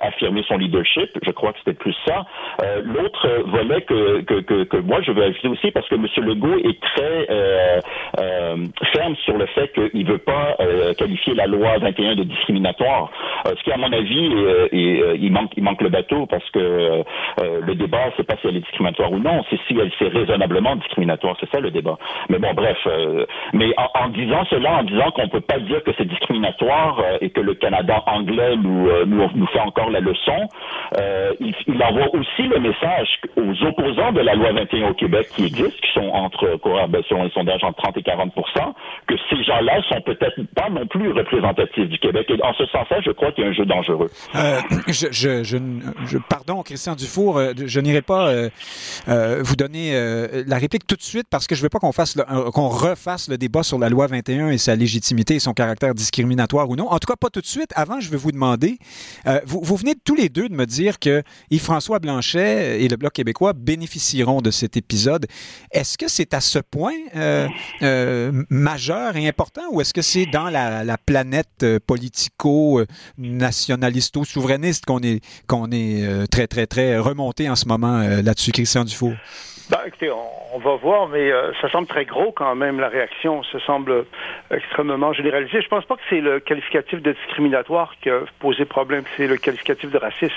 affirmer 0.00 0.42
son 0.48 0.56
leadership. 0.56 1.10
Je 1.22 1.30
crois 1.32 1.52
que 1.52 1.58
c'était 1.58 1.78
plus 1.78 1.94
ça. 2.06 2.24
Euh, 2.62 2.82
L'autre 2.84 3.28
volet 3.46 3.82
que, 3.82 4.22
que, 4.22 4.40
que, 4.40 4.64
que, 4.64 4.76
moi 4.78 5.00
je 5.02 5.12
veux 5.12 5.22
ajouter 5.22 5.48
aussi, 5.48 5.70
parce 5.70 5.88
que 5.88 5.94
M. 5.94 6.06
Legault 6.18 6.58
est 6.58 6.80
très 6.80 7.26
euh, 7.30 7.80
sur 9.24 9.36
le 9.36 9.46
fait 9.46 9.72
qu'il 9.72 10.06
veut 10.06 10.18
pas 10.18 10.56
euh, 10.60 10.94
qualifier 10.94 11.34
la 11.34 11.46
loi 11.46 11.78
21 11.78 12.16
de 12.16 12.24
discriminatoire. 12.24 13.10
Euh, 13.46 13.52
ce 13.58 13.62
qui, 13.64 13.72
à 13.72 13.76
mon 13.76 13.92
avis, 13.92 14.30
euh, 14.34 14.68
est, 14.72 15.18
il 15.18 15.32
manque, 15.32 15.52
il 15.56 15.62
manque 15.62 15.82
le 15.82 15.88
bateau 15.88 16.26
parce 16.26 16.48
que 16.50 16.58
euh, 16.58 17.60
le 17.60 17.74
débat, 17.74 18.10
c'est 18.16 18.26
pas 18.26 18.36
si 18.40 18.48
elle 18.48 18.56
est 18.56 18.60
discriminatoire 18.60 19.12
ou 19.12 19.18
non, 19.18 19.42
c'est 19.50 19.58
si 19.66 19.76
elle 19.78 19.90
c'est 19.98 20.08
raisonnablement 20.08 20.76
discriminatoire. 20.76 21.36
C'est 21.40 21.50
ça 21.50 21.60
le 21.60 21.70
débat. 21.70 21.98
Mais 22.28 22.38
bon, 22.38 22.52
bref. 22.54 22.78
euh, 22.86 23.26
mais 23.52 23.72
en, 23.76 24.04
en, 24.04 24.08
disant 24.08 24.44
cela, 24.50 24.78
en 24.78 24.82
disant 24.84 25.10
qu'on 25.10 25.28
peut 25.28 25.40
pas 25.40 25.58
dire 25.58 25.82
que 25.84 25.90
c'est 25.98 26.06
discriminatoire 26.06 27.00
euh, 27.00 27.18
et 27.20 27.30
que 27.30 27.40
le 27.40 27.54
Canada 27.54 28.02
anglais 28.06 28.56
nous, 28.56 28.88
euh, 28.88 29.04
nous, 29.06 29.28
nous 29.34 29.46
fait 29.46 29.60
encore 29.60 29.90
la 29.90 30.00
leçon, 30.00 30.48
euh, 30.98 31.32
il, 31.40 31.54
il, 31.66 31.82
envoie 31.82 32.14
aussi 32.14 32.42
le 32.42 32.60
message 32.60 33.18
aux 33.36 33.66
opposants 33.66 34.12
de 34.12 34.20
la 34.20 34.34
loi 34.34 34.52
21 34.52 34.90
au 34.90 34.94
Québec 34.94 35.26
qui 35.34 35.46
existent, 35.46 35.78
qui 35.82 35.92
sont 35.92 36.08
entre, 36.10 36.58
ben, 36.88 37.02
selon 37.08 37.24
les 37.24 37.30
sondages, 37.30 37.64
entre 37.64 37.82
30 37.82 37.96
et 37.96 38.02
40 38.02 38.32
que 39.06 39.14
ces 39.30 39.42
gens-là 39.42 39.80
sont 39.88 40.00
peut-être 40.02 40.40
pas 40.54 40.70
non 40.70 40.86
plus 40.86 41.12
représentatif 41.12 41.88
du 41.88 41.98
Québec. 41.98 42.26
Et 42.28 42.42
en 42.42 42.52
ce 42.54 42.66
sens-là, 42.66 43.00
je 43.04 43.10
crois 43.10 43.32
qu'il 43.32 43.44
y 43.44 43.46
a 43.46 43.50
un 43.50 43.54
jeu 43.54 43.66
dangereux. 43.66 44.10
Euh, 44.34 44.60
je, 44.88 45.06
je, 45.10 45.42
je, 45.42 46.18
pardon, 46.28 46.62
Christian 46.62 46.94
Dufour, 46.94 47.38
euh, 47.38 47.52
je 47.64 47.80
n'irai 47.80 48.02
pas 48.02 48.28
euh, 48.28 48.50
euh, 49.08 49.42
vous 49.42 49.56
donner 49.56 49.94
euh, 49.94 50.44
la 50.46 50.58
réplique 50.58 50.86
tout 50.86 50.96
de 50.96 51.02
suite 51.02 51.26
parce 51.30 51.46
que 51.46 51.54
je 51.54 51.60
ne 51.60 51.64
veux 51.64 51.68
pas 51.68 51.78
qu'on 51.78 51.90
refasse 52.68 53.28
le 53.28 53.38
débat 53.38 53.62
sur 53.62 53.78
la 53.78 53.88
loi 53.88 54.06
21 54.06 54.50
et 54.50 54.58
sa 54.58 54.76
légitimité 54.76 55.34
et 55.34 55.40
son 55.40 55.52
caractère 55.52 55.94
discriminatoire 55.94 56.68
ou 56.68 56.76
non. 56.76 56.88
En 56.88 56.98
tout 56.98 57.06
cas, 57.06 57.16
pas 57.16 57.30
tout 57.30 57.40
de 57.40 57.46
suite. 57.46 57.70
Avant, 57.74 58.00
je 58.00 58.10
vais 58.10 58.16
vous 58.16 58.32
demander, 58.32 58.78
vous, 59.46 59.60
vous, 59.62 59.76
venez 59.76 59.94
tous 60.04 60.14
les 60.14 60.28
deux 60.28 60.48
de 60.48 60.54
me 60.54 60.66
dire 60.66 60.98
que 60.98 61.22
Yves-François 61.50 61.98
Blanchet 61.98 62.82
et 62.82 62.88
le 62.88 62.96
Bloc 62.96 63.12
québécois 63.12 63.52
bénéficieront 63.52 64.40
de 64.40 64.50
cet 64.50 64.76
épisode. 64.76 65.26
Est-ce 65.70 65.98
que 65.98 66.08
c'est 66.08 66.34
à 66.34 66.40
ce 66.40 66.58
point 66.58 66.94
majeur 68.50 68.81
et 68.90 69.28
important 69.28 69.62
ou 69.70 69.80
est-ce 69.80 69.94
que 69.94 70.02
c'est 70.02 70.26
dans 70.26 70.50
la, 70.50 70.84
la 70.84 70.98
planète 70.98 71.64
politico-nationalisto-souverainiste 71.86 74.84
qu'on 74.86 75.00
est, 75.02 75.22
est 75.72 76.26
très, 76.30 76.46
très, 76.46 76.66
très 76.66 76.98
remonté 76.98 77.48
en 77.48 77.56
ce 77.56 77.66
moment 77.68 78.02
là-dessus, 78.22 78.52
Christian 78.52 78.84
Dufour? 78.84 79.14
Ben, 79.70 79.78
écoutez, 79.86 80.10
on, 80.10 80.58
va 80.58 80.76
voir, 80.76 81.08
mais 81.08 81.32
euh, 81.32 81.50
ça 81.62 81.70
semble 81.70 81.86
très 81.86 82.04
gros 82.04 82.30
quand 82.32 82.54
même, 82.54 82.78
la 82.78 82.88
réaction. 82.88 83.42
Ça 83.44 83.58
semble 83.64 84.04
extrêmement 84.50 85.14
généralisé. 85.14 85.62
Je 85.62 85.68
pense 85.68 85.86
pas 85.86 85.96
que 85.96 86.02
c'est 86.10 86.20
le 86.20 86.40
qualificatif 86.40 87.00
de 87.00 87.12
discriminatoire 87.12 87.94
qui 88.02 88.10
a 88.10 88.20
posé 88.38 88.66
problème, 88.66 89.04
c'est 89.16 89.26
le 89.26 89.38
qualificatif 89.38 89.90
de 89.90 89.96
raciste. 89.96 90.34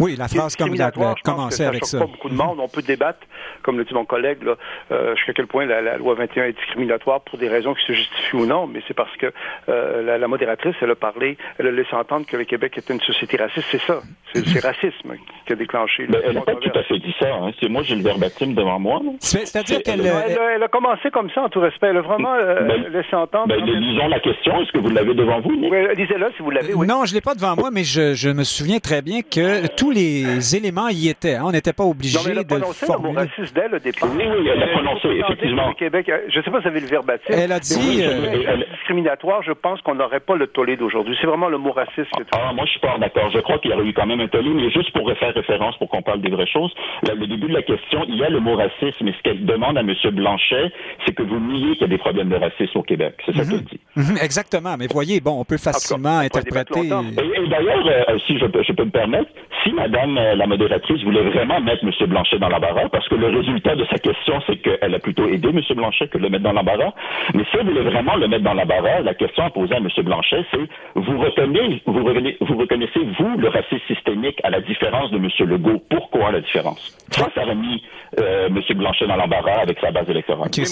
Oui, 0.00 0.16
la 0.16 0.28
phrase 0.28 0.56
comme 0.56 0.74
il 0.74 0.82
a 0.82 0.90
commencé 1.24 1.64
avec 1.64 1.84
ça. 1.84 1.98
pas 1.98 2.06
beaucoup 2.06 2.28
de 2.28 2.34
monde. 2.34 2.58
On 2.60 2.68
peut 2.68 2.82
débattre, 2.82 3.20
comme 3.62 3.78
le 3.78 3.84
dit 3.84 3.94
mon 3.94 4.04
collègue, 4.04 4.42
là, 4.42 4.56
euh, 4.92 5.16
jusqu'à 5.16 5.32
quel 5.32 5.46
point 5.46 5.66
la, 5.66 5.96
loi 5.96 6.14
21 6.14 6.44
est 6.44 6.52
discriminatoire 6.52 7.20
pour 7.22 7.38
des 7.38 7.48
raisons 7.48 7.74
qui 7.74 7.84
se 7.86 7.92
justifient 7.92 8.36
ou 8.36 8.46
non, 8.46 8.66
mais 8.66 8.80
c'est 8.86 8.94
parce 8.94 9.14
que 9.16 9.32
euh, 9.68 10.18
la, 10.18 10.28
modératrice, 10.28 10.74
elle 10.80 10.90
a 10.90 10.94
parlé, 10.94 11.36
elle 11.58 11.66
a 11.66 11.70
laissé 11.70 11.94
entendre 11.94 12.26
que 12.26 12.36
le 12.36 12.44
Québec 12.44 12.76
était 12.76 12.92
une 12.92 13.00
société 13.00 13.36
raciste. 13.36 13.66
C'est 13.70 13.80
ça. 13.82 14.00
C'est 14.34 14.44
le 14.44 14.60
racisme 14.60 15.14
qui 15.46 15.52
a 15.52 15.56
déclenché. 15.56 16.06
Ben, 16.06 16.20
elle 16.24 16.34
n'a 16.34 16.42
pas 16.42 16.54
tout 16.56 16.70
à 16.74 16.82
fait 16.82 16.98
dit 16.98 17.14
ça. 17.18 17.26
Hein. 17.34 17.50
C'est 17.60 17.68
moi, 17.68 17.82
j'ai 17.82 17.96
le 17.96 18.02
verbatim 18.02 18.54
devant 18.54 18.78
moi. 18.78 19.00
C'est-à-dire 19.20 19.82
qu'elle... 19.82 20.00
Elle, 20.00 20.62
a 20.62 20.68
commencé 20.68 21.10
comme 21.10 21.30
ça, 21.30 21.42
en 21.42 21.48
tout 21.48 21.60
respect. 21.60 21.88
Elle 21.88 21.98
a 21.98 22.02
vraiment 22.02 22.34
euh, 22.34 22.62
ben, 22.62 22.88
laissé 22.92 23.14
entendre... 23.14 23.48
Ben, 23.48 23.64
lisons 23.64 24.08
la 24.08 24.20
question. 24.20 24.60
Est-ce 24.60 24.72
que 24.72 24.78
vous 24.78 24.90
l'avez 24.90 25.14
devant 25.14 25.40
vous? 25.40 25.50
Oui, 25.50 25.78
lisez-la 25.96 26.28
si 26.36 26.42
vous 26.42 26.50
l'avez. 26.50 26.74
Oui. 26.74 26.86
Non, 26.86 27.04
je 27.04 27.12
ne 27.12 27.16
l'ai 27.16 27.20
pas 27.20 27.34
devant 27.34 27.56
moi, 27.56 27.70
mais 27.72 27.84
je, 27.84 28.14
je 28.14 28.28
me 28.28 28.44
souviens 28.44 28.78
très 28.78 29.02
bien 29.02 29.22
que 29.22 29.66
tous 29.78 29.90
les 29.92 30.56
éléments 30.56 30.88
y 30.88 31.08
étaient. 31.08 31.36
Hein. 31.36 31.44
On 31.44 31.52
n'était 31.52 31.72
pas 31.72 31.84
obligé 31.84 32.18
de 32.18 32.42
prononcé 32.42 32.86
formuler... 32.86 33.14
le 33.14 33.14
mot 33.14 33.20
raciste 33.20 33.54
dès 33.54 33.68
le 33.68 33.78
départ. 33.80 34.08
Oui, 34.14 34.24
oui, 34.26 34.48
elle 34.52 34.62
a 34.62 34.68
prononcé, 34.68 35.08
effectivement. 35.08 35.72
Québec, 35.74 36.10
je 36.28 36.38
ne 36.38 36.44
sais 36.44 36.50
pas 36.50 36.58
si 36.58 36.64
vous 36.64 36.68
avez 36.68 36.80
le 36.80 36.86
verbatim. 36.86 37.32
Elle 37.32 37.52
a 37.52 37.60
dit... 37.60 38.02
Euh, 38.02 38.56
discriminatoire, 38.88 39.42
je 39.42 39.52
pense 39.52 39.80
qu'on 39.82 39.94
n'aurait 39.94 40.20
pas 40.20 40.34
le 40.34 40.46
tollé 40.46 40.76
d'aujourd'hui. 40.76 41.16
C'est 41.20 41.26
vraiment 41.26 41.48
le 41.48 41.58
mot 41.58 41.72
raciste. 41.72 42.10
Que 42.16 42.24
ah, 42.32 42.52
moi, 42.52 42.64
je 42.66 42.72
suis 42.72 42.80
pas 42.80 42.98
d'accord. 42.98 43.30
Je 43.32 43.38
crois 43.40 43.58
qu'il 43.58 43.70
y 43.70 43.74
aurait 43.74 43.84
eu 43.84 43.92
quand 43.92 44.06
même 44.06 44.20
un 44.20 44.28
tollé, 44.28 44.50
mais 44.50 44.70
juste 44.70 44.92
pour 44.92 45.08
faire 45.18 45.34
référence, 45.34 45.76
pour 45.78 45.88
qu'on 45.88 46.02
parle 46.02 46.20
des 46.20 46.30
vraies 46.30 46.46
choses, 46.46 46.72
le 47.02 47.26
début 47.26 47.48
de 47.48 47.54
la 47.54 47.62
question, 47.62 48.04
il 48.08 48.16
y 48.16 48.24
a 48.24 48.30
le 48.30 48.40
mot 48.40 48.56
racisme, 48.56 49.04
mais 49.04 49.12
ce 49.12 49.22
qu'elle 49.22 49.44
demande 49.44 49.78
à 49.78 49.80
M. 49.80 49.94
Blanchet, 50.12 50.72
c'est 51.06 51.14
que 51.14 51.22
vous 51.22 51.38
niez 51.38 51.72
qu'il 51.72 51.82
y 51.82 51.84
a 51.84 51.88
des 51.88 51.98
problèmes 51.98 52.28
de 52.28 52.36
racisme 52.36 52.78
au 52.78 52.82
Québec. 52.82 53.14
C'est 53.26 53.36
ça 53.36 53.44
qu'elle 53.44 53.64
dit. 53.64 53.80
Mhm, 53.96 54.16
exactement. 54.22 54.76
Mais 54.78 54.86
voyez, 54.86 55.20
bon, 55.20 55.40
on 55.40 55.44
peut 55.44 55.58
facilement 55.58 56.18
interpréter... 56.18 56.80
Et, 56.80 57.48
d'ailleurs, 57.48 57.86
euh, 57.86 58.18
si 58.26 58.38
je, 58.38 58.46
je, 58.46 58.72
peux 58.72 58.84
me 58.84 58.90
permettre, 58.90 59.30
si 59.68 59.74
Madame 59.74 60.14
la 60.14 60.46
modératrice 60.46 61.02
voulait 61.04 61.22
vraiment 61.22 61.60
mettre 61.60 61.84
M. 61.84 61.90
Blanchet 62.08 62.38
dans 62.38 62.48
l'embarras, 62.48 62.88
parce 62.90 63.08
que 63.08 63.14
le 63.14 63.26
résultat 63.26 63.76
de 63.76 63.84
sa 63.86 63.98
question, 63.98 64.40
c'est 64.46 64.56
qu'elle 64.56 64.94
a 64.94 64.98
plutôt 64.98 65.26
aidé 65.28 65.48
M. 65.48 65.60
Blanchet 65.76 66.08
que 66.08 66.18
de 66.18 66.22
le 66.22 66.30
mettre 66.30 66.44
dans 66.44 66.52
l'embarras. 66.52 66.92
Mais 67.34 67.44
si 67.44 67.56
elle 67.58 67.66
voulait 67.66 67.82
vraiment 67.82 68.16
le 68.16 68.28
mettre 68.28 68.44
dans 68.44 68.54
l'embarras, 68.54 69.00
la 69.00 69.14
question 69.14 69.44
à 69.44 69.50
poser 69.50 69.74
à 69.74 69.78
M. 69.78 69.88
Blanchet, 70.04 70.44
c'est 70.50 70.68
vous 70.94 71.18
reconnaissez, 71.18 71.82
vous, 71.86 71.92
vous 71.92 72.58
reconnaissez, 72.58 73.00
vous, 73.18 73.36
le 73.36 73.48
racisme 73.48 73.84
systémique 73.86 74.40
à 74.42 74.50
la 74.50 74.60
différence 74.60 75.10
de 75.10 75.16
M. 75.16 75.28
Legault. 75.40 75.82
Pourquoi 75.90 76.32
la 76.32 76.40
différence? 76.40 76.96
Ça, 77.10 77.28
ça 77.34 77.42
a 77.42 77.54
mis 77.54 77.82
euh, 78.20 78.48
M. 78.48 78.60
Blanchet 78.76 79.06
dans 79.06 79.16
l'embarras 79.16 79.60
avec 79.62 79.78
sa 79.80 79.90
base 79.90 80.08
électorale. 80.08 80.50
Mais 80.56 80.64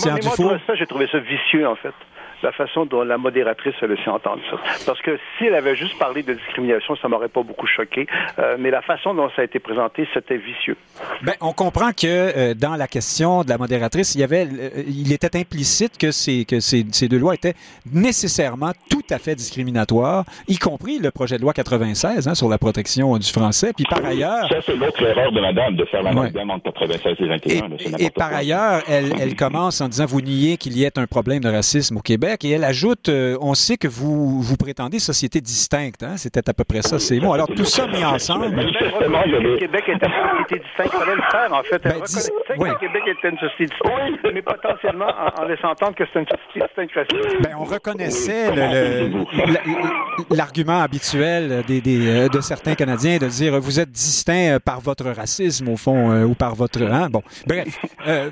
moi, 0.44 0.58
ça, 0.66 0.74
j'ai 0.74 0.86
trouvé 0.86 1.06
ça 1.08 1.18
vicieux, 1.18 1.66
en 1.66 1.76
fait 1.76 1.94
la 2.42 2.52
façon 2.52 2.86
dont 2.86 3.02
la 3.02 3.18
modératrice 3.18 3.74
a 3.80 3.86
laissé 3.86 4.08
entendre 4.08 4.40
ça. 4.50 4.58
Parce 4.84 5.00
que 5.00 5.18
si 5.38 5.46
elle 5.46 5.54
avait 5.54 5.76
juste 5.76 5.98
parlé 5.98 6.22
de 6.22 6.34
discrimination, 6.34 6.96
ça 6.96 7.08
m'aurait 7.08 7.28
pas 7.28 7.42
beaucoup 7.42 7.66
choqué. 7.66 8.06
Euh, 8.38 8.56
mais 8.58 8.70
la 8.70 8.82
façon 8.82 9.14
dont 9.14 9.28
ça 9.30 9.42
a 9.42 9.44
été 9.44 9.58
présenté, 9.58 10.06
c'était 10.12 10.36
vicieux. 10.36 10.76
Ben, 11.22 11.32
on 11.40 11.52
comprend 11.52 11.90
que 11.90 12.04
euh, 12.06 12.54
dans 12.54 12.76
la 12.76 12.88
question 12.88 13.42
de 13.42 13.48
la 13.48 13.58
modératrice, 13.58 14.14
il 14.14 14.20
y 14.20 14.24
avait, 14.24 14.46
euh, 14.46 14.82
il 14.86 15.12
était 15.12 15.36
implicite 15.36 15.98
que 15.98 16.10
ces, 16.10 16.44
que 16.44 16.60
ces, 16.60 16.84
ces, 16.92 17.08
deux 17.08 17.18
lois 17.18 17.34
étaient 17.34 17.54
nécessairement 17.92 18.72
tout 18.90 19.04
à 19.10 19.18
fait 19.18 19.34
discriminatoires, 19.34 20.24
y 20.48 20.58
compris 20.58 20.98
le 20.98 21.10
projet 21.10 21.36
de 21.36 21.42
loi 21.42 21.52
96 21.52 22.28
hein, 22.28 22.34
sur 22.34 22.48
la 22.48 22.58
protection 22.58 23.16
du 23.16 23.30
français. 23.30 23.72
Puis 23.74 23.86
par 23.88 24.04
ailleurs, 24.04 24.48
ça 24.48 24.60
c'est 24.64 24.76
l'autre 24.76 25.02
erreur 25.02 25.32
de 25.32 25.40
Madame 25.40 25.76
de 25.76 25.84
faire 25.86 26.02
la 26.02 26.12
ouais. 26.12 26.32
entre 26.48 26.72
96 26.72 27.16
et 27.18 27.26
21. 27.26 27.98
Et, 27.98 28.06
et 28.06 28.10
par 28.10 28.32
ailleurs, 28.34 28.82
elle, 28.88 29.12
elle 29.20 29.36
commence 29.36 29.80
en 29.80 29.88
disant 29.88 30.06
vous 30.06 30.20
niez 30.20 30.56
qu'il 30.56 30.76
y 30.76 30.84
ait 30.84 30.98
un 30.98 31.06
problème 31.06 31.40
de 31.40 31.48
racisme 31.48 31.96
au 31.96 32.00
Québec 32.00 32.25
et 32.44 32.50
elle 32.50 32.64
ajoute 32.64 33.08
euh, 33.08 33.36
on 33.40 33.54
sait 33.54 33.76
que 33.76 33.88
vous, 33.88 34.40
vous 34.42 34.56
prétendez 34.56 34.98
société 34.98 35.40
distincte. 35.40 36.02
Hein? 36.02 36.16
C'était 36.16 36.48
à 36.48 36.52
peu 36.52 36.64
près 36.64 36.82
ça, 36.82 36.98
c'est 36.98 37.18
bon. 37.18 37.32
Alors, 37.32 37.48
tout 37.48 37.64
ça 37.64 37.86
mis 37.86 38.04
ensemble. 38.04 38.48
Le 38.54 39.58
Québec 39.58 39.84
est 39.88 39.92
une 39.92 40.00
société 40.00 40.64
distincte. 40.64 40.90
Il 40.92 40.98
fallait 40.98 41.16
le 41.16 41.22
faire, 41.30 41.52
en 41.52 41.62
fait. 41.62 41.82
Ben, 41.82 42.02
dis... 42.04 42.28
oui. 42.58 42.68
le 42.68 42.74
Québec 42.76 43.02
était 43.06 43.28
une 43.30 43.38
société 43.38 43.66
distincte, 43.66 44.34
mais 44.34 44.42
potentiellement 44.42 45.12
en, 45.38 45.44
laissant 45.44 45.70
entendre 45.70 45.94
que 45.94 46.04
c'est 46.12 46.20
une 46.20 46.26
société 46.26 46.60
distincte 46.66 46.92
ben, 47.42 47.50
on 47.58 47.64
reconnaissait 47.64 48.50
l'argument 50.30 50.80
habituel 50.80 51.62
des, 51.66 51.80
des, 51.80 52.08
euh, 52.08 52.28
de 52.28 52.40
certains 52.40 52.74
Canadiens 52.74 53.18
de 53.18 53.26
dire 53.26 53.58
vous 53.60 53.80
êtes 53.80 53.90
distinct 53.90 54.58
par 54.64 54.80
votre 54.80 55.06
racisme, 55.10 55.68
au 55.68 55.76
fond, 55.76 56.12
euh, 56.12 56.24
ou 56.24 56.34
par 56.34 56.54
votre. 56.54 56.82
Hein? 56.82 57.08
Bon, 57.10 57.22
bref. 57.46 57.78
Euh, 58.06 58.30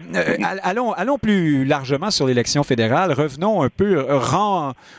allons, 0.63 0.93
allons 0.93 1.19
plus 1.19 1.65
largement 1.65 2.11
sur 2.11 2.27
l'élection 2.27 2.63
fédérale. 2.63 3.13
Revenons 3.13 3.63
un 3.63 3.69
peu 3.69 3.84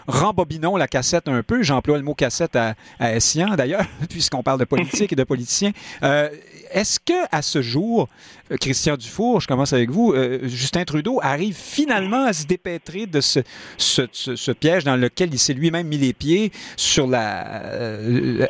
rembobinons 0.08 0.78
la 0.78 0.88
cassette 0.88 1.28
un 1.28 1.44
peu. 1.44 1.64
J'emploie 1.64 1.98
le 1.98 2.04
mot 2.04 2.14
cassette 2.14 2.56
à, 2.56 2.76
à 3.00 3.20
d'ailleurs, 3.58 3.86
puisqu'on 4.10 4.44
parle 4.44 4.60
de 4.60 4.66
politique 4.66 5.14
et 5.14 5.16
de 5.16 5.24
politiciens. 5.24 5.72
Euh, 6.04 6.30
est-ce 6.72 7.00
que 7.00 7.14
à 7.32 7.42
ce 7.42 7.62
jour, 7.62 8.10
euh, 8.45 8.45
Christian 8.60 8.96
Dufour, 8.96 9.42
je 9.42 9.48
commence 9.48 9.74
avec 9.74 9.90
vous, 9.90 10.14
euh, 10.14 10.40
Justin 10.44 10.84
Trudeau 10.84 11.20
arrive 11.22 11.56
finalement 11.56 12.26
à 12.26 12.34
se 12.34 12.46
dépêtrer 12.46 13.06
de 13.06 13.22
ce, 13.22 14.52
piège 14.52 14.84
dans 14.84 14.96
lequel 14.96 15.34
il 15.34 15.40
s'est 15.40 15.54
lui-même 15.54 15.88
mis 15.88 15.98
les 15.98 16.14
pieds 16.14 16.52
la, 17.10 17.46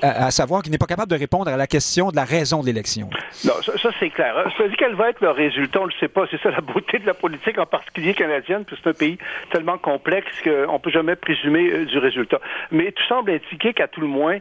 à, 0.01 0.31
savoir 0.31 0.61
qu'il 0.61 0.71
n'est 0.71 0.77
pas 0.77 0.85
capable 0.85 1.11
de 1.11 1.17
répondre 1.17 1.49
à 1.49 1.57
la 1.57 1.67
question 1.67 2.09
de 2.11 2.15
la 2.15 2.25
raison 2.25 2.61
de 2.61 2.67
l'élection? 2.67 3.09
Non, 3.43 3.53
ça, 3.61 3.89
c'est 3.99 4.09
clair. 4.09 4.35
Ça 4.57 4.67
dit 4.67 4.75
quel 4.77 4.95
va 4.95 5.09
être 5.09 5.21
le 5.21 5.31
résultat, 5.31 5.79
on 5.79 5.85
ne 5.85 5.91
le 5.91 5.99
sait 5.99 6.07
pas. 6.07 6.25
C'est 6.29 6.41
ça 6.41 6.51
la 6.51 6.61
beauté 6.61 6.99
de 6.99 7.05
la 7.05 7.13
politique, 7.13 7.57
en 7.57 7.65
particulier 7.65 8.13
canadienne, 8.13 8.63
puisque 8.65 8.83
c'est 8.83 8.89
un 8.89 8.93
pays 8.93 9.17
tellement 9.51 9.77
complexe 9.77 10.31
qu'on 10.43 10.73
ne 10.73 10.77
peut 10.77 10.91
jamais 10.91 11.15
présumer 11.15 11.85
du 11.85 11.97
résultat. 11.97 12.39
Mais 12.71 12.91
tout 12.91 13.03
semble 13.07 13.31
indiquer 13.31 13.73
qu'à 13.73 13.87
tout 13.87 14.01
le 14.01 14.07
moins, 14.07 14.37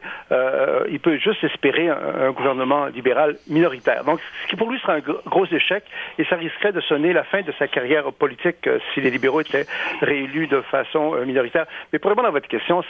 il 0.90 1.00
peut 1.00 1.18
juste 1.18 1.42
espérer 1.44 1.88
un, 1.88 2.26
un 2.28 2.30
gouvernement 2.32 2.86
libéral 2.86 3.36
minoritaire 3.48 3.74
donc, 4.06 4.20
ce 4.44 4.48
qui 4.48 4.56
pour 4.56 4.70
lui 4.70 4.78
serait 4.80 4.94
un 4.94 5.30
gros 5.30 5.43
échec 5.52 5.85
et 6.18 6.24
ça 6.24 6.37
risquerait 6.37 6.72
de 6.72 6.80
sonner 6.80 7.12
la 7.12 7.24
fin 7.24 7.42
de 7.42 7.52
sa 7.59 7.68
carrière 7.68 8.12
politique 8.12 8.66
euh, 8.66 8.78
si 8.92 9.00
les 9.00 9.11
libéraux 9.11 9.40
étaient 9.40 9.66
réélus 10.00 10.46
de 10.46 10.61
façon 10.62 11.14
euh, 11.14 11.24
minoritaire. 11.24 11.66
Mais 11.92 11.98
pour 11.98 12.11
répondre 12.11 12.28
à 12.28 12.30
votre 12.30 12.48
question, 12.48 12.83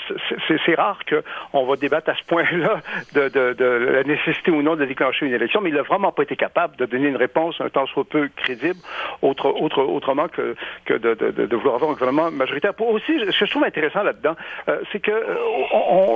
c'est 0.66 0.74
rare 0.74 0.98
qu'on 1.08 1.64
va 1.64 1.76
débattre 1.76 2.10
à 2.10 2.14
ce 2.14 2.24
point-là 2.24 2.80
de, 3.14 3.92
la 3.92 4.02
nécessité 4.04 4.50
ou 4.50 4.62
non 4.62 4.76
de 4.76 4.84
déclencher 4.84 5.26
une 5.26 5.32
élection, 5.32 5.60
mais 5.60 5.70
il 5.70 5.76
n'a 5.76 5.82
vraiment 5.82 6.12
pas 6.12 6.22
été 6.22 6.36
capable 6.36 6.76
de 6.76 6.86
donner 6.86 7.08
une 7.08 7.16
réponse 7.16 7.60
un 7.60 7.68
temps 7.68 7.86
soit 7.86 8.04
peu 8.04 8.28
crédible, 8.36 8.78
autre, 9.22 9.48
autre, 9.48 9.82
autrement 9.82 10.28
que, 10.28 10.54
de, 10.88 11.56
vouloir 11.56 11.76
avoir 11.76 11.90
un 11.90 11.94
gouvernement 11.94 12.30
majoritaire. 12.30 12.72
Aussi, 12.80 13.18
ce 13.18 13.38
que 13.38 13.46
je 13.46 13.50
trouve 13.50 13.64
intéressant 13.64 14.02
là-dedans, 14.02 14.34
euh, 14.68 14.80
c'est 14.92 15.00
que 15.00 15.12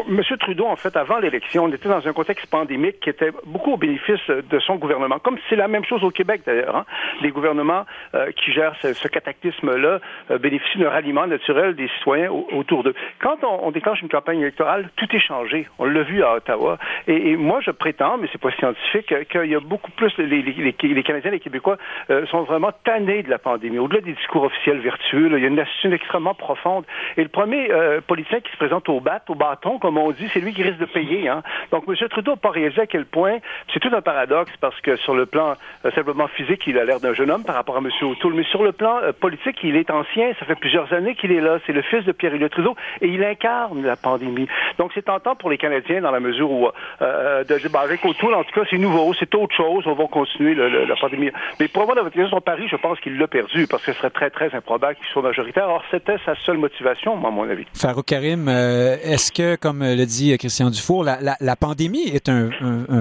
M. 0.08 0.22
Trudeau, 0.38 0.66
en 0.66 0.76
fait, 0.76 0.96
avant 0.96 1.18
l'élection, 1.18 1.64
on 1.64 1.72
était 1.72 1.88
dans 1.88 2.06
un 2.06 2.12
contexte 2.12 2.46
pandémique 2.46 3.00
qui 3.00 3.10
était 3.10 3.30
beaucoup 3.46 3.72
au 3.72 3.76
bénéfice 3.76 4.26
de 4.28 4.58
son 4.60 4.76
gouvernement. 4.76 5.18
Comme 5.18 5.38
c'est 5.48 5.56
la 5.56 5.68
même 5.68 5.84
chose 5.84 6.04
au 6.04 6.10
Québec 6.10 6.27
d'ailleurs. 6.36 6.76
Hein. 6.76 6.84
Les 7.22 7.30
gouvernements 7.30 7.86
euh, 8.14 8.30
qui 8.32 8.52
gèrent 8.52 8.74
ce, 8.80 9.08
cataclysme-là 9.08 10.00
euh, 10.30 10.38
bénéficient 10.38 10.78
d'un 10.78 10.90
ralliement 10.90 11.26
naturel 11.26 11.74
des 11.74 11.88
citoyens 11.98 12.30
autour 12.30 12.82
d'eux. 12.84 12.94
Quand 13.20 13.38
on, 13.42 13.70
déclenche 13.70 14.02
une 14.02 14.08
campagne 14.08 14.40
électorale, 14.40 14.90
tout 14.96 15.06
est 15.14 15.20
changé. 15.20 15.66
On 15.78 15.84
l'a 15.84 16.02
vu 16.02 16.22
à 16.22 16.34
Ottawa. 16.34 16.78
Et, 17.06 17.36
moi, 17.36 17.60
je 17.60 17.70
prétends, 17.70 18.18
mais 18.18 18.28
c'est 18.32 18.40
pas 18.40 18.50
scientifique, 18.52 19.14
qu'il 19.28 19.46
y 19.46 19.54
a 19.54 19.60
beaucoup 19.60 19.90
plus 19.92 20.16
les, 20.18 20.42
les, 20.42 20.72
les, 20.82 21.02
Canadiens, 21.02 21.30
les 21.30 21.40
Québécois 21.40 21.78
euh, 22.10 22.26
sont 22.26 22.42
vraiment 22.42 22.70
tannés 22.84 23.22
de 23.22 23.30
la 23.30 23.38
pandémie. 23.38 23.78
Au-delà 23.78 24.00
des 24.00 24.12
discours 24.12 24.44
officiels 24.44 24.78
vertueux, 24.78 25.30
il 25.32 25.42
y 25.42 25.44
a 25.44 25.48
une 25.48 25.58
attitude 25.58 25.92
extrêmement 25.92 26.34
profonde. 26.34 26.84
Et 27.16 27.22
le 27.22 27.28
premier 27.28 27.68
politicien 28.06 28.40
qui 28.40 28.50
se 28.52 28.56
présente 28.56 28.88
au 28.88 29.00
bat, 29.00 29.22
au 29.28 29.34
bâton, 29.34 29.78
comme 29.78 29.98
on 29.98 30.10
dit, 30.10 30.28
c'est 30.32 30.40
lui 30.40 30.52
qui 30.52 30.62
risque 30.62 30.78
de 30.78 30.86
payer. 30.86 31.28
Hein. 31.28 31.42
Donc, 31.70 31.84
M. 31.88 31.94
Trudeau 32.08 32.32
n'a 32.32 32.36
pas 32.36 32.50
réalisé 32.50 32.82
à 32.82 32.86
quel 32.86 33.06
point, 33.06 33.38
c'est 33.72 33.80
tout 33.80 33.90
un 33.94 34.00
paradoxe 34.00 34.52
parce 34.60 34.78
que 34.80 34.96
sur 34.96 35.14
le 35.14 35.26
plan 35.26 35.54
euh, 35.84 35.90
physique, 36.26 36.62
il 36.66 36.78
a 36.78 36.84
l'air 36.84 36.98
d'un 36.98 37.14
jeune 37.14 37.30
homme 37.30 37.44
par 37.44 37.54
rapport 37.54 37.76
à 37.76 37.78
M. 37.78 37.88
O'Toole, 38.02 38.34
mais 38.34 38.44
sur 38.44 38.64
le 38.64 38.72
plan 38.72 38.96
euh, 39.02 39.12
politique, 39.12 39.56
il 39.62 39.76
est 39.76 39.90
ancien. 39.90 40.32
Ça 40.40 40.46
fait 40.46 40.56
plusieurs 40.56 40.92
années 40.92 41.14
qu'il 41.14 41.30
est 41.30 41.40
là. 41.40 41.58
C'est 41.66 41.72
le 41.72 41.82
fils 41.82 42.04
de 42.04 42.12
Pierre-Éliott 42.12 42.50
Trudeau 42.50 42.74
et 43.00 43.08
il 43.08 43.22
incarne 43.22 43.84
la 43.84 43.96
pandémie. 43.96 44.48
Donc 44.78 44.90
c'est 44.94 45.04
tentant 45.04 45.36
pour 45.36 45.50
les 45.50 45.58
Canadiens 45.58 46.00
dans 46.00 46.10
la 46.10 46.20
mesure 46.20 46.50
où, 46.50 46.68
euh, 47.02 47.44
de, 47.44 47.68
bah, 47.68 47.80
avec 47.80 48.04
O'Toole, 48.04 48.34
en 48.34 48.42
tout 48.42 48.52
cas, 48.52 48.66
c'est 48.68 48.78
nouveau, 48.78 49.14
c'est 49.14 49.32
autre 49.34 49.54
chose. 49.54 49.84
On 49.86 49.94
va 49.94 50.06
continuer 50.06 50.54
la 50.54 50.96
pandémie. 50.96 51.30
Mais 51.60 51.68
pour 51.68 51.82
avoir 51.82 51.96
la 51.96 52.02
votre 52.02 52.14
question 52.14 52.30
sur 52.30 52.42
Paris, 52.42 52.66
je 52.70 52.76
pense 52.76 52.98
qu'il 53.00 53.16
l'a 53.16 53.28
perdu 53.28 53.66
parce 53.68 53.84
que 53.84 53.92
ce 53.92 53.98
serait 53.98 54.10
très, 54.10 54.30
très 54.30 54.52
improbable 54.54 54.96
qu'il 54.96 55.06
soit 55.12 55.22
majoritaire. 55.22 55.68
Or, 55.68 55.84
c'était 55.90 56.16
sa 56.24 56.34
seule 56.44 56.58
motivation, 56.58 57.14
à 57.24 57.30
mon 57.30 57.48
avis. 57.48 57.66
Farouk 57.74 58.06
Karim, 58.06 58.48
est-ce 58.48 59.30
que, 59.30 59.56
comme 59.56 59.84
le 59.84 60.04
dit 60.04 60.36
Christian 60.38 60.70
Dufour, 60.70 61.04
la, 61.04 61.56
pandémie 61.56 62.08
est 62.08 62.28
un, 62.28 62.50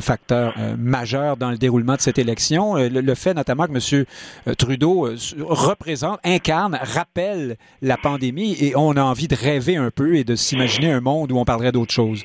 facteur 0.02 0.54
majeur 0.78 1.38
dans 1.38 1.50
le 1.50 1.58
déroulement 1.58 1.96
de 1.96 2.02
cette 2.02 2.20
élection? 2.20 2.78
Euh, 2.78 2.90
le, 3.08 3.16
fait 3.16 3.34
notamment 3.34 3.66
que 3.66 3.72
M. 3.72 4.56
Trudeau 4.56 5.08
euh, 5.08 5.18
représente, 5.40 6.20
incarne, 6.24 6.80
rappelle 6.82 7.58
la 7.82 7.98
pandémie 7.98 8.56
et 8.60 8.76
on 8.76 8.92
a 8.92 9.02
envie 9.02 9.28
de 9.28 9.36
rêver 9.36 9.76
un 9.76 9.92
peu 9.92 10.16
et 10.16 10.24
de 10.24 10.36
s'imaginer 10.36 10.92
un 10.92 11.02
monde 11.02 11.32
où 11.32 11.38
on 11.38 11.46
parlerait 11.46 11.72
d'autre 11.72 11.94
chose 11.94 12.24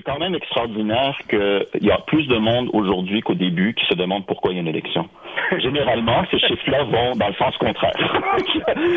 c'est 0.00 0.12
quand 0.12 0.18
même 0.18 0.34
extraordinaire 0.34 1.18
qu'il 1.28 1.82
y 1.82 1.90
a 1.90 1.98
plus 2.06 2.26
de 2.26 2.36
monde 2.36 2.70
aujourd'hui 2.72 3.20
qu'au 3.20 3.34
début 3.34 3.74
qui 3.74 3.84
se 3.86 3.94
demande 3.94 4.24
pourquoi 4.26 4.52
il 4.52 4.54
y 4.54 4.58
a 4.58 4.62
une 4.62 4.68
élection. 4.68 5.08
Généralement, 5.58 6.24
ces 6.30 6.38
chiffres-là 6.38 6.84
vont 6.84 7.16
dans 7.16 7.28
le 7.28 7.34
sens 7.34 7.56
contraire. 7.58 7.92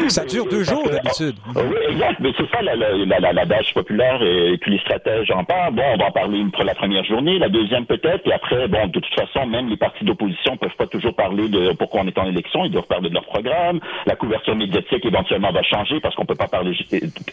ça 0.07 0.25
dure 0.25 0.45
deux 0.45 0.63
jours 0.63 0.87
d'habitude. 0.89 1.35
Oui, 1.55 1.77
exact. 1.89 2.19
Mais 2.19 2.31
c'est 2.37 2.49
ça 2.51 2.61
l'adage 2.61 3.67
la, 3.67 3.73
populaire 3.73 4.21
et, 4.21 4.57
puis 4.57 4.71
les 4.71 4.79
stratèges 4.79 5.29
en 5.31 5.43
parlent. 5.43 5.73
Bon, 5.73 5.83
on 5.93 5.97
va 5.97 6.05
en 6.05 6.11
parler 6.11 6.43
pour 6.53 6.63
la 6.63 6.75
première 6.75 7.03
journée, 7.03 7.37
la 7.39 7.49
deuxième 7.49 7.85
peut-être, 7.85 8.25
et 8.27 8.33
après, 8.33 8.67
bon, 8.67 8.87
de 8.87 8.99
toute 8.99 9.13
façon, 9.15 9.45
même 9.47 9.69
les 9.69 9.77
partis 9.77 10.05
d'opposition 10.05 10.57
peuvent 10.57 10.75
pas 10.77 10.87
toujours 10.87 11.15
parler 11.15 11.49
de 11.49 11.73
pourquoi 11.73 12.01
on 12.01 12.07
est 12.07 12.17
en 12.17 12.25
élection. 12.25 12.65
Ils 12.65 12.71
doivent 12.71 12.87
parler 12.87 13.09
de 13.09 13.15
leur 13.15 13.25
programme. 13.25 13.79
La 14.05 14.15
couverture 14.15 14.55
médiatique 14.55 15.05
éventuellement 15.05 15.51
va 15.51 15.63
changer 15.63 15.99
parce 15.99 16.15
qu'on 16.15 16.25
peut 16.25 16.35
pas 16.35 16.47
parler 16.47 16.75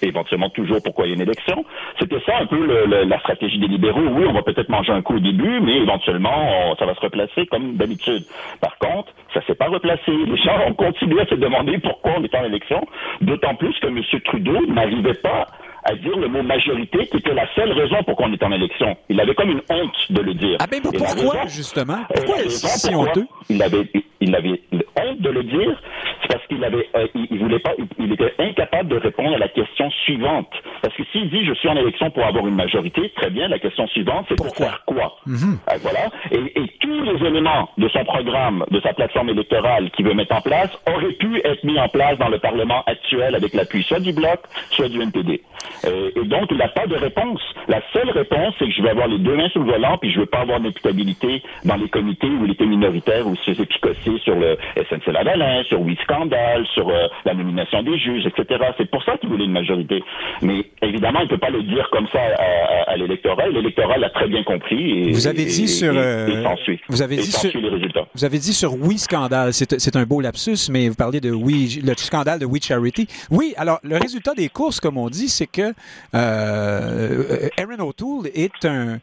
éventuellement 0.03 0.51
toujours 0.51 0.79
pourquoi 0.83 1.07
il 1.07 1.11
y 1.11 1.13
a 1.13 1.17
une 1.17 1.23
élection. 1.23 1.65
C'était 1.99 2.21
ça 2.27 2.39
un 2.39 2.47
peu 2.47 2.67
le, 2.67 3.05
la 3.05 3.19
stratégie 3.21 3.60
des 3.61 3.69
libéraux. 3.69 4.01
Oui, 4.01 4.25
on 4.29 4.33
va 4.33 4.43
peut-être 4.43 4.69
manger 4.69 4.93
un 4.93 5.03
coup 5.03 5.17
au 5.17 5.21
début, 5.21 5.61
mais 5.61 5.77
éventuellement, 5.77 6.75
ça 6.79 6.87
va 6.87 6.95
se 6.95 7.01
replacer 7.01 7.47
comme 7.47 7.77
d'habitude. 7.77 8.25
Par 8.61 8.77
contre, 8.79 9.13
ça 9.33 9.41
s'est 9.47 9.55
pas 9.55 9.69
replacé. 9.69 10.11
Les 10.11 10.37
gens 10.39 10.59
ont 10.67 10.75
continué 10.75 11.21
à 11.21 11.27
se 11.27 11.35
demander 11.35 11.79
pourquoi 11.79 12.13
on 12.19 12.25
est 12.25 12.35
en 12.35 12.45
élection, 12.45 12.81
d'autant 13.21 13.55
plus 13.55 13.79
que 13.81 13.87
M. 13.87 14.03
Trudeau 14.25 14.67
n'arrivait 14.67 15.15
pas 15.15 15.47
à 15.85 15.95
dire 15.95 16.17
le 16.17 16.29
mot 16.29 16.43
majorité, 16.43 17.07
qui 17.07 17.17
était 17.19 17.35
la 17.35 17.47
seule 17.55 17.73
raison 17.73 18.03
pour 18.05 18.17
qu'on 18.17 18.33
est 18.33 18.43
en 18.43 18.53
élection. 18.53 18.97
Il 19.09 19.21
avait 19.21 19.35
comme 19.35 19.51
une 19.51 19.63
honte 19.71 19.97
de 20.11 20.21
le 20.21 20.35
dire. 20.35 20.57
Ah 20.61 20.67
ben 20.71 20.81
pourquoi, 20.83 21.47
justement? 21.47 21.99
Pourquoi 22.15 22.43
est-ce 22.43 22.67
si 22.67 22.95
honteux? 22.95 23.27
Il 23.49 23.63
avait, 23.63 23.91
il 24.21 24.35
avait 24.35 24.61
honte 24.71 25.21
de 25.21 25.31
le 25.31 25.43
dire, 25.45 25.81
c'est 26.23 26.29
parce 26.29 26.47
qu'il 26.47 26.63
avait, 26.65 26.89
euh, 26.97 27.07
il, 27.15 27.39
voulait 27.39 27.59
pas, 27.59 27.73
il 27.99 28.13
était 28.13 28.35
incapable 28.39 28.89
de 28.91 28.97
répondre 28.97 29.35
à 29.35 29.39
la 29.39 29.49
question 29.49 29.91
suivante. 30.05 30.51
Parce 30.83 30.95
que 30.95 31.03
s'il 31.13 31.31
dit 31.31 31.45
je 31.45 31.55
suis 31.55 31.69
en 31.69 31.77
élection 31.77 32.11
pour 32.11 32.25
avoir 32.25 32.47
une 32.47 32.55
majorité, 32.55 33.11
très 33.17 33.31
bien, 33.31 33.49
la 33.49 33.59
question 33.59 33.87
suivante 33.89 34.27
c'est 34.29 34.37
pour 34.37 34.55
faire 34.55 34.83
quoi? 34.87 35.17
Mhm. 35.27 35.59
euh, 35.73 35.77
Voilà. 35.83 36.09
Et, 36.31 36.61
et, 36.61 36.71
tous 36.81 37.03
les 37.03 37.27
éléments 37.27 37.69
de 37.79 37.89
son 37.89 38.05
programme, 38.05 38.65
de 38.71 38.81
sa 38.81 38.93
plateforme 38.93 39.29
électorale 39.31 39.91
qu'il 39.91 40.07
veut 40.07 40.15
mettre 40.15 40.35
en 40.35 40.41
place, 40.41 40.71
auraient 40.89 41.13
pu 41.13 41.41
être 41.45 41.63
mis 41.65 41.79
en 41.79 41.89
place 41.89 42.19
dans 42.19 42.29
le 42.29 42.39
Parlement 42.39 42.83
actuel 42.87 43.35
avec 43.35 43.55
l'appui 43.55 43.83
soit 43.83 44.01
du 44.01 44.13
bloc, 44.13 44.41
soit 44.71 44.89
du 44.89 45.01
NPD. 45.01 45.43
Euh, 45.85 46.11
et 46.17 46.25
donc 46.27 46.49
il 46.51 46.57
n'a 46.57 46.69
pas 46.69 46.87
de 46.87 46.97
réponse. 46.97 47.41
La 47.69 47.81
seule 47.93 48.11
réponse, 48.11 48.55
c'est 48.59 48.67
que 48.67 48.73
je 48.73 48.83
vais 48.83 48.91
avoir 48.91 49.09
les 49.09 49.19
deux 49.19 49.37
mains 49.37 49.49
sur 49.49 49.63
le 49.63 49.73
volant, 49.73 49.97
puis 49.99 50.13
je 50.13 50.21
veux 50.21 50.27
pas 50.27 50.41
avoir 50.41 50.61
d'imputabilité 50.61 51.43
dans 51.65 51.77
les 51.77 51.89
comités 51.89 52.27
où 52.27 52.45
il 52.45 52.53
était 52.53 52.67
minoritaire 52.67 53.27
ou 53.27 53.37
se 53.37 53.63
picossé 53.63 54.19
sur 54.23 54.35
le 54.35 54.57
SNC-Lavalin, 54.77 55.63
sur 55.65 55.81
Oui 55.81 55.97
Scandale, 56.03 56.67
sur 56.75 56.89
euh, 56.89 57.07
la 57.25 57.35
nomination 57.35 57.83
des 57.83 57.99
juges, 57.99 58.27
etc. 58.27 58.61
C'est 58.79 58.91
pour 58.91 59.03
ça 59.05 59.17
qu'il 59.19 59.29
voulait 59.29 59.45
une 59.45 59.53
majorité. 59.53 60.03
Mais 60.43 60.65
évidemment, 60.83 61.21
il 61.21 61.25
ne 61.25 61.29
peut 61.29 61.39
pas 61.39 61.51
le 61.51 61.63
dire 61.63 61.89
comme 61.91 62.07
ça 62.13 62.21
à, 62.21 62.93
à, 62.93 62.97
l'électorat. 62.97 63.49
L'électorat 63.49 63.99
l'a 63.99 64.11
très 64.11 64.29
bien 64.29 64.43
compris. 64.43 65.09
Et, 65.09 65.13
vous 65.13 65.27
avez 65.27 65.45
dit 65.45 65.69
sur... 65.69 65.93
Euh, 65.95 66.45
vous 66.89 67.03
avez 67.03 67.17
dit 67.17 67.33
sur... 67.33 67.61
les 67.61 67.69
résultats. 67.69 68.07
Vous 68.15 68.25
avez 68.25 68.39
dit 68.39 68.53
sur 68.53 68.75
Oui 68.75 68.99
Scandale, 68.99 69.53
c'est 69.53 69.97
un 69.97 70.05
beau 70.05 70.21
lapsus, 70.21 70.71
mais 70.71 70.89
vous 70.89 70.95
parlez 70.95 71.21
de 71.21 71.31
Oui, 71.31 71.81
le 71.85 71.95
scandale 71.97 72.39
de 72.39 72.47
We 72.47 72.63
Charity. 72.63 73.07
Oui, 73.31 73.55
alors 73.57 73.79
le 73.83 73.97
résultat 73.97 74.35
des 74.35 74.49
courses, 74.49 74.81
comme 74.81 74.97
on 74.97 75.09
dit, 75.09 75.29
c'est 75.29 75.47
que 75.53 75.75
euh, 76.15 77.49
Aaron 77.57 77.89
O'Toole 77.89 78.31
est 78.35 78.65
un, 78.65 79.01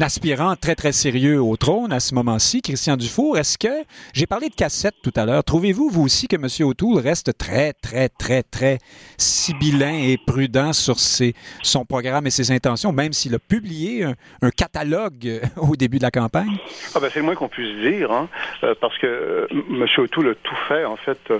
aspirant 0.00 0.54
très, 0.56 0.74
très 0.74 0.92
sérieux 0.92 1.40
au 1.40 1.56
trône 1.56 1.92
à 1.92 2.00
ce 2.00 2.14
moment-ci. 2.14 2.62
Christian 2.62 2.96
Dufour, 2.96 3.38
est-ce 3.38 3.58
que... 3.58 3.84
J'ai 4.12 4.26
parlé 4.26 4.48
de 4.48 4.54
cassette 4.54 4.94
tout 5.02 5.12
à 5.16 5.24
l'heure. 5.24 5.42
Trouvez-vous, 5.42 5.88
vous 5.88 6.04
aussi, 6.04 6.28
que 6.28 6.36
M. 6.36 6.46
O'Toole 6.68 6.98
reste 6.98 7.36
très, 7.36 7.72
très, 7.72 8.08
très, 8.08 8.42
très 8.42 8.78
sibyllin 9.16 9.94
et 9.94 10.18
prudent 10.26 10.72
sur 10.72 10.98
ses, 10.98 11.34
son 11.62 11.84
programme 11.84 12.26
et 12.26 12.30
ses 12.30 12.50
intentions, 12.52 12.92
même 12.92 13.12
s'il 13.12 13.34
a 13.34 13.38
publié 13.38 14.04
un, 14.04 14.50
catalogue 14.50 15.40
au 15.56 15.76
début 15.76 15.98
de 15.98 16.02
la 16.02 16.10
campagne? 16.10 16.56
Ah 16.94 17.00
ben, 17.00 17.08
c'est 17.12 17.20
le 17.20 17.24
moins 17.24 17.34
qu'on 17.34 17.48
puisse 17.48 17.76
dire, 17.80 18.12
hein, 18.12 18.28
euh, 18.62 18.74
parce 18.80 18.96
que 18.98 19.06
euh, 19.06 19.46
M. 19.50 19.86
O'Toole 19.98 20.30
a 20.30 20.34
tout 20.34 20.58
fait, 20.68 20.84
en 20.84 20.96
fait, 20.96 21.32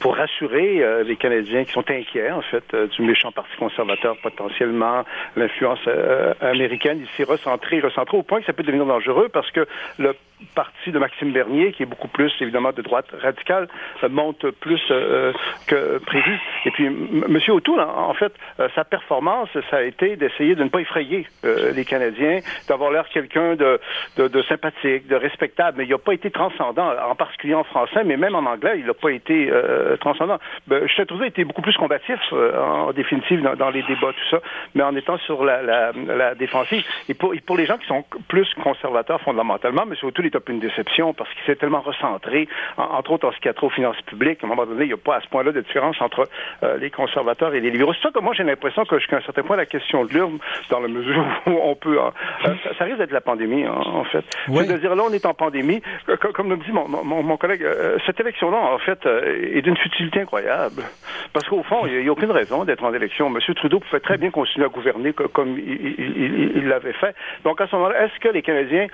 pour 0.00 0.16
rassurer 0.16 1.04
les 1.04 1.16
Canadiens 1.16 1.64
qui 1.64 1.72
sont 1.72 1.90
inquiets, 1.90 2.30
en 2.30 2.42
fait, 2.42 2.64
du 2.96 3.02
méchant 3.14 3.30
Parti 3.30 3.56
conservateur 3.56 4.16
potentiellement, 4.16 5.04
l'influence 5.36 5.78
américaine. 6.40 6.98
Il 7.00 7.08
s'est 7.16 7.30
recentré, 7.30 7.80
recentré 7.80 8.16
au 8.16 8.24
point 8.24 8.40
que 8.40 8.46
ça 8.46 8.52
peut 8.52 8.64
devenir 8.64 8.86
dangereux 8.86 9.28
parce 9.32 9.50
que 9.52 9.66
le 9.98 10.14
parti 10.54 10.92
de 10.92 10.98
Maxime 10.98 11.32
Bernier, 11.32 11.72
qui 11.72 11.82
est 11.82 11.86
beaucoup 11.86 12.08
plus, 12.08 12.32
évidemment, 12.40 12.72
de 12.72 12.82
droite 12.82 13.06
radicale, 13.20 13.68
monte 14.08 14.50
plus 14.60 14.82
que 15.66 15.98
prévu. 15.98 16.38
Et 16.66 16.70
puis, 16.70 16.86
M. 16.86 17.38
O'Toole, 17.48 17.80
en 17.80 18.14
fait, 18.14 18.32
sa 18.74 18.84
performance, 18.84 19.48
ça 19.70 19.78
a 19.78 19.82
été 19.82 20.16
d'essayer 20.16 20.54
de 20.54 20.64
ne 20.64 20.68
pas 20.68 20.80
effrayer 20.80 21.26
les 21.42 21.84
Canadiens, 21.84 22.40
d'avoir 22.68 22.90
l'air 22.90 23.08
quelqu'un 23.08 23.56
de, 23.56 24.42
sympathique, 24.48 25.06
de 25.06 25.16
respectable, 25.16 25.78
mais 25.78 25.84
il 25.84 25.90
n'a 25.90 25.98
pas 25.98 26.14
été 26.14 26.30
transcendant, 26.30 26.90
en 27.08 27.14
particulier 27.14 27.54
en 27.54 27.64
français, 27.64 28.02
mais 28.04 28.16
même 28.16 28.34
en 28.34 28.44
anglais, 28.44 28.74
il 28.78 28.86
n'a 28.86 28.94
pas 28.94 29.10
été 29.10 29.50
euh, 29.50 29.96
transcendant. 29.96 30.38
Ben, 30.66 30.86
Trudeau 31.06 31.22
a 31.22 31.26
été 31.26 31.44
beaucoup 31.44 31.62
plus 31.62 31.76
combatif, 31.76 32.18
euh, 32.32 32.58
en 32.58 32.92
définitive, 32.92 33.42
dans, 33.42 33.70
les 33.70 33.82
débats, 33.82 34.12
tout 34.12 34.28
ça, 34.30 34.40
mais 34.74 34.82
en 34.82 34.94
étant 34.96 35.18
sur 35.18 35.44
la, 35.44 36.34
défensive. 36.34 36.84
Et 37.08 37.14
pour, 37.14 37.34
et 37.34 37.40
pour 37.40 37.56
les 37.56 37.66
gens 37.66 37.78
qui 37.78 37.86
sont 37.86 38.04
plus 38.28 38.48
conservateurs 38.62 39.20
fondamentalement, 39.20 39.82
M. 39.82 39.94
O'Toole 40.02 40.26
est 40.34 40.38
un 40.38 40.40
peu 40.40 40.52
une 40.52 40.60
déception 40.60 41.14
parce 41.14 41.30
qu'il 41.34 41.44
s'est 41.44 41.56
tellement 41.56 41.80
recentré, 41.80 42.48
entre 42.76 43.12
autres 43.12 43.28
en 43.28 43.32
ce 43.32 43.38
qui 43.38 43.48
a 43.48 43.52
trop 43.52 43.64
aux 43.64 43.70
finances 43.70 44.00
publiques, 44.02 44.40
à 44.42 44.46
un 44.46 44.48
moment 44.48 44.66
donné, 44.66 44.84
il 44.84 44.88
n'y 44.88 44.92
a 44.92 44.98
pas 44.98 45.16
à 45.16 45.20
ce 45.20 45.28
point-là 45.28 45.52
de 45.52 45.60
différence 45.60 46.00
entre 46.00 46.28
euh, 46.62 46.76
les 46.76 46.90
conservateurs 46.90 47.54
et 47.54 47.60
les 47.60 47.70
libéraux. 47.70 47.94
C'est 47.94 48.02
ça 48.02 48.10
que 48.10 48.20
moi, 48.20 48.34
j'ai 48.34 48.44
l'impression 48.44 48.84
que 48.84 48.98
jusqu'à 48.98 49.16
un 49.16 49.22
certain 49.22 49.42
point, 49.42 49.56
la 49.56 49.66
question 49.66 50.04
de 50.04 50.12
l'urne, 50.12 50.38
dans 50.70 50.80
la 50.80 50.88
mesure 50.88 51.24
où 51.46 51.58
on 51.62 51.74
peut... 51.74 51.98
Euh, 51.98 52.10
ça, 52.42 52.74
ça, 52.78 52.84
risque 52.84 52.98
d'être 52.98 53.12
la 53.12 53.20
pandémie, 53.20 53.64
hein, 53.64 53.74
en 53.74 54.04
fait. 54.04 54.24
Oui. 54.48 54.66
C'est-à-dire, 54.66 54.94
là, 54.94 55.02
on 55.08 55.12
est 55.12 55.24
en 55.26 55.34
pandémie. 55.34 55.82
Comme 56.34 56.48
nous 56.48 56.56
dit 56.56 56.72
mon, 56.72 56.88
mon, 56.88 57.22
mon 57.22 57.36
collègue, 57.36 57.62
euh, 57.62 57.96
cette 58.06 58.20
élection-là, 58.20 58.58
en 58.58 58.78
fait, 58.78 59.06
est 59.06 59.62
d'une 59.62 59.76
futilité 59.76 60.20
incroyable. 60.20 60.82
Parce 61.32 61.48
qu'au 61.48 61.62
fond, 61.62 61.86
il 61.86 62.00
n'y 62.00 62.06
a, 62.06 62.08
a, 62.08 62.12
aucune 62.12 62.30
raison 62.30 62.64
d'être 62.64 62.84
en 62.84 62.92
élection. 62.92 63.28
M. 63.28 63.54
Trudeau 63.54 63.80
pouvait 63.80 64.00
très 64.00 64.18
bien 64.18 64.30
continuer 64.30 64.66
à 64.66 64.68
gouverner 64.68 65.12
comme 65.12 65.58
il 65.58 66.68
l'avait 66.68 66.92
fait. 66.92 67.14
Donc, 67.44 67.60
à 67.60 67.66
ce 67.66 67.76
moment-là, 67.76 68.04
est-ce 68.04 68.18
que 68.20 68.28
les 68.28 68.42
Canadiens 68.42 68.86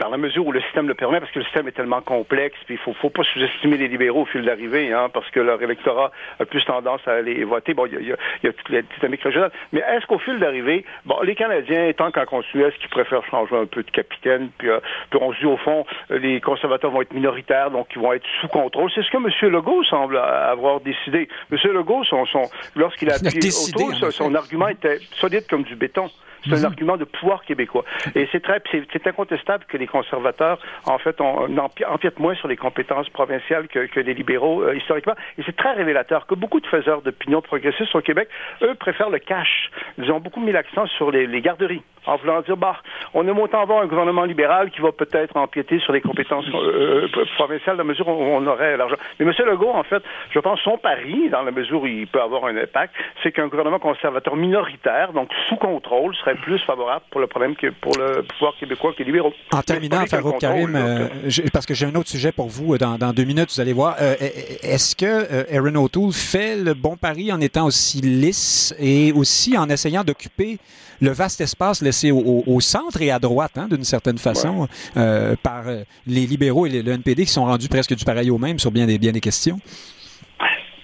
dans 0.00 0.08
la 0.08 0.16
mesure 0.16 0.46
où 0.46 0.52
le 0.52 0.60
système 0.62 0.88
le 0.88 0.94
permet, 0.94 1.20
parce 1.20 1.30
que 1.32 1.38
le 1.38 1.44
système 1.44 1.68
est 1.68 1.72
tellement 1.72 2.00
complexe, 2.00 2.56
puis 2.66 2.74
il 2.74 2.78
faut, 2.78 2.92
faut 2.94 3.10
pas 3.10 3.22
sous-estimer 3.24 3.76
les 3.76 3.88
libéraux 3.88 4.22
au 4.22 4.26
fil 4.26 4.42
d'arrivée, 4.42 4.92
hein, 4.92 5.08
parce 5.12 5.28
que 5.30 5.40
leur 5.40 5.62
électorat 5.62 6.10
a 6.40 6.44
plus 6.44 6.64
tendance 6.64 7.00
à 7.06 7.12
aller 7.12 7.44
voter. 7.44 7.74
Bon, 7.74 7.86
il 7.86 7.94
y 7.94 8.12
a, 8.12 8.16
y 8.42 8.48
a, 8.48 8.52
toute 8.52 8.68
la 8.70 8.82
dynamique 8.82 9.22
régionale. 9.22 9.50
Mais 9.72 9.80
est-ce 9.80 10.06
qu'au 10.06 10.18
fil 10.18 10.38
d'arrivée, 10.38 10.84
bon, 11.04 11.20
les 11.22 11.34
Canadiens, 11.34 11.92
tant 11.96 12.10
qu'en 12.10 12.24
continue, 12.24 12.64
est-ce 12.64 12.76
qu'ils 12.78 12.88
préfèrent 12.88 13.24
changer 13.26 13.56
un 13.56 13.66
peu 13.66 13.82
de 13.82 13.90
capitaine, 13.90 14.50
puis, 14.58 14.68
euh, 14.68 14.80
puis 15.10 15.20
on 15.22 15.32
se 15.32 15.38
dit, 15.38 15.46
au 15.46 15.56
fond, 15.56 15.84
les 16.10 16.40
conservateurs 16.40 16.90
vont 16.90 17.02
être 17.02 17.14
minoritaires, 17.14 17.70
donc 17.70 17.88
ils 17.94 18.00
vont 18.00 18.12
être 18.12 18.26
sous 18.40 18.48
contrôle. 18.48 18.90
C'est 18.94 19.02
ce 19.02 19.10
que 19.10 19.16
M. 19.16 19.52
Legault 19.52 19.84
semble 19.84 20.18
avoir 20.18 20.80
décidé. 20.80 21.28
M. 21.52 21.58
Legault, 21.72 22.04
son, 22.04 22.26
son, 22.26 22.42
lorsqu'il 22.74 23.10
a 23.10 23.14
appuyé 23.24 23.50
autour, 23.68 23.94
son, 23.94 24.10
son 24.10 24.34
argument 24.34 24.68
était 24.68 24.98
solide 25.12 25.46
comme 25.48 25.62
du 25.62 25.76
béton. 25.76 26.10
C'est 26.44 26.54
un 26.54 26.58
mhm. 26.58 26.64
argument 26.64 26.96
de 26.96 27.04
pouvoir 27.04 27.44
québécois. 27.44 27.84
Et 28.14 28.28
c'est 28.32 28.40
très, 28.40 28.62
c'est 28.70 29.06
incontestable 29.06 29.64
que 29.68 29.76
les 29.76 29.86
conservateurs, 29.86 30.58
en 30.86 30.98
fait, 30.98 31.20
on, 31.20 31.56
empiètent 31.56 32.18
moins 32.18 32.34
sur 32.34 32.48
les 32.48 32.56
compétences 32.56 33.08
provinciales 33.10 33.68
que, 33.68 33.86
que 33.86 34.00
les 34.00 34.14
libéraux 34.14 34.62
euh, 34.62 34.76
historiquement. 34.76 35.14
Et 35.38 35.42
c'est 35.44 35.56
très 35.56 35.72
révélateur 35.72 36.26
que 36.26 36.34
beaucoup 36.34 36.60
de 36.60 36.66
faiseurs 36.66 37.02
d'opinion 37.02 37.40
progressistes 37.42 37.94
au 37.94 38.00
Québec, 38.00 38.28
eux, 38.62 38.74
préfèrent 38.74 39.10
le 39.10 39.18
cash. 39.18 39.70
Ils 39.98 40.10
ont 40.10 40.20
beaucoup 40.20 40.40
mis 40.40 40.52
l'accent 40.52 40.86
sur 40.86 41.10
les, 41.10 41.26
les 41.26 41.40
garderies 41.40 41.82
en 42.06 42.16
voulant 42.16 42.40
dire, 42.42 42.56
bah, 42.56 42.76
on 43.14 43.26
aime 43.26 43.38
autant 43.38 43.62
avoir 43.62 43.82
un 43.82 43.86
gouvernement 43.86 44.24
libéral 44.24 44.70
qui 44.70 44.80
va 44.80 44.92
peut-être 44.92 45.36
empiéter 45.36 45.78
sur 45.80 45.92
les 45.92 46.00
compétences 46.00 46.44
euh, 46.52 47.08
euh, 47.16 47.24
provinciales 47.36 47.76
dans 47.76 47.82
la 47.82 47.88
mesure 47.88 48.08
où 48.08 48.12
on 48.12 48.46
aurait 48.46 48.76
l'argent. 48.76 48.96
Mais 49.18 49.26
M. 49.26 49.32
Legault, 49.46 49.70
en 49.70 49.82
fait, 49.82 50.02
je 50.30 50.38
pense 50.38 50.60
son 50.60 50.78
pari, 50.78 51.28
dans 51.30 51.42
la 51.42 51.50
mesure 51.50 51.82
où 51.82 51.86
il 51.86 52.06
peut 52.06 52.20
avoir 52.20 52.44
un 52.46 52.56
impact, 52.56 52.94
c'est 53.22 53.32
qu'un 53.32 53.48
gouvernement 53.48 53.78
conservateur 53.78 54.36
minoritaire, 54.36 55.12
donc 55.12 55.30
sous 55.48 55.56
contrôle, 55.56 56.14
serait 56.16 56.33
plus 56.42 56.58
favorable 56.60 57.04
pour 57.10 57.20
le 57.20 57.26
problème 57.26 57.54
que 57.56 57.68
pour 57.80 57.92
le 57.96 58.22
pouvoir 58.22 58.54
québécois 58.58 58.92
que 58.96 59.02
libéraux. 59.02 59.32
En 59.52 59.62
terminant, 59.62 60.04
Farouk 60.06 60.38
Karim, 60.38 60.74
euh, 60.76 61.08
parce 61.52 61.66
que 61.66 61.74
j'ai 61.74 61.86
un 61.86 61.94
autre 61.94 62.08
sujet 62.08 62.32
pour 62.32 62.48
vous 62.48 62.76
dans, 62.78 63.12
deux 63.12 63.24
minutes, 63.24 63.50
vous 63.54 63.60
allez 63.60 63.72
voir. 63.72 63.96
Est-ce 64.00 64.96
que 64.96 65.54
Aaron 65.54 65.74
O'Toole 65.76 66.12
fait 66.12 66.56
le 66.56 66.74
bon 66.74 66.96
pari 66.96 67.32
en 67.32 67.40
étant 67.40 67.66
aussi 67.66 68.00
lisse 68.00 68.74
et 68.78 69.12
aussi 69.12 69.56
en 69.56 69.68
essayant 69.68 70.04
d'occuper 70.04 70.58
le 71.00 71.10
vaste 71.10 71.40
espace 71.40 71.82
laissé 71.82 72.10
au, 72.10 72.60
centre 72.60 73.00
et 73.02 73.10
à 73.10 73.18
droite, 73.18 73.52
hein, 73.56 73.68
d'une 73.70 73.84
certaine 73.84 74.18
façon, 74.18 74.68
euh, 74.96 75.34
par 75.42 75.68
euh, 75.68 75.82
les 76.06 76.26
libéraux 76.26 76.66
et 76.66 76.82
le 76.82 76.92
NPD 76.92 77.24
qui 77.24 77.32
sont 77.32 77.44
rendus 77.44 77.68
presque 77.68 77.94
du 77.94 78.04
pareil 78.04 78.30
au 78.30 78.38
même 78.38 78.58
sur 78.58 78.70
bien 78.70 78.86
des, 78.86 78.98
bien 78.98 79.12
des 79.12 79.20
questions? 79.20 79.58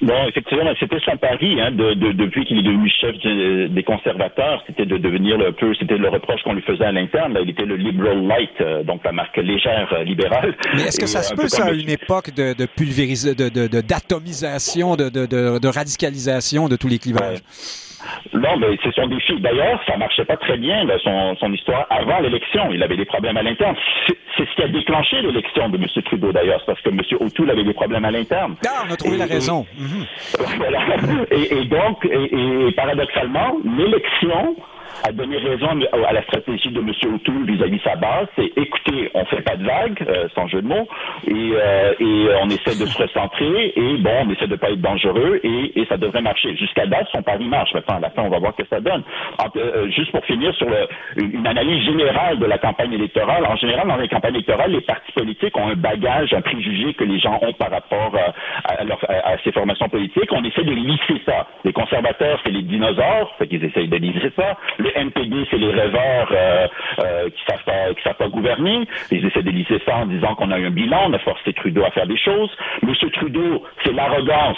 Bon, 0.03 0.27
effectivement, 0.29 0.73
c'était 0.81 0.99
son 1.05 1.17
pari 1.19 1.61
hein, 1.61 1.73
de, 1.73 1.93
depuis 2.13 2.47
qu'il 2.47 2.59
est 2.59 2.63
devenu 2.63 2.89
chef 2.89 3.17
des 3.73 3.83
conservateurs, 3.83 4.63
c'était 4.67 4.87
de 4.87 4.97
devenir 4.97 5.37
le 5.37 5.53
peu, 5.53 5.75
c'était 5.75 5.99
le 5.99 6.09
reproche 6.09 6.43
qu'on 6.43 6.55
lui 6.55 6.63
faisait 6.63 6.85
à 6.85 6.93
l'interne. 6.93 7.37
Il 7.43 7.51
était 7.51 7.67
le 7.67 7.77
liberal 7.77 8.27
light, 8.27 8.61
euh, 8.61 8.83
donc 8.83 9.05
la 9.05 9.13
marque 9.13 9.37
légère 9.37 10.03
libérale. 10.05 10.55
Mais 10.75 10.83
est-ce 10.85 10.99
que 10.99 11.07
ça 11.07 11.23
se 11.23 11.35
peut 11.35 11.49
ça 11.49 11.67
à 11.67 11.73
une 11.73 11.91
époque 11.91 12.35
de, 12.35 12.55
de 12.55 12.67
de 13.69 13.81
d'atomisation, 13.81 14.97
de, 14.97 15.09
de, 15.11 15.27
de, 15.59 15.69
radicalisation 15.69 16.69
de 16.69 16.77
tous 16.77 16.89
les 16.89 16.99
clivages? 16.99 17.39
Non, 18.33 18.57
mais 18.59 18.79
c'est 18.83 18.95
son 18.95 19.07
défi. 19.07 19.39
D'ailleurs, 19.41 19.81
ça 19.87 19.97
marchait 19.97 20.25
pas 20.25 20.37
très 20.37 20.57
bien, 20.57 20.87
son, 21.03 21.37
son 21.37 21.53
histoire 21.53 21.87
avant 21.91 22.21
l'élection. 22.21 22.71
Il 22.73 22.83
avait 22.83 22.97
des 22.97 23.05
problèmes 23.05 23.37
à 23.37 23.43
l'interne. 23.43 23.77
C'est 24.37 24.47
ce 24.49 24.55
qui 24.55 24.63
a 24.63 24.69
déclenché 24.69 25.21
l'élection 25.23 25.69
de 25.69 25.77
M. 25.77 25.87
Trudeau, 26.05 26.33
d'ailleurs. 26.33 26.63
parce 26.67 26.81
que 26.81 26.89
M. 26.91 27.01
O'Toole 27.21 27.51
avait 27.51 27.65
des 27.65 27.75
problèmes 27.75 28.05
à 28.05 28.11
l'interne. 28.11 28.55
Ah, 28.67 28.85
on 28.89 28.93
a 28.93 28.97
trouvé 28.97 29.17
la 29.17 29.27
raison. 29.27 29.67
Mhm. 29.79 30.07
Et, 31.31 31.65
donc, 31.67 32.05
et 32.05 32.73
paradoxalement, 32.77 33.57
l'élection 33.65 34.57
a 35.05 35.13
donné 35.13 35.37
raison 35.39 35.69
à 36.07 36.13
la 36.13 36.23
stratégie 36.23 36.71
de 36.71 36.81
M. 36.81 36.93
O'Toole 37.15 37.47
vis-à-vis 37.47 37.81
sa 37.83 37.97
base, 37.97 38.27
c'est 38.37 38.53
écoutez, 38.57 39.11
on 39.15 39.25
fait 39.27 39.43
pas 39.43 39.57
de 39.57 39.65
vagues, 39.65 40.05
euh, 40.09 40.29
sans 40.35 40.47
jeu 40.49 40.63
de 40.63 40.69
mots, 40.69 40.89
et, 41.27 41.33
euh, 41.33 41.95
et 41.99 42.29
on 42.43 42.49
essaie 42.49 42.79
de 42.79 42.87
se 42.87 43.03
recentrer, 43.03 43.73
et 43.77 43.97
bon, 43.99 44.11
on 44.27 44.31
essaie 44.31 44.47
de 44.47 44.57
pas 44.57 44.71
être 44.71 44.81
dangereux, 44.81 45.41
et, 45.43 45.81
et 45.81 45.87
ça 45.87 45.97
devrait 45.97 46.23
marcher. 46.23 46.57
Jusqu'à 46.57 46.87
date, 46.87 47.09
son 47.13 47.23
pari 47.23 47.45
marche. 47.47 47.73
Maintenant, 47.75 47.97
à 47.97 48.01
la 48.01 48.11
fin, 48.11 48.23
on 48.23 48.31
va 48.31 48.39
voir 48.39 48.53
ce 48.57 48.63
que 48.63 48.69
ça 48.69 48.81
donne. 48.81 49.03
Euh, 49.57 49.89
juste 49.91 50.13
pour 50.13 50.25
finir 50.25 50.55
sur 50.55 50.69
le, 50.69 50.87
une 51.17 51.47
analyse 51.47 51.85
générale 51.85 52.39
de 52.39 52.47
la 52.47 52.59
campagne 52.59 52.93
électorale, 52.93 53.45
en 53.47 53.57
général, 53.57 53.89
dans 53.89 53.97
les 53.97 54.09
campagnes 54.09 54.35
électorales, 54.35 54.71
les 54.73 54.81
partis 54.81 55.13
politiques 55.13 55.57
ont 55.57 55.69
un 55.69 55.75
bagage, 55.75 56.33
un 56.35 56.41
préjugé 56.41 56.95
que 56.95 57.05
les 57.05 57.19
gens 57.19 57.39
ont 57.43 57.53
par 57.55 57.71
rapport 57.71 58.13
à, 58.65 58.85
leur, 58.85 58.99
à, 59.09 59.37
ces 59.45 59.53
formations 59.53 59.89
politiques. 59.89 60.31
On 60.33 60.45
essaie 60.45 60.65
de 60.65 60.73
lisser 60.73 61.23
ça. 61.27 61.47
Les 61.65 61.73
conservateurs, 61.73 62.39
c'est 62.45 62.51
les 62.51 62.63
dinosaures, 62.63 63.35
fait 63.39 63.47
qu'ils 63.47 63.65
essayent 63.65 63.89
de 63.89 63.97
lisser 63.97 64.33
ça. 64.37 64.57
Le 64.81 64.99
NPD, 64.99 65.47
c'est 65.51 65.59
les 65.59 65.71
rêveurs 65.71 66.29
euh, 66.33 66.67
euh, 67.01 67.29
qui 67.29 67.43
savent 67.47 67.65
pas, 67.65 67.93
qui 67.95 68.03
savent 68.03 68.17
pas 68.17 68.29
gouverner. 68.29 68.87
Ils 69.11 69.27
essaient 69.27 69.43
de 69.43 69.51
lisser 69.51 69.79
ça 69.85 69.97
en 69.97 70.07
disant 70.07 70.35
qu'on 70.35 70.51
a 70.51 70.59
eu 70.59 70.67
un 70.67 70.71
bilan, 70.71 71.09
on 71.09 71.13
a 71.13 71.19
forcé 71.19 71.53
Trudeau 71.53 71.85
à 71.85 71.91
faire 71.91 72.07
des 72.07 72.17
choses. 72.17 72.51
Monsieur 72.83 73.11
Trudeau, 73.11 73.63
c'est 73.85 73.93
l'arrogance. 73.93 74.57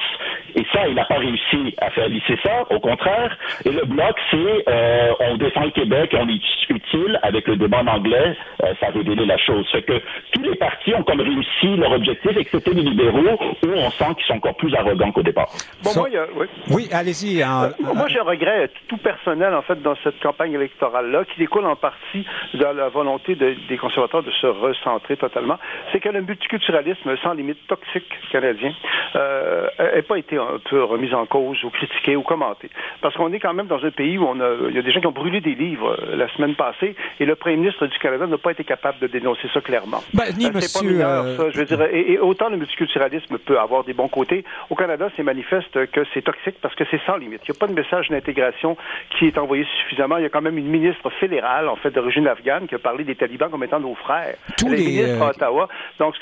Et 0.55 0.65
ça, 0.73 0.87
il 0.87 0.95
n'a 0.95 1.05
pas 1.07 1.19
réussi 1.19 1.75
à 1.81 1.91
faire 1.91 2.09
lisser 2.09 2.39
ça, 2.45 2.65
au 2.71 2.79
contraire. 2.79 3.37
Et 3.65 3.71
le 3.71 3.85
bloc, 3.85 4.17
c'est 4.31 4.65
euh, 4.69 5.13
on 5.21 5.37
défend 5.39 5.65
le 5.65 5.71
Québec, 5.71 6.15
on 6.17 6.29
est 6.29 6.41
utile. 6.71 7.19
Avec 7.23 7.49
le 7.49 7.57
débat 7.57 7.81
en 7.81 7.87
anglais, 7.87 8.37
ça 8.81 8.87
a 8.87 8.91
révélé 8.91 9.27
la 9.27 9.39
chose. 9.39 9.69
Fait 9.73 9.83
que 9.83 10.01
tous 10.33 10.43
les 10.43 10.55
partis 10.57 10.95
ont 10.95 11.03
comme 11.03 11.21
réussi 11.21 11.77
leur 11.77 11.93
objectif, 11.93 12.37
excepté 12.37 12.73
les 12.75 12.83
libéraux, 12.83 13.39
où 13.65 13.69
on 13.69 13.91
sent 13.91 14.15
qu'ils 14.17 14.27
sont 14.27 14.35
encore 14.35 14.57
plus 14.57 14.75
arrogants 14.75 15.11
qu'au 15.13 15.23
départ. 15.23 15.49
Bon, 15.83 15.91
moi, 15.97 16.09
oui, 16.37 16.47
oui 16.71 16.89
allez-y. 16.93 17.43
moi, 17.81 18.07
j'ai 18.09 18.21
un 18.21 18.25
regret 18.25 18.71
tout 18.89 18.97
personnel, 18.99 19.55
en 19.55 19.63
fait, 19.63 19.81
dans 19.83 19.97
cette 20.05 20.12
campagne 20.21 20.53
électorale-là, 20.53 21.25
qui 21.25 21.39
découle 21.39 21.67
en 21.67 21.77
partie 21.77 22.27
de 22.55 22.65
la 22.65 22.89
volonté 22.89 23.35
des 23.35 23.79
conservateurs 23.79 24.23
de 24.23 24.31
se 24.31 24.47
recentrer 24.47 25.17
totalement, 25.17 25.59
c'est 25.91 26.01
que 26.01 26.09
le 26.09 26.21
multiculturalisme 26.23 27.17
sans 27.23 27.33
limite 27.35 27.67
toxique 27.67 28.11
canadien 28.31 28.73
euh, 29.17 29.69
n'a 29.79 30.03
pas 30.03 30.19
été 30.19 30.37
un 30.37 30.59
peu 30.69 30.83
remis 30.83 31.13
en 31.15 31.27
cause 31.27 31.63
ou 31.65 31.71
critiqué 31.71 32.17
ou 32.17 32.23
commenté. 32.23 32.71
Parce 33.01 33.15
qu'on 33.15 33.33
est 33.33 33.41
quand 33.41 33.55
même 33.55 33.67
dans 33.67 33.85
un 33.85 33.91
pays 33.91 34.19
où 34.19 34.25
on 34.25 34.41
a, 34.41 34.55
il 34.69 34.75
y 34.75 34.79
a 34.79 34.83
des 34.83 34.93
gens 34.93 35.01
qui 35.01 35.07
ont 35.07 35.13
brûlé 35.13 35.41
des 35.41 35.55
livres 35.55 35.97
euh, 36.01 36.17
la 36.17 36.29
semaine 36.35 36.55
passée 36.55 36.95
et 37.21 37.25
le 37.25 37.35
premier 37.35 37.57
ministre 37.57 37.87
du 37.87 37.99
Canada 37.99 38.27
n'a 38.27 38.39
pas 38.39 38.53
été 38.53 38.65
capable 38.65 38.99
de 39.01 39.07
dénoncer 39.07 39.49
ça 39.53 39.61
clairement. 39.61 40.03
Ben, 40.15 40.25
ni 40.37 40.47
euh, 40.47 40.51
monsieur, 40.53 40.81
pas 40.81 40.87
mineur, 40.87 41.25
ça, 41.37 41.51
je 41.51 41.59
veux 41.59 41.65
dire. 41.65 41.83
Et, 41.93 42.19
autant 42.19 42.49
le 42.49 42.57
multiculturalisme 42.57 43.39
peut 43.39 43.59
avoir 43.59 43.85
des 43.85 43.93
bons 43.93 44.09
côtés, 44.09 44.45
au 44.71 44.75
Canada, 44.75 45.09
c'est 45.17 45.23
manifeste 45.23 45.87
que 45.91 46.01
c'est 46.15 46.23
toxique 46.23 46.57
parce 46.61 46.75
que 46.75 46.85
c'est 46.91 47.01
sans 47.07 47.17
limite. 47.17 47.43
Il 47.49 47.53
n'y 47.53 47.57
a 47.57 47.61
pas 47.61 47.67
de 47.67 47.75
message 47.75 48.09
d'intégration 48.09 48.77
qui 49.11 49.27
est 49.27 49.39
envoyé 49.39 49.67
suffisamment 49.81 50.02
il 50.19 50.23
y 50.23 50.27
a 50.27 50.29
quand 50.29 50.43
même 50.43 50.59
une 50.59 50.69
ministre 50.69 51.11
fédérale, 51.21 51.69
en 51.69 51.77
fait, 51.77 51.91
d'origine 51.91 52.27
afghane, 52.27 52.67
qui 52.67 52.75
a 52.75 52.79
parlé 52.79 53.05
des 53.05 53.15
talibans 53.15 53.51
comme 53.51 53.65
étant 53.65 53.81
nos 53.81 53.95
frères. 53.95 54.37
Tous 54.57 54.69
les 54.69 54.79
ministres 54.79 55.23
à 55.23 55.31
Ottawa. 55.31 55.69
Donc, 55.99 56.15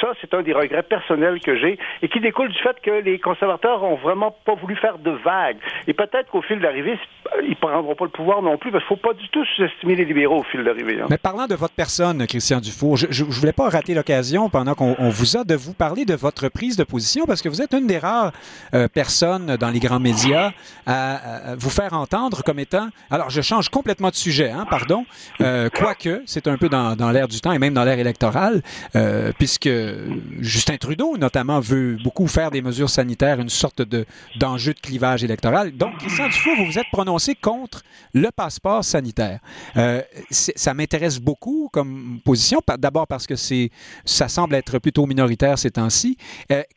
ça, 0.00 0.12
c'est 0.20 0.34
un 0.34 0.42
des 0.42 0.52
regrets 0.52 0.82
personnels 0.82 1.40
que 1.40 1.56
j'ai 1.56 1.78
et 2.02 2.08
qui 2.08 2.20
découle 2.20 2.48
du 2.48 2.58
fait 2.58 2.76
que 2.82 3.02
les 3.02 3.18
conservateurs 3.18 3.82
ont 3.82 3.96
vraiment 3.96 4.34
pas 4.44 4.54
voulu 4.54 4.76
faire 4.76 4.98
de 4.98 5.10
vagues. 5.10 5.58
Et 5.86 5.92
peut-être 5.92 6.30
qu'au 6.30 6.42
fil 6.42 6.60
d'arrivée, 6.60 6.98
ils 7.42 7.50
ne 7.50 7.54
prendront 7.54 7.94
pas 7.94 8.04
le 8.04 8.10
pouvoir 8.10 8.42
non 8.42 8.58
plus, 8.58 8.70
parce 8.70 8.84
qu'il 8.84 8.94
ne 8.94 9.00
faut 9.00 9.08
pas 9.08 9.14
du 9.14 9.28
tout 9.28 9.44
sous-estimer 9.44 9.96
les 9.96 10.04
libéraux 10.04 10.40
au 10.40 10.44
fil 10.44 10.64
d'arrivée. 10.64 11.00
Hein. 11.00 11.06
Mais 11.10 11.18
parlant 11.18 11.46
de 11.46 11.54
votre 11.54 11.74
personne, 11.74 12.26
Christian 12.26 12.60
Dufour, 12.60 12.96
je 12.96 13.24
ne 13.24 13.30
voulais 13.30 13.52
pas 13.52 13.68
rater 13.68 13.94
l'occasion, 13.94 14.48
pendant 14.48 14.74
qu'on 14.74 15.08
vous 15.08 15.36
a, 15.36 15.44
de 15.44 15.54
vous 15.54 15.74
parler 15.74 16.04
de 16.04 16.14
votre 16.14 16.48
prise 16.48 16.76
de 16.76 16.84
position, 16.84 17.24
parce 17.26 17.42
que 17.42 17.48
vous 17.48 17.62
êtes 17.62 17.72
une 17.72 17.86
des 17.86 17.98
rares 17.98 18.32
euh, 18.74 18.88
personnes 18.88 19.56
dans 19.56 19.70
les 19.70 19.80
grands 19.80 20.00
médias 20.00 20.52
à, 20.86 21.50
à, 21.50 21.54
vous 21.56 21.70
faire 21.70 21.92
entendre 21.92 22.42
comme 22.42 22.58
étant... 22.58 22.88
Alors, 23.12 23.28
je 23.28 23.42
change 23.42 23.68
complètement 23.68 24.08
de 24.08 24.14
sujet, 24.14 24.50
hein, 24.50 24.66
pardon. 24.70 25.04
Euh, 25.42 25.68
quoique, 25.68 26.22
c'est 26.24 26.46
un 26.48 26.56
peu 26.56 26.70
dans, 26.70 26.96
dans 26.96 27.10
l'air 27.10 27.28
du 27.28 27.42
temps 27.42 27.52
et 27.52 27.58
même 27.58 27.74
dans 27.74 27.84
l'air 27.84 27.98
électoral, 27.98 28.62
euh, 28.96 29.32
puisque 29.38 29.68
Justin 30.40 30.78
Trudeau, 30.78 31.18
notamment, 31.18 31.60
veut 31.60 31.98
beaucoup 32.02 32.26
faire 32.26 32.50
des 32.50 32.62
mesures 32.62 32.88
sanitaires, 32.88 33.38
une 33.38 33.50
sorte 33.50 33.82
de 33.82 34.06
d'enjeu 34.36 34.72
de 34.72 34.80
clivage 34.80 35.22
électoral. 35.22 35.72
Donc, 35.72 35.98
Christian 35.98 36.28
Dufour, 36.28 36.54
vous 36.56 36.64
vous 36.64 36.78
êtes 36.78 36.88
prononcé 36.90 37.34
contre 37.34 37.82
le 38.14 38.30
passeport 38.34 38.82
sanitaire. 38.82 39.40
Euh, 39.76 40.00
ça 40.30 40.72
m'intéresse 40.72 41.18
beaucoup 41.18 41.68
comme 41.70 42.18
position, 42.24 42.62
d'abord 42.78 43.06
parce 43.06 43.26
que 43.26 43.36
c'est 43.36 43.68
ça 44.06 44.28
semble 44.28 44.54
être 44.54 44.78
plutôt 44.78 45.04
minoritaire 45.04 45.58
ces 45.58 45.72
temps-ci. 45.72 46.16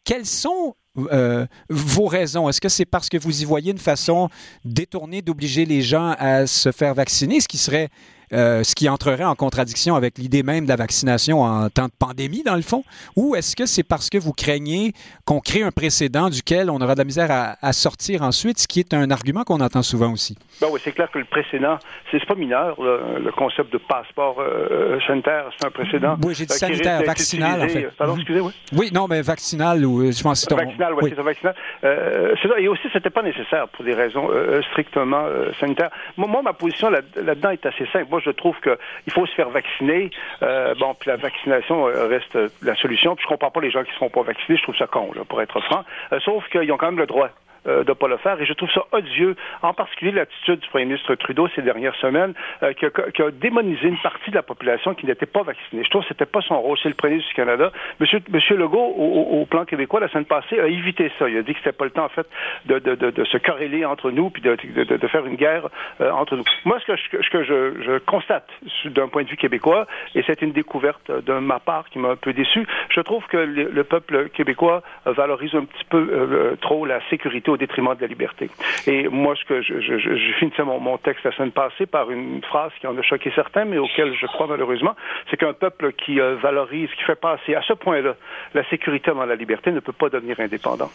Quels 0.03 0.25
sont 0.25 0.75
euh, 0.97 1.45
vos 1.69 2.07
raisons? 2.07 2.49
Est-ce 2.49 2.61
que 2.61 2.69
c'est 2.69 2.85
parce 2.85 3.09
que 3.09 3.17
vous 3.17 3.41
y 3.41 3.45
voyez 3.45 3.71
une 3.71 3.77
façon 3.77 4.29
détournée 4.63 5.21
d'obliger 5.21 5.65
les 5.65 5.81
gens 5.81 6.15
à 6.17 6.47
se 6.47 6.71
faire 6.71 6.93
vacciner, 6.93 7.39
ce 7.39 7.47
qui 7.47 7.57
serait 7.57 7.89
euh, 8.33 8.63
ce 8.63 8.75
qui 8.75 8.89
entrerait 8.89 9.23
en 9.23 9.35
contradiction 9.35 9.95
avec 9.95 10.17
l'idée 10.17 10.43
même 10.43 10.65
de 10.65 10.69
la 10.69 10.75
vaccination 10.75 11.41
en 11.41 11.69
temps 11.69 11.85
de 11.85 11.93
pandémie, 11.97 12.43
dans 12.43 12.55
le 12.55 12.61
fond? 12.61 12.83
Ou 13.15 13.35
est-ce 13.35 13.55
que 13.55 13.65
c'est 13.65 13.83
parce 13.83 14.09
que 14.09 14.17
vous 14.17 14.33
craignez 14.33 14.93
qu'on 15.25 15.39
crée 15.39 15.63
un 15.63 15.71
précédent 15.71 16.29
duquel 16.29 16.69
on 16.69 16.79
aura 16.81 16.93
de 16.93 16.99
la 16.99 17.05
misère 17.05 17.29
à, 17.29 17.73
sortir 17.73 18.21
ensuite, 18.21 18.59
ce 18.59 18.67
qui 18.67 18.79
est 18.79 18.93
un 18.93 19.11
argument 19.11 19.43
qu'on 19.43 19.59
entend 19.59 19.81
souvent 19.81 20.11
aussi? 20.11 20.37
Ben 20.61 20.67
oui, 20.71 20.79
c'est 20.83 20.93
clair 20.93 21.11
que 21.11 21.19
le 21.19 21.25
précédent, 21.25 21.77
c'est 22.11 22.23
pas 22.25 22.35
mineur, 22.35 22.81
le, 22.81 23.31
concept 23.35 23.71
de 23.73 23.77
passeport 23.77 24.37
euh, 24.39 24.97
sanitaire, 25.05 25.45
c'est 25.57 25.67
un 25.67 25.71
précédent. 25.71 26.17
Oui, 26.23 26.33
j'ai 26.35 26.45
dit 26.45 26.53
sanitaire, 26.53 27.03
vaccinal, 27.03 27.61
en 27.61 27.67
fait. 27.67 27.89
Pardon, 27.97 28.15
excusez, 28.15 28.41
moi 28.41 28.51
Oui, 28.73 28.89
non, 28.93 29.07
mais 29.07 29.21
vaccinal, 29.21 29.85
ou 29.85 30.11
je 30.11 30.23
pense 30.23 30.45
que 30.45 30.47
c'est 30.49 30.65
Vaccinal, 30.65 30.93
oui, 31.01 31.13
c'est 31.15 31.21
vaccinal. 31.21 31.55
Euh, 31.83 32.33
ça. 32.41 32.59
Et 32.59 32.67
aussi, 32.67 32.87
c'était 32.93 33.09
pas 33.09 33.21
nécessaire 33.21 33.67
pour 33.69 33.83
des 33.83 33.93
raisons 33.93 34.29
strictement 34.71 35.25
sanitaires. 35.59 35.91
Moi, 36.17 36.41
ma 36.41 36.53
position 36.53 36.89
là-dedans 36.89 37.49
est 37.49 37.65
assez 37.65 37.85
simple 37.91 38.07
je 38.19 38.31
trouve 38.31 38.55
qu'il 38.61 39.13
faut 39.13 39.25
se 39.25 39.33
faire 39.33 39.49
vacciner. 39.49 40.11
Euh, 40.43 40.73
bon, 40.79 40.93
puis 40.93 41.09
la 41.09 41.17
vaccination 41.17 41.87
euh, 41.87 42.07
reste 42.07 42.37
la 42.61 42.75
solution. 42.75 43.15
Puis 43.15 43.23
je 43.23 43.29
comprends 43.29 43.51
pas 43.51 43.61
les 43.61 43.71
gens 43.71 43.83
qui 43.83 43.91
ne 43.91 43.95
seront 43.95 44.09
pas 44.09 44.23
vaccinés. 44.23 44.57
Je 44.57 44.63
trouve 44.63 44.77
ça 44.77 44.87
con, 44.87 45.11
pour 45.27 45.41
être 45.41 45.59
franc. 45.61 45.83
Euh, 46.11 46.19
sauf 46.21 46.47
qu'ils 46.49 46.71
ont 46.71 46.77
quand 46.77 46.87
même 46.87 46.99
le 46.99 47.07
droit 47.07 47.29
euh, 47.67 47.83
de 47.83 47.89
ne 47.89 47.93
pas 47.93 48.07
le 48.07 48.17
faire. 48.17 48.39
Et 48.41 48.45
je 48.45 48.53
trouve 48.53 48.69
ça 48.71 48.85
odieux, 48.91 49.35
en 49.61 49.73
particulier 49.73 50.11
l'attitude 50.11 50.59
du 50.59 50.69
premier 50.69 50.85
ministre 50.85 51.15
Trudeau 51.15 51.47
ces 51.55 51.61
dernières 51.61 51.95
semaines, 51.95 52.33
euh, 52.63 52.73
qui, 52.73 52.85
a, 52.85 53.31
démonisé 53.31 53.87
une 53.87 53.97
partie 53.97 54.29
de 54.29 54.35
la 54.35 54.43
population 54.43 54.93
qui 54.93 55.05
n'était 55.05 55.25
pas 55.25 55.43
vaccinée. 55.43 55.83
Je 55.83 55.89
trouve 55.89 56.03
que 56.03 56.09
c'était 56.09 56.25
pas 56.25 56.41
son 56.41 56.61
rôle. 56.61 56.77
C'est 56.81 56.89
le 56.89 56.95
premier 56.95 57.13
ministre 57.13 57.29
du 57.29 57.35
Canada. 57.35 57.71
Monsieur, 57.99 58.19
Monsieur 58.29 58.55
Legault, 58.55 58.93
au, 58.97 59.45
plan 59.45 59.65
québécois, 59.65 59.99
la 59.99 60.09
semaine 60.09 60.25
passée, 60.25 60.59
a 60.59 60.67
évité 60.67 61.11
ça. 61.17 61.29
Il 61.29 61.37
a 61.37 61.41
dit 61.41 61.53
que 61.53 61.59
c'était 61.59 61.71
pas 61.71 61.85
le 61.85 61.91
temps, 61.91 62.05
en 62.05 62.09
fait, 62.09 62.27
de, 62.65 62.79
de, 62.79 62.95
de, 62.95 63.23
se 63.25 63.37
corréler 63.37 63.85
entre 63.85 64.11
nous 64.11 64.29
puis 64.29 64.41
de, 64.41 64.55
de, 64.55 65.07
faire 65.07 65.25
une 65.25 65.35
guerre 65.35 65.69
euh, 66.01 66.11
entre 66.11 66.35
nous. 66.35 66.43
Moi, 66.65 66.79
ce 66.79 66.85
que 66.85 66.95
je, 66.95 67.23
ce 67.23 67.29
que 67.29 67.43
je, 67.43 67.81
je 67.81 67.97
constate 67.99 68.49
d'un 68.85 69.07
point 69.07 69.23
de 69.23 69.29
vue 69.29 69.37
québécois, 69.37 69.87
et 70.13 70.23
c'est 70.27 70.41
une 70.41 70.51
découverte 70.51 71.11
de 71.11 71.33
ma 71.33 71.59
part 71.59 71.89
qui 71.89 71.99
m'a 71.99 72.09
un 72.09 72.15
peu 72.15 72.33
déçu, 72.33 72.67
je 72.89 73.01
trouve 73.01 73.25
que 73.27 73.37
le, 73.37 73.83
peuple 73.83 74.29
québécois 74.29 74.81
valorise 75.05 75.53
un 75.53 75.65
petit 75.65 75.85
peu 75.89 76.57
trop 76.61 76.85
la 76.85 76.99
sécurité 77.09 77.51
au 77.55 77.57
détriment 77.57 77.95
de 77.95 78.01
la 78.01 78.07
liberté. 78.07 78.49
Et 78.87 79.07
moi, 79.07 79.35
ce 79.35 79.45
que 79.45 79.61
je, 79.61 79.79
je, 79.81 79.97
je 79.97 80.33
finissais 80.39 80.63
mon, 80.63 80.79
mon, 80.79 80.97
texte 80.97 81.23
la 81.23 81.31
semaine 81.31 81.51
passée 81.51 81.85
par 81.85 82.11
une 82.11 82.41
phrase 82.43 82.71
qui 82.79 82.87
en 82.87 82.97
a 82.97 83.01
choqué 83.01 83.31
certains, 83.35 83.65
mais 83.65 83.77
auquel 83.77 84.13
je 84.19 84.25
crois 84.27 84.47
malheureusement, 84.47 84.95
c'est 85.29 85.37
qu'un 85.37 85.53
peuple 85.53 85.93
qui 85.93 86.19
euh, 86.19 86.35
valorise, 86.35 86.89
qui 86.97 87.03
fait 87.03 87.19
passer 87.19 87.55
à 87.55 87.61
ce 87.67 87.73
point-là 87.73 88.15
la 88.53 88.67
sécurité 88.69 89.11
avant 89.11 89.25
la 89.25 89.35
liberté 89.35 89.71
ne 89.71 89.79
peut 89.79 89.93
pas 89.93 90.09
devenir 90.09 90.39
indépendant, 90.39 90.89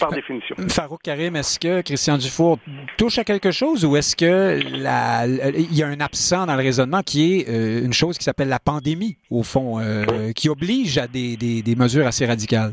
par 0.00 0.10
définition. 0.12 0.56
Farouk 0.68 1.02
Karim, 1.02 1.36
est-ce 1.36 1.58
que 1.58 1.82
Christian 1.82 2.16
Dufour 2.18 2.58
touche 2.96 3.18
à 3.18 3.24
quelque 3.24 3.50
chose 3.50 3.84
ou 3.84 3.96
est-ce 3.96 4.16
que 4.16 4.60
la, 4.82 5.26
il 5.26 5.76
y 5.76 5.82
a 5.82 5.86
un 5.86 6.00
absent 6.00 6.46
dans 6.46 6.56
le 6.56 6.62
raisonnement 6.62 7.02
qui 7.02 7.40
est 7.40 7.48
euh, 7.48 7.84
une 7.84 7.92
chose 7.92 8.18
qui 8.18 8.24
s'appelle 8.24 8.48
la 8.48 8.58
pandémie, 8.58 9.16
au 9.30 9.42
fond, 9.42 9.78
euh, 9.80 10.32
qui 10.34 10.48
oblige 10.48 10.98
à 10.98 11.06
des, 11.06 11.36
des, 11.36 11.62
des 11.62 11.76
mesures 11.76 12.06
assez 12.06 12.26
radicales? 12.26 12.72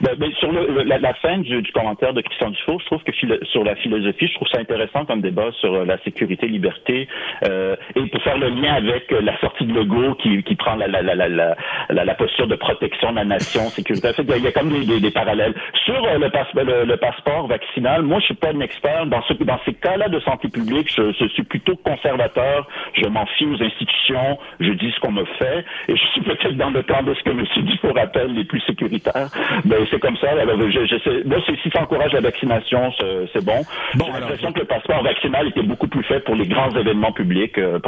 Ben, 0.00 0.14
ben, 0.16 0.32
sur 0.38 0.50
le, 0.50 0.82
la, 0.84 0.98
la, 0.98 1.12
fin 1.14 1.38
du, 1.38 1.60
du, 1.60 1.72
commentaire 1.72 2.14
de 2.14 2.22
Christian 2.22 2.39
Dufour, 2.48 2.80
je 2.80 2.86
trouve 2.86 3.02
que 3.02 3.12
sur 3.44 3.64
la 3.64 3.76
philosophie, 3.76 4.26
je 4.26 4.34
trouve 4.34 4.48
ça 4.48 4.58
intéressant 4.58 5.04
comme 5.04 5.20
débat 5.20 5.50
sur 5.60 5.74
euh, 5.74 5.84
la 5.84 5.98
sécurité, 5.98 6.46
liberté, 6.46 7.08
euh, 7.44 7.76
et 7.94 8.02
pour 8.06 8.22
faire 8.22 8.38
le 8.38 8.48
lien 8.48 8.74
avec 8.74 9.12
euh, 9.12 9.20
la 9.20 9.38
sortie 9.40 9.64
de 9.64 9.72
Legault 9.72 10.14
qui, 10.14 10.42
qui 10.42 10.54
prend 10.54 10.76
la, 10.76 10.86
la, 10.88 11.02
la, 11.02 11.28
la, 11.28 11.56
la, 11.88 12.14
posture 12.14 12.46
de 12.46 12.56
protection 12.56 13.10
de 13.10 13.16
la 13.16 13.24
nation, 13.24 13.68
sécurité. 13.68 14.08
En 14.08 14.12
fait, 14.12 14.22
il 14.22 14.44
y 14.44 14.46
a 14.46 14.52
comme 14.52 14.70
des, 14.70 15.00
des, 15.00 15.10
parallèles. 15.10 15.54
Sur 15.84 16.02
euh, 16.04 16.18
le, 16.18 16.30
passe, 16.30 16.48
le, 16.54 16.96
passeport 16.96 17.46
vaccinal, 17.46 18.02
moi, 18.02 18.18
je 18.20 18.26
suis 18.26 18.34
pas 18.34 18.48
un 18.48 18.60
expert 18.60 19.06
dans, 19.06 19.22
ce, 19.22 19.34
dans 19.34 19.58
ces 19.64 19.74
cas-là 19.74 20.08
de 20.08 20.20
santé 20.20 20.48
publique. 20.48 20.90
Je, 20.94 21.12
suis 21.28 21.44
plutôt 21.44 21.76
conservateur. 21.76 22.66
Je 22.94 23.06
m'en 23.08 23.26
fie 23.26 23.46
aux 23.46 23.62
institutions. 23.62 24.38
Je 24.60 24.72
dis 24.72 24.90
ce 24.94 25.00
qu'on 25.00 25.12
me 25.12 25.24
fait, 25.38 25.64
et 25.88 25.96
je 25.96 26.06
suis 26.12 26.22
peut-être 26.22 26.56
dans 26.56 26.70
le 26.70 26.82
camp 26.82 27.02
de 27.02 27.14
ce 27.14 27.22
que 27.22 27.30
M. 27.30 27.44
Dufour 27.64 27.98
appelle 27.98 28.34
les 28.34 28.44
plus 28.44 28.60
sécuritaires. 28.60 29.28
Ben, 29.64 29.86
c'est 29.90 30.00
comme 30.00 30.16
ça. 30.16 30.30
Alors, 30.30 30.56
je 30.70 30.98
sais, 31.04 31.24
moi, 31.24 31.38
si 31.46 31.70
ça 31.70 31.82
encourage 31.82 32.12
la 32.12 32.20
vaccination, 32.30 32.92
c'est 33.32 33.44
bon. 33.44 33.60
bon 33.94 34.06
J'ai 34.06 34.20
l'impression 34.20 34.52
que 34.52 34.60
le 34.60 34.66
passeport 34.66 35.02
vaccinal 35.02 35.48
était 35.48 35.62
beaucoup 35.62 35.88
plus 35.88 36.04
fait 36.04 36.20
pour 36.20 36.34
les 36.34 36.46
grands 36.46 36.70
événements 36.70 37.12
publics. 37.12 37.58
Euh, 37.58 37.78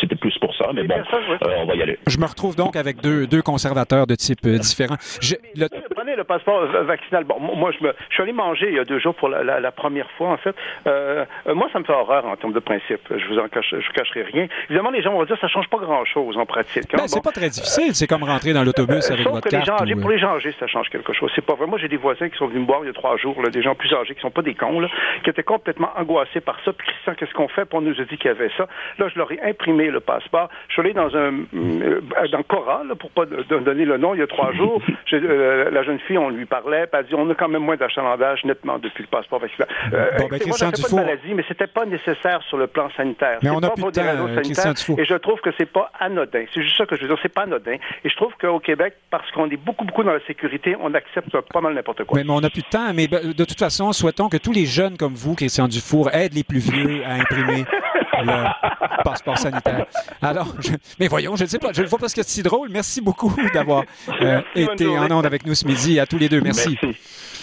C'était 0.00 0.16
plus 0.16 0.36
pour 0.38 0.54
ça, 0.56 0.66
mais 0.74 0.84
bon, 0.84 0.96
euh, 0.96 1.62
on 1.62 1.66
va 1.66 1.74
y 1.74 1.82
aller. 1.82 1.98
Je 2.06 2.18
me 2.18 2.26
retrouve 2.26 2.56
donc 2.56 2.76
avec 2.76 3.00
deux, 3.00 3.26
deux 3.26 3.42
conservateurs 3.42 4.06
de 4.06 4.14
type 4.14 4.44
euh, 4.46 4.58
différent. 4.58 4.96
Je, 5.20 5.34
le... 5.56 5.66
Prenez 5.94 6.16
le 6.16 6.24
passeport 6.24 6.66
vaccinal. 6.84 7.24
Bon, 7.24 7.36
moi, 7.40 7.70
je, 7.78 7.84
me, 7.84 7.92
je 8.08 8.14
suis 8.14 8.22
allé 8.22 8.32
manger 8.32 8.66
il 8.68 8.76
y 8.76 8.78
a 8.78 8.84
deux 8.84 8.98
jours 8.98 9.14
pour 9.14 9.28
la, 9.28 9.42
la, 9.42 9.60
la 9.60 9.72
première 9.72 10.10
fois, 10.16 10.30
en 10.30 10.36
fait. 10.36 10.54
Euh, 10.86 11.24
moi, 11.54 11.68
ça 11.72 11.78
me 11.78 11.84
fait 11.84 11.92
horreur 11.92 12.26
en 12.26 12.36
termes 12.36 12.52
de 12.52 12.60
principe. 12.60 13.00
Je 13.10 13.26
vous 13.28 13.38
en 13.38 13.48
cache, 13.48 13.74
je 13.86 13.90
cacherai 13.92 14.22
rien. 14.22 14.46
Évidemment, 14.68 14.90
les 14.90 15.02
gens 15.02 15.12
vont 15.12 15.24
dire 15.24 15.36
que 15.36 15.40
ça 15.40 15.48
change 15.48 15.68
pas 15.68 15.78
grand-chose 15.78 16.36
en 16.36 16.46
pratique. 16.46 16.92
Hein? 16.94 16.98
Ben, 16.98 17.08
c'est 17.08 17.16
bon. 17.16 17.22
pas 17.22 17.32
très 17.32 17.48
difficile. 17.48 17.94
C'est 17.94 18.06
comme 18.06 18.24
rentrer 18.24 18.52
dans 18.52 18.64
l'autobus 18.64 19.10
avec 19.10 19.26
votre 19.26 19.48
carte. 19.48 19.80
Les 19.80 19.88
gens, 19.88 19.98
ou... 19.98 20.00
Pour 20.00 20.10
les 20.10 20.18
gens 20.18 20.34
âgés, 20.36 20.54
ça 20.60 20.66
change 20.66 20.88
quelque 20.90 21.12
chose. 21.12 21.30
C'est 21.34 21.44
pas 21.44 21.54
vrai. 21.54 21.66
Moi, 21.66 21.78
j'ai 21.78 21.88
des 21.88 21.96
voisins 21.96 22.28
qui 22.28 22.36
sont 22.36 22.46
venus 22.46 22.62
me 22.62 22.66
boire 22.66 22.80
il 22.82 22.86
y 22.88 22.90
a 22.90 22.92
trois 22.92 23.16
jours, 23.16 23.40
là, 23.42 23.50
des 23.54 23.62
gens 23.62 23.74
plus 23.74 23.92
âgés 23.94 24.14
qui 24.14 24.20
sont 24.20 24.30
pas 24.30 24.42
des 24.42 24.54
cons, 24.54 24.80
là, 24.80 24.88
qui 25.22 25.30
étaient 25.30 25.42
complètement 25.42 25.90
angoissés 25.96 26.40
par 26.40 26.58
ça. 26.64 26.72
Puis 26.72 26.86
Christian, 26.86 27.14
qu'est-ce 27.14 27.32
qu'on 27.32 27.48
fait? 27.48 27.64
Puis 27.64 27.78
on 27.78 27.82
nous 27.82 28.00
a 28.00 28.04
dit 28.04 28.16
qu'il 28.16 28.26
y 28.26 28.30
avait 28.30 28.50
ça. 28.56 28.66
Là, 28.98 29.08
je 29.08 29.18
leur 29.18 29.30
ai 29.32 29.40
imprimé 29.42 29.90
le 29.90 30.00
passeport. 30.00 30.48
Je 30.68 30.74
suis 30.74 30.80
allé 30.82 30.92
dans 30.92 31.16
un 31.16 31.32
euh, 31.54 32.00
dans 32.30 32.42
Cora, 32.42 32.82
là, 32.84 32.94
pour 32.94 33.10
pas 33.10 33.24
donner 33.26 33.84
le 33.84 33.96
nom, 33.96 34.14
il 34.14 34.20
y 34.20 34.22
a 34.22 34.26
trois 34.26 34.52
jours. 34.58 34.82
Euh, 35.12 35.70
la 35.70 35.82
jeune 35.82 35.98
fille, 36.00 36.18
on 36.18 36.30
lui 36.30 36.46
parlait, 36.46 36.86
puis 36.86 36.90
elle 36.94 37.00
a 37.00 37.02
dit 37.04 37.14
on 37.14 37.30
a 37.30 37.34
quand 37.34 37.48
même 37.48 37.62
moins 37.62 37.76
d'achalandage 37.76 38.44
nettement 38.44 38.78
depuis 38.78 39.04
le 39.04 39.08
passeport 39.08 39.40
vaccinal. 39.40 39.68
Euh, 39.92 40.10
bon, 40.18 40.28
ben, 40.28 40.38
Christian 40.38 40.66
moi, 40.68 40.72
pas 40.82 40.88
de 40.88 40.94
maladie, 40.94 41.34
mais 41.34 41.44
c'était 41.48 41.66
pas 41.66 41.86
nécessaire 41.86 42.42
sur 42.48 42.56
le 42.56 42.66
plan 42.66 42.88
sanitaire. 42.96 43.38
Mais 43.42 43.50
on 43.50 43.58
a 43.58 43.70
pas 43.70 43.90
des 43.90 44.00
raisons 44.00 44.28
sanitaires. 44.34 44.98
Et 44.98 45.04
je 45.04 45.14
trouve 45.14 45.40
que 45.40 45.50
c'est 45.58 45.70
pas 45.70 45.90
anodin. 45.98 46.44
C'est 46.52 46.62
juste 46.62 46.76
ça 46.76 46.86
que 46.86 46.96
je 46.96 47.02
veux 47.02 47.08
dire. 47.08 47.18
C'est 47.22 47.32
pas 47.32 47.42
anodin. 47.42 47.76
Et 48.04 48.08
je 48.08 48.16
trouve 48.16 48.32
qu'au 48.40 48.58
Québec, 48.58 48.94
parce 49.10 49.30
qu'on 49.32 49.48
est 49.50 49.56
beaucoup, 49.56 49.84
beaucoup 49.84 50.02
dans 50.02 50.12
la 50.12 50.24
sécurité, 50.26 50.76
on 50.80 50.92
accepte 50.94 51.36
pas 51.52 51.60
mal 51.60 51.74
n'importe 51.74 52.04
quoi. 52.04 52.18
Mais, 52.18 52.24
mais 52.24 52.32
on 52.32 52.40
n'a 52.40 52.50
plus 52.50 52.62
de 52.62 52.68
temps. 52.68 52.92
Mais 52.94 53.08
de 53.36 53.44
toute 53.44 53.58
façon, 53.58 53.92
souhaitons 53.92 54.28
que 54.28 54.36
tous 54.36 54.52
les 54.52 54.66
jeunes 54.66 54.96
comme 54.96 55.14
vous, 55.14 55.34
Christian 55.34 55.68
Dufour, 55.68 56.10
aident 56.12 56.34
les 56.34 56.44
plus 56.44 56.60
vieux 56.60 57.04
à 57.04 57.14
imprimer 57.14 57.64
le 58.22 59.02
passeport 59.02 59.38
sanitaire. 59.38 59.86
Alors, 60.22 60.54
je, 60.60 60.72
mais 60.98 61.08
voyons, 61.08 61.36
je 61.36 61.44
ne 61.44 61.48
sais 61.48 61.58
pas, 61.58 61.72
je 61.72 61.82
le 61.82 61.88
vois 61.88 61.98
parce 61.98 62.14
que 62.14 62.22
c'est 62.22 62.30
si 62.30 62.42
drôle. 62.42 62.68
Merci 62.70 63.00
beaucoup 63.00 63.34
d'avoir 63.52 63.84
euh, 64.20 64.40
été 64.54 64.86
en 64.86 65.10
onde 65.10 65.26
avec 65.26 65.46
nous 65.46 65.54
ce 65.54 65.66
midi. 65.66 66.00
À 66.00 66.06
tous 66.06 66.18
les 66.18 66.28
deux, 66.28 66.40
merci. 66.40 66.78
merci. 66.82 66.98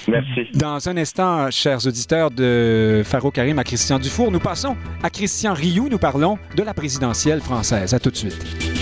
Merci. 0.08 0.50
Dans 0.54 0.90
un 0.90 0.98
instant, 0.98 1.52
chers 1.52 1.86
auditeurs 1.86 2.32
de 2.32 3.04
Faro 3.06 3.30
Karim 3.30 3.60
à 3.60 3.64
Christian 3.64 4.00
Dufour, 4.00 4.32
nous 4.32 4.40
passons 4.40 4.76
à 5.04 5.10
Christian 5.10 5.54
Rioux. 5.54 5.90
Nous 5.90 6.00
parlons 6.00 6.40
de 6.56 6.64
la 6.64 6.74
présidentielle 6.74 7.42
française. 7.42 7.94
À 7.94 8.00
tout 8.00 8.10
de 8.10 8.18
suite. 8.18 8.81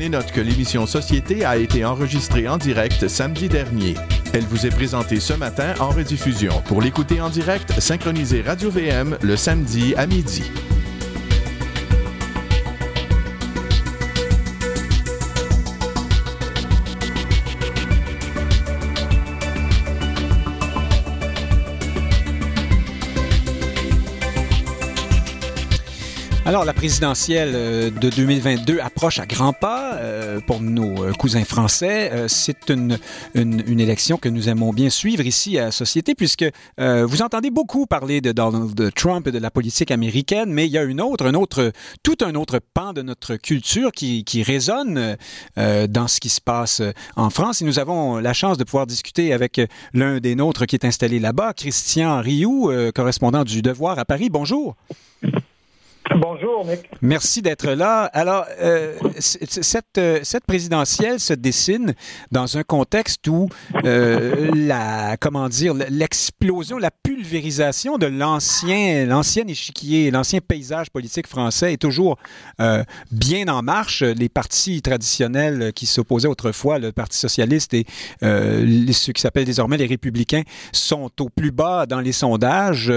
Prenez 0.00 0.16
note 0.16 0.32
que 0.32 0.40
l'émission 0.40 0.86
Société 0.86 1.44
a 1.44 1.58
été 1.58 1.84
enregistrée 1.84 2.48
en 2.48 2.56
direct 2.56 3.06
samedi 3.06 3.50
dernier. 3.50 3.96
Elle 4.32 4.46
vous 4.46 4.64
est 4.64 4.70
présentée 4.70 5.20
ce 5.20 5.34
matin 5.34 5.74
en 5.78 5.90
rediffusion. 5.90 6.62
Pour 6.64 6.80
l'écouter 6.80 7.20
en 7.20 7.28
direct, 7.28 7.78
synchronisez 7.78 8.40
Radio 8.40 8.70
VM 8.70 9.18
le 9.20 9.36
samedi 9.36 9.94
à 9.98 10.06
midi. 10.06 10.44
Alors, 26.50 26.64
la 26.64 26.72
présidentielle 26.72 27.52
de 27.52 28.10
2022 28.10 28.80
approche 28.80 29.20
à 29.20 29.26
grands 29.26 29.52
pas 29.52 29.94
euh, 29.98 30.40
pour 30.40 30.60
nos 30.60 31.12
cousins 31.16 31.44
français. 31.44 32.10
Euh, 32.10 32.26
c'est 32.26 32.70
une, 32.70 32.98
une, 33.34 33.78
élection 33.78 34.16
que 34.16 34.28
nous 34.28 34.48
aimons 34.48 34.72
bien 34.72 34.90
suivre 34.90 35.24
ici 35.24 35.60
à 35.60 35.70
Société, 35.70 36.16
puisque 36.16 36.44
euh, 36.80 37.06
vous 37.06 37.22
entendez 37.22 37.50
beaucoup 37.50 37.86
parler 37.86 38.20
de 38.20 38.32
Donald 38.32 38.92
Trump 38.96 39.28
et 39.28 39.30
de 39.30 39.38
la 39.38 39.52
politique 39.52 39.92
américaine, 39.92 40.52
mais 40.52 40.66
il 40.66 40.72
y 40.72 40.78
a 40.78 40.82
une 40.82 41.00
autre, 41.00 41.24
un 41.24 41.34
autre, 41.34 41.70
tout 42.02 42.16
un 42.20 42.34
autre 42.34 42.58
pan 42.74 42.94
de 42.94 43.02
notre 43.02 43.36
culture 43.36 43.92
qui, 43.92 44.24
qui 44.24 44.42
résonne 44.42 45.16
dans 45.56 46.08
ce 46.08 46.18
qui 46.18 46.30
se 46.30 46.40
passe 46.40 46.82
en 47.14 47.30
France. 47.30 47.62
Et 47.62 47.64
nous 47.64 47.78
avons 47.78 48.18
la 48.18 48.32
chance 48.32 48.58
de 48.58 48.64
pouvoir 48.64 48.88
discuter 48.88 49.32
avec 49.32 49.60
l'un 49.94 50.18
des 50.18 50.34
nôtres 50.34 50.66
qui 50.66 50.74
est 50.74 50.84
installé 50.84 51.20
là-bas, 51.20 51.52
Christian 51.52 52.20
Rioux, 52.20 52.72
correspondant 52.92 53.44
du 53.44 53.62
Devoir 53.62 54.00
à 54.00 54.04
Paris. 54.04 54.30
Bonjour. 54.30 54.74
Bonjour. 56.16 56.66
Merci 57.02 57.40
d'être 57.40 57.70
là. 57.70 58.04
Alors, 58.12 58.44
euh, 58.60 58.96
cette, 59.18 60.00
cette 60.22 60.44
présidentielle 60.44 61.20
se 61.20 61.34
dessine 61.34 61.94
dans 62.32 62.56
un 62.56 62.64
contexte 62.64 63.28
où 63.28 63.48
euh, 63.84 64.50
la, 64.54 65.16
comment 65.16 65.48
dire, 65.48 65.74
l'explosion, 65.74 66.78
la 66.78 66.90
pulvérisation 66.90 67.96
de 67.96 68.06
l'ancien, 68.06 69.06
l'ancien 69.06 69.46
échiquier, 69.46 70.10
l'ancien 70.10 70.40
paysage 70.40 70.90
politique 70.90 71.28
français 71.28 71.74
est 71.74 71.80
toujours 71.80 72.18
euh, 72.60 72.82
bien 73.12 73.46
en 73.46 73.62
marche. 73.62 74.02
Les 74.02 74.28
partis 74.28 74.82
traditionnels 74.82 75.72
qui 75.74 75.86
s'opposaient 75.86 76.28
autrefois, 76.28 76.80
le 76.80 76.90
Parti 76.90 77.18
socialiste 77.18 77.72
et 77.74 77.86
euh, 78.24 78.92
ceux 78.92 79.12
qui 79.12 79.22
s'appellent 79.22 79.44
désormais 79.44 79.76
les 79.76 79.86
républicains, 79.86 80.42
sont 80.72 81.10
au 81.20 81.28
plus 81.28 81.52
bas 81.52 81.86
dans 81.86 82.00
les 82.00 82.12
sondages. 82.12 82.92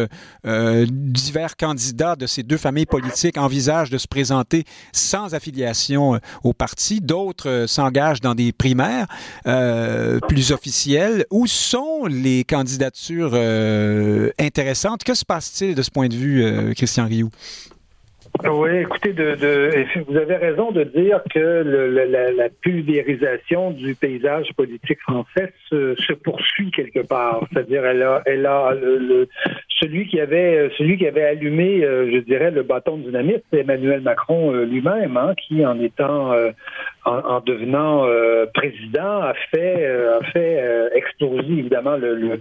Euh, 0.46 0.86
divers 0.90 1.56
candidats 1.56 2.16
de 2.16 2.26
ces 2.26 2.42
deux 2.42 2.58
familles 2.58 2.86
politiques 2.88 3.03
envisagent 3.38 3.90
de 3.90 3.98
se 3.98 4.08
présenter 4.08 4.66
sans 4.92 5.34
affiliation 5.34 6.20
au 6.44 6.54
parti. 6.54 7.02
D'autres 7.02 7.66
s'engagent 7.68 8.22
dans 8.22 8.36
des 8.36 8.52
primaires 8.52 9.08
euh, 9.48 10.20
plus 10.28 10.52
officielles. 10.52 11.26
Où 11.32 11.48
sont 11.48 12.06
les 12.06 12.44
candidatures 12.44 13.32
euh, 13.34 14.32
intéressantes? 14.40 15.04
Que 15.04 15.14
se 15.14 15.26
passe-t-il 15.26 15.76
de 15.76 15.82
ce 15.82 15.92
point 15.92 16.08
de 16.08 16.16
vue, 16.16 16.44
euh, 16.44 16.74
Christian 16.74 17.06
Rioux? 17.06 17.30
Oui, 18.46 18.78
écoutez, 18.78 19.14
de, 19.14 19.36
de, 19.36 19.86
vous 20.08 20.18
avez 20.18 20.36
raison 20.36 20.72
de 20.72 20.84
dire 20.84 21.22
que 21.34 21.40
le, 21.40 21.88
la, 22.06 22.32
la, 22.32 22.50
pulvérisation 22.50 23.72
du 23.72 23.94
paysage 23.96 24.52
politique 24.58 25.00
français 25.02 25.54
se, 25.70 25.96
se 25.96 26.14
poursuit 26.14 26.72
quelque 26.72 27.02
part. 27.02 27.46
C'est-à-dire, 27.52 27.86
elle 27.86 28.02
a, 28.02 28.22
elle 28.26 28.46
a 28.46 28.74
le, 28.74 28.98
le, 28.98 29.30
celui 29.80 30.08
qui 30.08 30.20
avait 30.20 30.72
celui 30.78 30.98
qui 30.98 31.08
avait 31.08 31.24
allumé, 31.24 31.82
je 31.82 32.18
dirais, 32.20 32.50
le 32.50 32.64
bâton 32.64 32.98
de 32.98 33.04
dynamite, 33.04 33.44
c'est 33.52 33.60
Emmanuel 33.60 34.02
Macron 34.02 34.52
lui-même, 34.52 35.16
hein, 35.16 35.36
qui 35.38 35.66
en 35.66 35.80
étant 35.80 36.34
en, 37.06 37.40
devenant 37.42 38.08
président 38.54 39.22
a 39.22 39.34
fait 39.52 39.86
a 39.86 40.24
fait 40.32 40.90
exploser 40.94 41.54
évidemment 41.60 41.98
le, 41.98 42.16
le, 42.16 42.40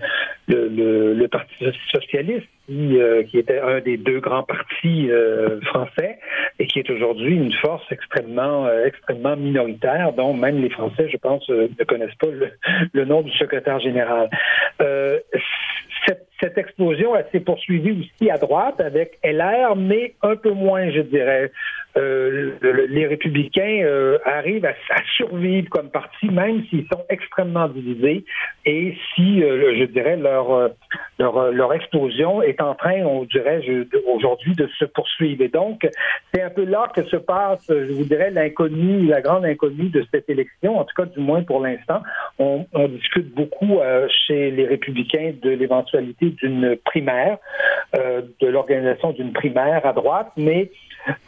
le, 0.49 1.15
le 1.15 1.29
Parti 1.29 1.55
socialiste 1.93 2.47
euh, 2.71 3.25
qui, 3.25 3.39
était 3.39 3.59
un 3.59 3.81
des 3.81 3.97
deux 3.97 4.21
grands 4.21 4.45
partis 4.45 5.11
euh, 5.11 5.61
français 5.63 6.21
et 6.61 6.67
qui 6.69 6.79
est 6.79 6.89
aujourd'hui 6.91 7.35
une 7.35 7.53
force 7.55 7.85
extrêmement, 7.91 8.67
euh, 8.67 8.85
extrêmement 8.85 9.37
minoritaire, 9.37 10.13
dont 10.13 10.33
même 10.33 10.63
les 10.63 10.71
Français, 10.71 11.09
je 11.11 11.17
pense, 11.17 11.47
ne 11.49 11.85
connaissent 11.85 12.15
pas 12.21 12.29
le, 12.93 13.05
nom 13.05 13.23
du 13.23 13.33
secrétaire 13.33 13.81
général. 13.81 14.31
Cette, 14.79 16.29
cette, 16.41 16.57
explosion, 16.57 17.17
elle 17.17 17.27
s'est 17.33 17.41
poursuivie 17.41 17.99
aussi 18.01 18.31
à 18.31 18.39
droite 18.39 18.81
avec 18.81 19.19
LR, 19.25 19.75
mais 19.77 20.15
un 20.23 20.37
peu 20.37 20.53
moins, 20.53 20.89
je 20.91 21.01
dirais. 21.01 21.51
Euh, 21.97 22.53
les 22.89 23.07
républicains 23.07 23.83
euh, 23.85 24.17
arrivent 24.25 24.65
à, 24.65 24.73
survivre 25.17 25.69
comme 25.69 25.91
parti, 25.91 26.31
même 26.31 26.65
s'ils 26.67 26.87
sont 26.87 27.05
extrêmement 27.11 27.69
divisés 27.69 28.25
et 28.65 28.97
si, 29.15 29.43
euh, 29.43 29.75
je 29.79 29.85
dirais, 29.85 30.17
leur, 30.17 30.71
leur, 31.19 31.51
leur, 31.51 31.75
explosion 31.75 32.41
est 32.41 32.63
en 32.63 32.75
train, 32.75 33.03
on 33.03 33.25
dirait, 33.25 33.61
aujourd'hui, 34.07 34.55
de 34.55 34.69
se 34.79 34.87
poursuivre. 34.87 35.43
Et 35.43 35.49
donc, 35.49 35.87
c'est 36.33 36.41
un 36.41 36.51
peu 36.51 36.65
là 36.65 36.91
que 36.95 37.03
se 37.05 37.17
passe, 37.17 37.67
je 37.69 37.93
vous 37.93 38.05
dirais, 38.05 38.31
l'inconnu, 38.31 39.07
la 39.07 39.21
grande 39.21 39.45
inconnue 39.45 39.91
de 39.91 40.05
cette 40.11 40.31
élection, 40.31 40.79
en 40.79 40.85
tout 40.85 40.95
cas, 40.97 41.05
du 41.05 41.21
moins 41.21 41.43
pour 41.43 41.61
l'instant. 41.61 42.03
On, 42.39 42.67
on, 42.73 42.89
discute 42.89 43.35
beaucoup 43.35 43.81
chez 44.27 44.51
les 44.51 44.67
républicains 44.67 45.33
de 45.43 45.51
l'éventualité 45.51 46.31
d'une 46.31 46.77
primaire, 46.85 47.39
de 47.95 48.47
l'organisation 48.47 49.13
d'une 49.13 49.33
primaire 49.33 49.85
à 49.85 49.93
droite, 49.93 50.31
mais 50.37 50.71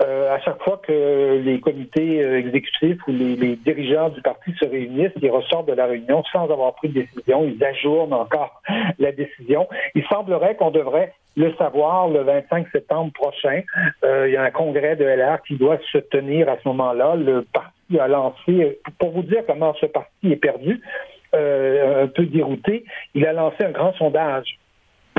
euh, 0.02 0.34
à 0.34 0.40
chaque 0.40 0.62
fois 0.62 0.80
que 0.86 1.40
les 1.44 1.60
comités 1.60 2.22
euh, 2.22 2.38
exécutifs 2.38 2.98
ou 3.08 3.12
les, 3.12 3.56
dirigeants 3.56 4.08
du 4.10 4.20
parti 4.22 4.52
se 4.58 4.64
réunissent, 4.64 5.12
ils 5.20 5.30
ressortent 5.30 5.68
de 5.68 5.72
la 5.72 5.86
réunion 5.86 6.22
sans 6.32 6.50
avoir 6.50 6.74
pris 6.74 6.88
de 6.88 7.02
décision, 7.02 7.44
ils 7.44 7.62
ajournent 7.64 8.12
encore 8.12 8.62
la 8.98 9.12
décision. 9.12 9.68
Il 9.94 10.04
semblerait 10.06 10.56
qu'on 10.56 10.70
devrait 10.70 11.12
le 11.36 11.52
savoir 11.54 12.08
le 12.08 12.20
25 12.20 12.68
septembre 12.70 13.12
prochain. 13.12 13.62
Euh, 14.04 14.28
il 14.28 14.34
y 14.34 14.36
a 14.36 14.42
un 14.42 14.50
congrès 14.50 14.94
de 14.94 15.04
LR 15.04 15.42
qui 15.42 15.56
doit 15.56 15.78
se 15.90 15.98
tenir 15.98 16.48
à 16.48 16.56
ce 16.62 16.68
moment-là. 16.68 17.16
Le 17.16 17.42
parti 17.42 17.98
a 17.98 18.06
lancé, 18.06 18.78
pour 18.98 19.10
vous 19.10 19.22
dire 19.22 19.42
comment 19.46 19.74
ce 19.80 19.86
parti 19.86 20.30
est 20.30 20.36
perdu, 20.36 20.80
un 21.32 22.06
peu 22.06 22.26
dérouté, 22.26 22.84
il 23.14 23.26
a 23.26 23.32
lancé 23.32 23.64
un 23.64 23.72
grand 23.72 23.92
sondage 23.94 24.56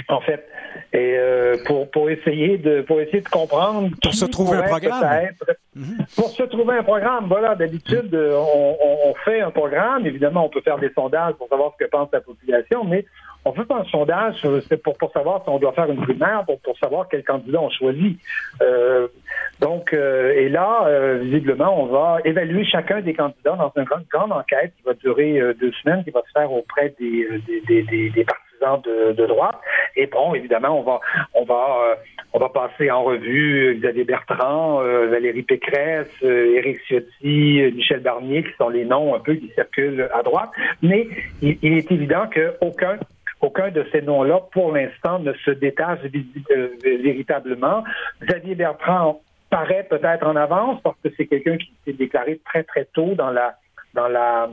en 0.10 0.22
fait. 0.22 0.48
Et 0.94 1.16
euh, 1.18 1.56
pour, 1.66 1.90
pour 1.90 2.10
essayer 2.10 2.58
de 2.58 2.82
pour 2.82 3.00
essayer 3.02 3.22
de 3.22 3.30
comprendre 3.30 3.90
pour 4.02 4.14
se 4.14 4.26
trouver 4.26 4.58
un 4.58 4.64
programme. 4.64 5.28
Mhm. 5.76 5.98
Pour 6.16 6.30
se 6.30 6.44
trouver 6.44 6.78
un 6.78 6.84
programme, 6.84 7.26
voilà. 7.28 7.56
D'habitude, 7.56 8.14
euh, 8.14 8.36
on, 8.36 8.78
on, 9.10 9.14
fait 9.26 9.42
un 9.42 9.52
programme. 9.52 10.06
Évidemment, 10.06 10.46
on 10.46 10.50
peut 10.50 10.62
faire 10.62 10.78
des 10.78 10.92
sondages 10.94 11.34
pour 11.36 11.50
savoir 11.50 11.74
ce 11.74 11.84
que 11.84 11.90
pense 11.90 12.10
la 12.14 12.22
population, 12.22 12.84
mais 12.86 13.06
on 13.46 13.54
fait 13.54 13.66
pas 13.66 13.78
un 13.78 13.86
sondage 13.86 14.42
pour, 14.84 14.98
pour 14.98 15.12
savoir 15.12 15.44
si 15.44 15.50
on 15.50 15.60
doit 15.60 15.74
faire 15.74 15.90
une 15.90 16.02
primaire, 16.02 16.44
pour, 16.46 16.60
pour 16.62 16.78
savoir 16.80 17.08
quel 17.10 17.24
candidat 17.24 17.62
on 17.62 17.70
choisit. 17.70 18.20
Euh, 18.62 19.08
donc, 19.60 19.94
euh, 19.94 20.34
et 20.34 20.50
là, 20.50 20.88
euh, 20.88 21.20
visiblement, 21.22 21.80
on 21.80 21.86
va 21.86 22.18
évaluer 22.26 22.66
chacun 22.66 23.02
des 23.02 23.14
candidats 23.14 23.56
dans 23.56 23.72
une 23.78 23.84
grande, 23.84 24.06
grande 24.12 24.32
enquête 24.32 24.74
qui 24.78 24.84
va 24.84 24.94
durer 24.96 25.40
deux 25.60 25.72
semaines, 25.84 26.04
qui 26.04 26.10
va 26.10 26.22
se 26.22 26.32
faire 26.32 26.52
auprès 26.52 26.96
des, 27.00 27.28
des, 27.68 27.84
des, 27.84 28.10
des 28.10 28.24
partis 28.24 28.45
de, 28.62 29.26
droite. 29.26 29.60
Et 29.96 30.08
bon, 30.08 30.34
évidemment, 30.34 30.80
on 30.80 30.84
va, 30.84 31.00
on 31.34 31.44
va, 31.44 31.78
euh, 31.82 31.96
on 32.34 32.40
va 32.40 32.50
passer 32.50 32.90
en 32.92 33.04
revue 33.04 33.78
Xavier 33.80 34.04
Bertrand, 34.04 34.82
euh, 34.82 35.08
Valérie 35.08 35.44
Pécresse, 35.44 36.12
euh, 36.24 36.56
Éric 36.56 36.80
Ciotti, 36.88 37.62
Michel 37.74 38.02
Barnier, 38.02 38.44
qui 38.44 38.52
sont 38.58 38.70
les 38.70 38.86
noms 38.86 39.16
un 39.16 39.20
peu 39.20 39.36
qui 39.36 39.52
circulent 39.56 40.10
à 40.14 40.24
droite. 40.24 40.50
Mais 40.82 41.08
il, 41.42 41.58
est 41.62 41.92
évident 41.92 42.28
qu'aucun 42.34 42.98
aucun 43.42 43.70
de 43.70 43.86
ces 43.92 44.02
noms-là, 44.02 44.40
pour 44.54 44.72
l'instant, 44.72 45.20
ne 45.20 45.34
se 45.34 45.52
détache 45.52 46.00
véritablement. 46.84 47.84
Xavier 48.24 48.56
Bertrand 48.56 49.22
paraît 49.52 49.86
peut-être 49.88 50.26
en 50.26 50.36
avance 50.36 50.82
parce 50.82 50.98
que 51.04 51.10
c'est 51.16 51.28
quelqu'un 51.28 51.58
qui 51.58 51.72
s'est 51.86 51.94
déclaré 51.94 52.40
très 52.46 52.64
très 52.64 52.86
tôt 52.86 53.14
dans 53.14 53.30
la 53.30 53.56
dans 53.94 54.08
la 54.08 54.50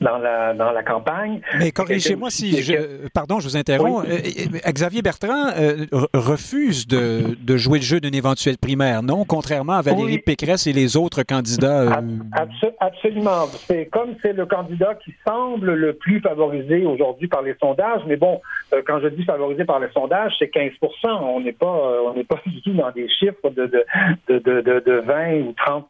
dans 0.00 0.18
la, 0.18 0.54
dans 0.54 0.72
la 0.72 0.82
campagne. 0.82 1.40
Mais 1.58 1.70
corrigez-moi 1.70 2.30
si 2.30 2.62
je. 2.62 3.08
Pardon, 3.12 3.40
je 3.40 3.48
vous 3.48 3.56
interromps. 3.56 4.06
Euh, 4.08 4.18
euh, 4.66 4.72
Xavier 4.72 5.02
Bertrand 5.02 5.50
euh, 5.56 5.86
refuse 6.14 6.86
de, 6.86 7.36
de, 7.40 7.56
jouer 7.56 7.78
le 7.78 7.84
jeu 7.84 8.00
d'une 8.00 8.14
éventuelle 8.14 8.58
primaire, 8.58 9.02
non? 9.02 9.24
Contrairement 9.24 9.74
à 9.74 9.82
Valérie 9.82 10.18
Pécresse 10.18 10.66
et 10.66 10.72
les 10.72 10.96
autres 10.96 11.22
candidats. 11.22 12.00
absolument. 12.80 13.46
C'est 13.66 13.86
comme 13.86 14.14
c'est 14.22 14.32
le 14.32 14.46
candidat 14.46 14.94
qui 15.04 15.14
semble 15.26 15.74
le 15.74 15.92
plus 15.94 16.20
favorisé 16.20 16.84
aujourd'hui 16.86 17.28
par 17.28 17.42
les 17.42 17.54
sondages. 17.60 18.02
Mais 18.06 18.16
bon, 18.16 18.40
quand 18.86 19.00
je 19.00 19.08
dis 19.08 19.24
favorisé 19.24 19.64
par 19.64 19.80
les 19.80 19.90
sondages, 19.90 20.32
c'est 20.38 20.48
15 20.48 20.72
On 21.04 21.40
n'est 21.40 21.52
pas, 21.52 22.00
on 22.06 22.14
n'est 22.14 22.24
pas 22.24 22.40
du 22.46 22.62
tout 22.62 22.72
dans 22.72 22.90
des 22.90 23.08
chiffres 23.08 23.50
de, 23.50 23.66
de, 23.66 23.84
de, 24.28 24.60
de, 24.60 24.80
de 24.80 24.92
20 25.06 25.32
ou 25.42 25.52
30 25.52 25.86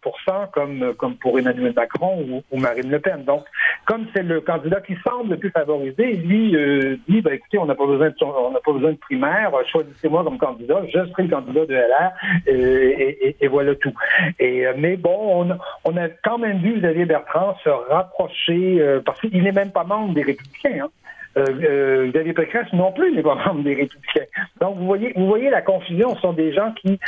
comme, 0.52 0.94
comme 0.94 1.14
pour 1.16 1.38
Emmanuel 1.38 1.72
Macron 1.74 2.24
ou, 2.28 2.42
ou 2.50 2.61
Marine 2.61 2.90
Le 2.90 2.98
Pen. 2.98 3.24
Donc, 3.24 3.44
comme 3.86 3.99
c'est 4.14 4.22
le 4.22 4.40
candidat 4.40 4.80
qui 4.80 4.96
semble 5.05 5.30
le 5.30 5.36
plus 5.36 5.51
favorisé, 5.51 6.12
lui 6.14 6.57
euh, 6.57 6.96
dit 7.09 7.20
ben, 7.20 7.34
écoutez, 7.34 7.59
on 7.59 7.66
n'a 7.66 7.74
pas 7.74 7.86
besoin 7.86 8.11
de 8.11 8.96
primaire, 8.96 9.53
choisissez-moi 9.70 10.24
comme 10.24 10.38
candidat, 10.38 10.82
je 10.86 11.07
serai 11.07 11.24
le 11.24 11.28
candidat 11.28 11.66
de 11.66 11.74
LR 11.74 12.12
euh, 12.48 13.34
et, 13.40 13.48
voilà 13.48 13.74
tout. 13.74 13.92
Et 14.38 14.66
euh, 14.66 14.72
mais 14.76 14.96
bon, 14.96 15.48
on, 15.84 15.96
a 15.96 16.09
quand 16.22 16.38
même 16.38 16.59
vu 16.59 16.78
Xavier 16.78 17.05
Bertrand 17.05 17.57
se 17.62 17.68
rapprocher 17.68 19.01
parce 19.05 19.20
qu'il 19.20 19.42
n'est 19.42 19.53
même 19.53 19.72
pas 19.72 19.84
membre 19.84 20.14
des 20.14 20.22
Républicains. 20.22 20.84
Hein. 20.84 20.90
Euh, 21.36 22.11
Xavier 22.11 22.32
Pécresse 22.32 22.72
non 22.72 22.92
plus 22.92 23.14
n'est 23.14 23.22
pas 23.22 23.36
membre 23.36 23.62
des 23.62 23.74
Républicains. 23.74 24.26
Donc 24.61 24.76
vous 24.78 24.86
voyez, 24.86 25.12
vous 25.14 25.26
voyez 25.26 25.51
la 25.51 25.62
confusion. 25.62 26.14
Ce 26.16 26.20
sont 26.20 26.32
des 26.32 26.53
gens 26.53 26.72
qui 26.72 26.98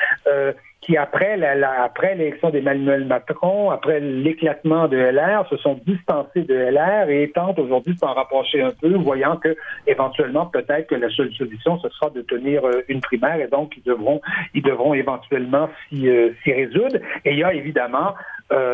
qui, 0.83 0.97
après 0.97 1.37
la, 1.37 1.83
après 1.85 2.17
l'élection 2.17 2.51
d'Emmanuel 2.51 3.05
Macron, 3.07 3.71
après 3.71 4.01
l'éclatement 4.01 4.89
de 4.89 4.97
LR, 4.97 5.47
se 5.49 5.57
sont 5.59 5.81
distancés 5.87 6.43
de 6.43 6.55
LR 6.55 7.09
et 7.09 7.31
tentent 7.33 7.61
aujourd'hui 7.61 7.95
de 7.95 7.99
s'en 7.99 8.13
rapprocher 8.13 8.63
un 8.63 8.71
peu, 8.71 8.95
voyant 8.97 9.37
que 9.37 9.57
éventuellement 9.87 10.47
peut-être 10.47 10.89
que 10.89 10.97
la 10.97 11.09
seule 11.11 11.33
solution 11.35 11.79
ce 11.79 11.89
sera 11.91 12.11
de 12.11 12.23
tenir 12.23 12.65
euh, 12.65 12.83
une 12.89 13.01
primaire 13.01 13.41
et 13.41 13.47
donc 13.47 13.73
ils 13.77 13.83
devront 13.85 14.21
ils 14.55 14.63
devront 14.63 14.93
éventuellement 14.93 15.69
s'y 15.89 16.09
euh, 16.09 16.31
résoudre. 16.45 16.97
Et 17.25 17.33
il 17.33 17.39
y 17.39 17.45
a 17.45 17.55
évidemment 17.55 18.15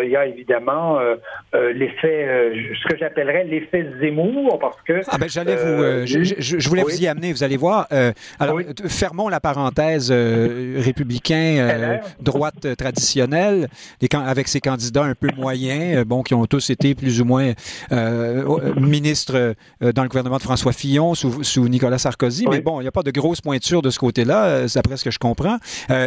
il 0.02 0.10
y 0.10 0.16
a 0.16 0.26
évidemment 0.26 0.98
euh, 0.98 1.16
euh, 1.54 1.72
l'effet, 1.72 2.26
ce 2.82 2.88
que 2.88 2.98
j'appellerais 2.98 3.44
l'effet 3.44 3.86
Zemmour, 4.00 4.58
parce 4.58 4.76
que. 4.86 5.00
Ah 5.08 5.18
ben 5.18 5.28
j'allais 5.28 5.56
vous, 5.56 6.06
je, 6.06 6.68
voulais 6.68 6.82
vous 6.82 7.00
y 7.02 7.06
amener. 7.06 7.32
Vous 7.32 7.42
allez 7.42 7.56
voir. 7.56 7.86
alors, 8.38 8.60
fermons 8.86 9.28
la 9.28 9.40
parenthèse 9.40 10.10
républicain, 10.10 12.00
droite 12.20 12.76
traditionnelle, 12.76 13.68
avec 14.12 14.48
ses 14.48 14.60
candidats 14.60 15.04
un 15.04 15.14
peu 15.14 15.28
moyens, 15.36 16.04
bon, 16.04 16.22
qui 16.22 16.34
ont 16.34 16.46
tous 16.46 16.70
été 16.70 16.94
plus 16.94 17.20
ou 17.20 17.24
moins 17.24 17.52
ministres 18.76 19.54
dans 19.80 20.02
le 20.02 20.08
gouvernement 20.08 20.38
de 20.38 20.42
François 20.42 20.72
Fillon 20.72 21.14
sous, 21.14 21.42
sous 21.42 21.68
Nicolas 21.68 21.98
Sarkozy. 21.98 22.46
Mais 22.50 22.60
bon, 22.60 22.80
il 22.80 22.84
n'y 22.84 22.88
a 22.88 22.92
pas 22.92 23.02
de 23.02 23.10
grosse 23.10 23.40
pointure 23.40 23.82
de 23.82 23.90
ce 23.90 23.98
côté-là, 23.98 24.66
d'après 24.74 24.96
ce 24.96 25.04
que 25.04 25.10
je 25.10 25.18
comprends. 25.18 25.58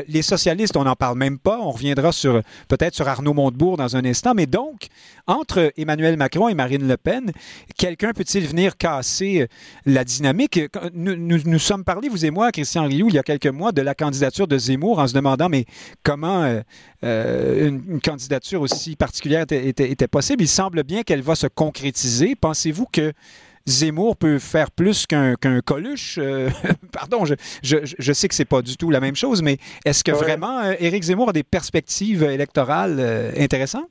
les 0.08 0.22
socialistes, 0.22 0.78
on 0.78 0.84
n'en 0.84 0.96
parle 0.96 1.18
même 1.18 1.40
pas. 1.40 1.60
On 1.60 1.72
reviendra 1.72 2.12
sur 2.12 2.42
peut-être 2.68 2.96
sur 2.96 3.08
Arnaud 3.08 3.34
Montebourg 3.34 3.61
dans 3.62 3.96
un 3.96 4.06
instant. 4.06 4.34
Mais 4.34 4.46
donc, 4.46 4.88
entre 5.28 5.72
Emmanuel 5.78 6.18
Macron 6.18 6.50
et 6.50 6.54
Marine 6.54 6.88
Le 6.88 6.98
Pen, 6.98 7.32
quelqu'un 7.78 8.12
peut-il 8.12 8.48
venir 8.48 8.78
casser 8.78 9.42
euh, 9.42 9.48
la 9.86 10.04
dynamique? 10.04 10.60
Nous, 10.94 11.16
nous, 11.16 11.60
sommes 11.60 11.84
parlé, 11.84 12.10
vous 12.10 12.26
et 12.26 12.32
moi, 12.32 12.52
Christian 12.52 12.86
Rioux, 12.86 13.08
il 13.10 13.16
y 13.16 13.20
a 13.20 13.24
quelques 13.24 13.48
mois, 13.48 13.72
de 13.72 13.82
la 13.82 13.96
candidature 13.96 14.48
de 14.48 14.58
Zemmour 14.58 15.00
en 15.00 15.08
se 15.08 15.14
demandant, 15.14 15.50
mais 15.50 15.66
comment 16.04 16.44
euh, 16.44 16.62
euh, 17.04 17.70
une, 17.70 18.02
candidature 18.02 18.62
aussi 18.62 18.96
particulière 18.96 19.46
était 19.50 20.08
possible? 20.08 20.44
Il 20.44 20.48
semble 20.48 20.84
bien 20.84 21.04
qu'elle 21.04 21.22
va 21.22 21.36
se 21.36 21.48
concrétiser. 21.48 22.36
Pensez-vous 22.36 22.88
que 22.92 23.14
Zemmour 23.66 24.18
peut 24.18 24.40
faire 24.40 24.72
plus 24.72 25.06
qu'un 25.06 25.36
Coluche. 25.66 26.18
Euh, 26.18 26.50
pardon, 26.92 27.26
je, 27.26 27.36
je, 27.64 28.14
sais 28.14 28.28
que 28.28 28.36
c'est 28.36 28.46
pas 28.46 28.62
du 28.62 28.78
tout 28.78 28.90
la 28.90 29.00
même 29.00 29.16
chose, 29.16 29.42
mais 29.42 29.58
est-ce 29.86 30.04
que 30.04 30.12
vraiment 30.12 30.60
euh, 30.60 30.74
Éric 30.80 31.04
Zemmour 31.04 31.30
a 31.30 31.34
des 31.34 31.44
perspectives 31.44 32.24
électorales 32.24 32.98
euh, 33.00 33.32
intéressantes? 33.38 33.90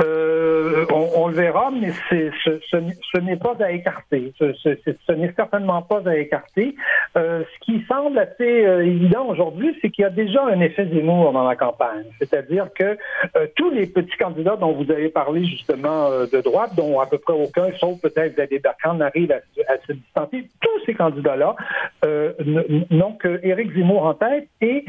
Euh, 0.00 0.84
on, 0.90 1.28
le 1.28 1.34
verra, 1.34 1.70
mais 1.70 1.92
c'est, 2.08 2.30
ce, 2.42 3.18
n'est 3.18 3.36
pas 3.36 3.54
à 3.60 3.70
écarter. 3.70 4.32
Ce, 4.38 5.12
n'est 5.12 5.32
certainement 5.34 5.82
pas 5.82 6.02
à 6.06 6.16
écarter. 6.16 6.74
Euh, 7.16 7.44
ce 7.44 7.64
qui 7.64 7.84
semble 7.86 8.18
assez 8.18 8.66
euh, 8.66 8.84
évident 8.84 9.26
aujourd'hui, 9.26 9.76
c'est 9.80 9.90
qu'il 9.90 10.02
y 10.02 10.06
a 10.06 10.10
déjà 10.10 10.44
un 10.46 10.60
effet 10.60 10.86
Zemmour 10.86 11.32
dans 11.32 11.46
la 11.46 11.54
campagne. 11.54 12.06
C'est-à-dire 12.18 12.68
que 12.74 12.98
tous 13.56 13.70
les 13.70 13.86
petits 13.86 14.16
candidats 14.18 14.56
dont 14.56 14.72
vous 14.72 14.90
avez 14.90 15.08
parlé 15.08 15.44
justement 15.44 16.10
de 16.10 16.40
droite, 16.40 16.72
dont 16.76 16.98
à 17.00 17.06
peu 17.06 17.18
près 17.18 17.34
aucun, 17.34 17.70
sauf 17.78 18.00
peut-être 18.00 18.36
David 18.36 18.62
Bertrand, 18.62 18.94
n'arrive 18.94 19.30
à, 19.32 19.76
se 19.86 19.92
distancer, 19.92 20.48
tous 20.60 20.84
ces 20.86 20.94
candidats-là 20.94 21.54
n'ont 22.90 23.12
que 23.12 23.40
Éric 23.42 23.74
Zemmour 23.74 24.06
en 24.06 24.14
tête 24.14 24.48
et, 24.60 24.84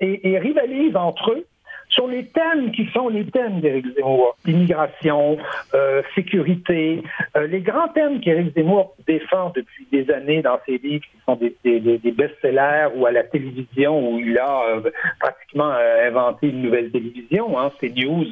et, 0.00 0.30
et 0.30 0.38
rivalisent 0.38 0.96
entre 0.96 1.32
eux 1.32 1.46
sur 1.96 2.06
les 2.06 2.26
thèmes 2.26 2.70
qui 2.72 2.86
sont 2.92 3.08
les 3.08 3.24
thèmes 3.24 3.60
d'Éric 3.60 3.86
Zemmour, 3.96 4.36
immigration, 4.46 5.38
euh, 5.74 6.02
sécurité, 6.14 7.02
euh, 7.36 7.46
les 7.46 7.60
grands 7.60 7.88
thèmes 7.88 8.20
qu'Éric 8.20 8.54
Zemmour 8.54 8.94
défend 9.06 9.50
depuis 9.56 9.88
des 9.90 10.12
années 10.12 10.42
dans 10.42 10.58
ses 10.66 10.76
livres 10.76 11.04
qui 11.04 11.18
sont 11.24 11.36
des, 11.36 11.56
des, 11.64 11.98
des 11.98 12.12
best-sellers 12.12 12.88
ou 12.94 13.06
à 13.06 13.12
la 13.12 13.24
télévision 13.24 14.12
où 14.12 14.18
il 14.18 14.38
a 14.38 14.62
euh, 14.68 14.90
pratiquement 15.18 15.70
inventé 15.70 16.48
une 16.48 16.62
nouvelle 16.62 16.90
télévision. 16.90 17.58
Hein. 17.58 17.72
news 17.82 18.26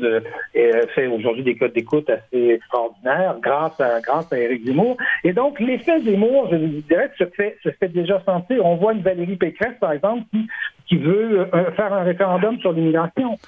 fait 0.94 1.06
aujourd'hui 1.06 1.42
des 1.42 1.56
codes 1.56 1.72
d'écoute 1.72 2.08
assez 2.10 2.50
extraordinaires 2.50 3.36
grâce 3.40 3.80
à 3.80 4.00
grâce 4.00 4.30
à 4.30 4.38
Éric 4.38 4.66
Zemmour. 4.66 4.98
Et 5.24 5.32
donc 5.32 5.58
l'effet 5.58 6.00
Zemmour, 6.00 6.48
je 6.52 6.56
dirais, 6.56 7.10
se 7.18 7.24
fait 7.24 7.56
se 7.62 7.70
fait 7.70 7.88
déjà 7.88 8.20
sentir. 8.26 8.64
On 8.66 8.76
voit 8.76 8.92
une 8.92 9.00
Valérie 9.00 9.36
Pécresse 9.36 9.78
par 9.80 9.92
exemple 9.92 10.24
qui 10.30 10.46
qui 10.86 10.96
veut 10.96 11.48
faire 11.76 11.92
un 11.92 12.02
référendum 12.02 12.58
sur 12.60 12.72
l'immigration. 12.72 13.38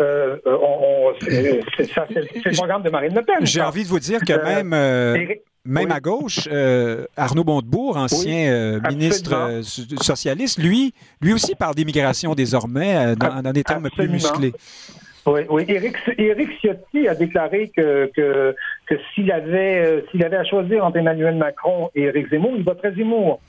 Euh, 0.00 0.36
euh 0.46 1.12
c'est 1.20 2.44
le 2.44 2.56
programme 2.56 2.82
de 2.82 2.90
Marine 2.90 3.14
Le 3.14 3.22
Pen. 3.22 3.36
J'ai 3.42 3.60
envie 3.60 3.84
de 3.84 3.88
vous 3.88 4.00
dire 4.00 4.20
que 4.20 4.32
euh, 4.32 4.44
même, 4.44 4.72
euh, 4.72 5.16
même 5.64 5.92
à 5.92 6.00
gauche, 6.00 6.48
Arnaud 7.16 7.44
Montebourg, 7.44 7.96
ancien 7.96 8.80
ministre 8.88 9.60
socialiste, 10.02 10.58
lui, 10.60 10.94
lui 11.20 11.32
aussi 11.32 11.54
parle 11.54 11.74
d'immigration 11.74 12.34
désormais 12.34 13.14
dans, 13.16 13.52
des 13.52 13.62
termes 13.62 13.88
plus 13.90 14.08
musclés. 14.08 14.52
Oui, 15.26 15.40
oui. 15.48 15.64
Éric, 15.68 15.96
Ciotti 16.60 17.08
a 17.08 17.14
déclaré 17.14 17.72
que, 17.74 18.10
que, 18.14 18.54
que 18.86 18.94
s'il 19.14 19.32
avait, 19.32 20.04
s'il 20.10 20.22
avait 20.22 20.36
à 20.36 20.44
choisir 20.44 20.84
entre 20.84 20.98
Emmanuel 20.98 21.36
Macron 21.36 21.88
et 21.94 22.02
Éric 22.02 22.28
Zemmour, 22.28 22.52
il 22.56 22.62
voterait 22.62 22.92
Zemmour. 22.94 23.40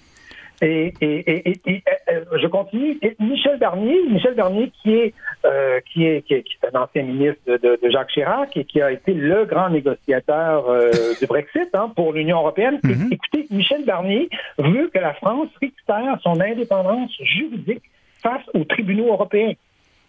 Et, 0.61 0.93
et, 1.01 1.49
et, 1.49 1.59
et, 1.65 1.83
euh, 2.09 2.23
je 2.41 2.47
continue. 2.47 2.97
Michel 3.19 3.57
Barnier, 3.59 3.97
Michel 4.09 4.35
Barnier 4.35 4.71
qui 4.81 4.93
est, 4.93 5.13
euh, 5.45 5.79
qui 5.91 6.05
est, 6.05 6.21
qui 6.21 6.33
est, 6.33 6.45
un 6.73 6.79
ancien 6.79 7.03
ministre 7.03 7.41
de, 7.45 7.57
de, 7.57 7.89
Jacques 7.89 8.11
Chirac 8.11 8.55
et 8.55 8.63
qui 8.63 8.81
a 8.81 8.91
été 8.91 9.13
le 9.13 9.45
grand 9.45 9.69
négociateur 9.69 10.69
euh, 10.69 10.91
du 11.19 11.25
Brexit 11.27 11.69
hein, 11.73 11.91
pour 11.95 12.13
l'Union 12.13 12.37
européenne. 12.37 12.79
Mhm. 12.83 13.09
Écoutez, 13.11 13.47
Michel 13.51 13.83
Barnier 13.85 14.29
veut 14.57 14.89
que 14.93 14.99
la 14.99 15.13
France 15.13 15.49
récupère 15.61 16.17
son 16.21 16.39
indépendance 16.39 17.11
juridique 17.21 17.83
face 18.21 18.43
aux 18.53 18.63
tribunaux 18.63 19.07
européens. 19.07 19.53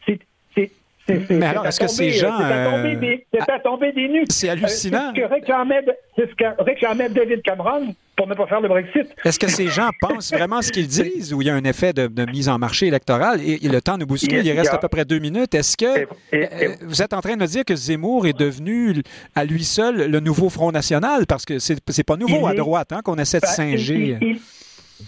C'est 0.06 0.70
mais 1.08 1.46
alors, 1.46 1.66
est-ce 1.66 1.80
que 1.80 1.86
ces 1.86 2.10
gens. 2.10 2.38
C'est 2.38 3.50
à 3.50 3.58
tomber 3.60 3.92
des 3.92 4.08
nues. 4.08 4.24
C'est 4.28 4.48
hallucinant. 4.48 5.12
C'est 5.14 5.20
ce 5.20 5.26
que 5.26 5.32
réclamait, 5.32 5.84
ce 6.16 6.22
que 6.22 6.62
réclamait 6.62 7.08
David 7.08 7.42
Cameron 7.42 7.94
pour 8.16 8.26
ne 8.26 8.34
pas 8.34 8.46
faire 8.46 8.60
le 8.60 8.68
Brexit. 8.68 9.14
Est-ce 9.24 9.38
que 9.38 9.48
ces 9.48 9.68
gens 9.68 9.90
pensent 10.00 10.32
vraiment 10.32 10.62
ce 10.62 10.72
qu'ils 10.72 10.86
disent 10.86 11.34
ou 11.34 11.42
il 11.42 11.48
y 11.48 11.50
a 11.50 11.54
un 11.54 11.64
effet 11.64 11.92
de, 11.92 12.08
mise 12.30 12.48
en 12.48 12.58
marché 12.58 12.86
électoral 12.86 13.40
et, 13.42 13.58
le 13.68 13.80
temps 13.82 13.98
nous 13.98 14.06
bouscule, 14.06 14.44
il, 14.44 14.52
reste 14.52 14.72
à 14.72 14.78
peu 14.78 14.88
près 14.88 15.04
deux 15.04 15.18
minutes. 15.18 15.54
Est-ce 15.54 15.76
que 15.76 16.06
euh, 16.34 16.74
vous 16.82 17.02
êtes 17.02 17.12
en 17.12 17.20
train 17.20 17.34
de 17.34 17.40
me 17.42 17.46
dire 17.46 17.64
que 17.64 17.76
Zemmour 17.76 18.26
est 18.26 18.38
devenu 18.38 19.02
à 19.34 19.44
lui 19.44 19.64
seul 19.64 20.10
le 20.10 20.20
nouveau 20.20 20.48
Front 20.48 20.72
National? 20.72 21.26
Parce 21.26 21.44
que 21.44 21.58
c'est 21.58 22.04
pas 22.04 22.16
nouveau 22.16 22.46
à 22.46 22.54
droite 22.54 22.92
hein, 22.92 23.00
qu'on 23.04 23.16
essaie 23.16 23.38
de 23.38 23.46
ben, 23.46 23.52
singer. 23.52 24.18
Il 24.22 24.38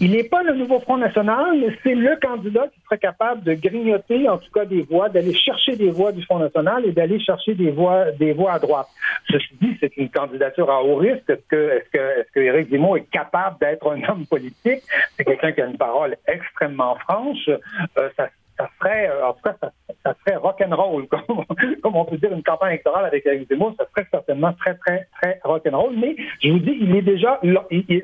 n'est 0.01 0.23
pas 0.23 0.43
le 0.43 0.53
nouveau 0.53 0.79
Front 0.79 0.97
national, 0.97 1.59
mais 1.59 1.75
c'est 1.83 1.95
le 1.95 2.15
candidat 2.21 2.67
qui 2.67 2.79
serait 2.81 2.97
capable 2.97 3.43
de 3.43 3.53
grignoter, 3.53 4.29
en 4.29 4.37
tout 4.37 4.51
cas, 4.51 4.65
des 4.65 4.81
voix, 4.83 5.09
d'aller 5.09 5.33
chercher 5.33 5.75
des 5.75 5.89
voix 5.89 6.11
du 6.11 6.23
Front 6.23 6.39
national 6.39 6.85
et 6.85 6.91
d'aller 6.91 7.19
chercher 7.19 7.55
des 7.55 7.71
voix, 7.71 8.11
des 8.11 8.33
voix 8.33 8.53
à 8.53 8.59
droite. 8.59 8.87
Ceci 9.29 9.49
dit, 9.61 9.77
c'est 9.79 9.95
une 9.97 10.09
candidature 10.09 10.69
à 10.69 10.83
haut 10.83 10.95
risque. 10.95 11.29
Est-ce 11.29 11.47
que, 11.47 11.69
est-ce 11.71 11.89
que, 11.91 12.19
est-ce 12.19 12.39
Éric 12.39 12.69
Zemmour 12.69 12.97
est 12.97 13.09
capable 13.11 13.57
d'être 13.59 13.91
un 13.91 14.01
homme 14.09 14.25
politique? 14.25 14.81
C'est 15.17 15.25
quelqu'un 15.25 15.51
qui 15.51 15.61
a 15.61 15.65
une 15.65 15.77
parole 15.77 16.15
extrêmement 16.27 16.95
franche. 16.95 17.49
Euh, 17.49 18.09
ça 18.15 18.29
ça 18.59 18.69
serait, 18.77 19.09
euh, 19.09 19.27
en 19.27 19.33
tout 19.33 19.41
cas, 19.43 19.55
ça, 19.61 19.71
ça 20.03 20.15
serait 20.19 20.35
rock'n'roll, 20.35 21.07
comme, 21.09 21.45
comme 21.81 21.95
on 21.95 22.05
peut 22.05 22.17
dire 22.17 22.33
une 22.33 22.43
campagne 22.43 22.71
électorale 22.71 23.05
avec 23.05 23.25
Eric 23.25 23.47
Zemmour, 23.47 23.73
ça 23.77 23.85
serait 23.89 24.07
certainement 24.11 24.53
très, 24.53 24.75
très, 24.75 25.07
très 25.21 25.39
rock'n'roll. 25.43 25.95
Mais 25.97 26.15
je 26.41 26.51
vous 26.51 26.59
dis, 26.59 26.77
il 26.79 26.95
est 26.95 27.01
déjà, 27.01 27.39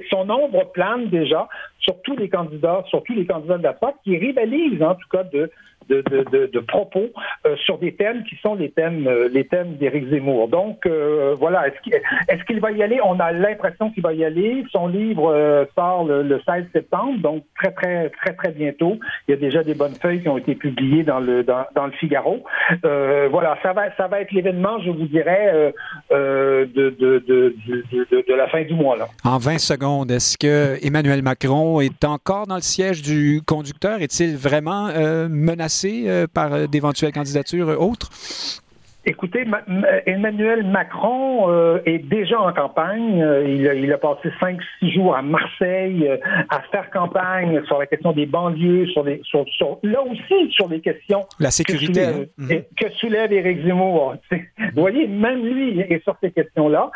son 0.10 0.30
ombre 0.30 0.72
plane 0.72 1.08
déjà 1.10 1.48
sur 1.86 2.02
tous 2.02 2.18
les 2.18 2.30
candidats, 2.30 2.84
sur 2.90 3.04
tous 3.04 3.14
les 3.14 3.26
candidats 3.26 3.58
de 3.58 3.64
la 3.64 3.74
droite 3.74 3.96
qui 4.04 4.18
rivalisent, 4.18 4.82
en 4.82 4.96
tout 4.96 5.08
cas, 5.10 5.24
de, 5.24 5.52
de, 5.90 6.60
propos 6.60 7.08
euh, 7.46 7.56
sur 7.58 7.78
des 7.78 7.94
thèmes 7.96 8.24
qui 8.24 8.36
sont 8.42 8.56
les 8.56 8.72
thèmes 8.72 9.08
euh, 9.08 9.30
les 9.32 9.46
thèmes 9.46 9.76
d'Éric 9.76 10.10
Zemmour. 10.10 10.48
Donc 10.48 10.86
euh, 10.86 11.36
voilà, 11.38 11.68
est-ce 11.68 11.80
qu'il 11.82 11.94
est 11.94 12.46
qu'il 12.48 12.60
va 12.60 12.72
y 12.72 12.84
aller? 12.84 13.00
On 13.04 13.20
a 13.20 13.32
l'impression 13.32 13.92
qu'il 13.92 14.04
va 14.04 14.14
y 14.14 14.24
aller. 14.24 14.64
Son 14.72 14.88
livre 14.88 15.68
sort 15.76 16.06
le, 16.06 16.42
16 16.46 16.66
septembre, 16.74 17.20
donc 17.20 17.44
très 17.56 17.72
très 17.72 18.10
très 18.10 18.34
très 18.34 18.52
bientôt. 18.52 18.98
Il 19.28 19.32
y 19.32 19.34
a 19.34 19.38
déjà 19.38 19.64
des 19.64 19.74
bonnes 19.74 19.96
feuilles 19.96 20.22
qui 20.22 20.30
ont 20.30 20.38
été 20.38 20.56
publiées 20.56 21.04
dans 21.04 21.20
le 21.20 21.44
dans, 21.44 21.86
le 21.86 21.92
Figaro. 21.94 22.44
voilà, 22.84 23.58
ça 23.64 23.74
va 23.74 23.96
ça 23.96 24.08
va 24.08 24.22
être 24.22 24.32
l'événement, 24.32 24.80
je 24.82 24.92
vous 24.92 25.08
dirais, 25.08 25.74
de, 26.12 26.66
de, 26.76 27.24
de, 27.28 27.56
de, 28.28 28.34
la 28.34 28.48
fin 28.48 28.64
du 28.64 28.74
mois 28.74 28.98
là. 28.98 29.08
En 29.24 29.38
20 29.38 29.60
secondes, 29.60 30.12
est-ce 30.12 30.38
que 30.38 30.78
Emmanuel 30.86 31.22
Macron 31.22 31.82
est 31.82 32.04
encore 32.04 32.48
dans 32.48 32.56
le 32.56 32.62
siège 32.62 33.02
du 33.02 33.42
conducteur? 33.46 34.02
Est-il 34.02 34.36
vraiment 34.36 34.90
menacé 35.30 35.75
euh, 35.84 36.28
par 36.32 36.54
euh, 36.54 36.68
d'éventuelles 36.68 37.12
candidatures 37.12 37.70
euh, 37.70 37.76
autres? 37.76 38.10
Écoutez, 39.08 39.46
Emmanuel 40.08 40.66
Macron 40.66 41.48
est 41.86 42.00
déjà 42.00 42.42
en 42.42 42.52
campagne. 42.54 43.24
il, 43.46 43.94
a, 43.94 43.98
passé 44.00 44.32
cinq, 44.40 44.58
six 44.80 44.92
jours 44.94 45.16
à 45.16 45.22
Marseille 45.22 46.10
à 46.50 46.62
faire 46.72 46.90
campagne 46.90 47.64
sur 47.66 47.78
la 47.78 47.86
question 47.86 48.14
des 48.14 48.26
banlieues, 48.26 48.88
sur 48.88 49.04
les, 49.04 49.22
sur, 49.24 49.46
là 49.84 50.02
aussi 50.02 50.52
sur 50.52 50.68
les 50.68 50.82
questions. 50.82 51.24
La 51.40 51.52
sécurité. 51.52 52.02
Que 52.02 52.48
soulève, 52.48 52.64
que 52.76 52.90
soulève 52.94 53.32
Éric 53.32 53.68
Zemmour. 53.68 54.16
Vous 54.32 54.82
voyez, 54.82 55.06
même 55.06 55.46
lui 55.46 55.82
est 55.82 56.04
sur 56.04 56.18
ces 56.20 56.32
questions-là. 56.32 56.90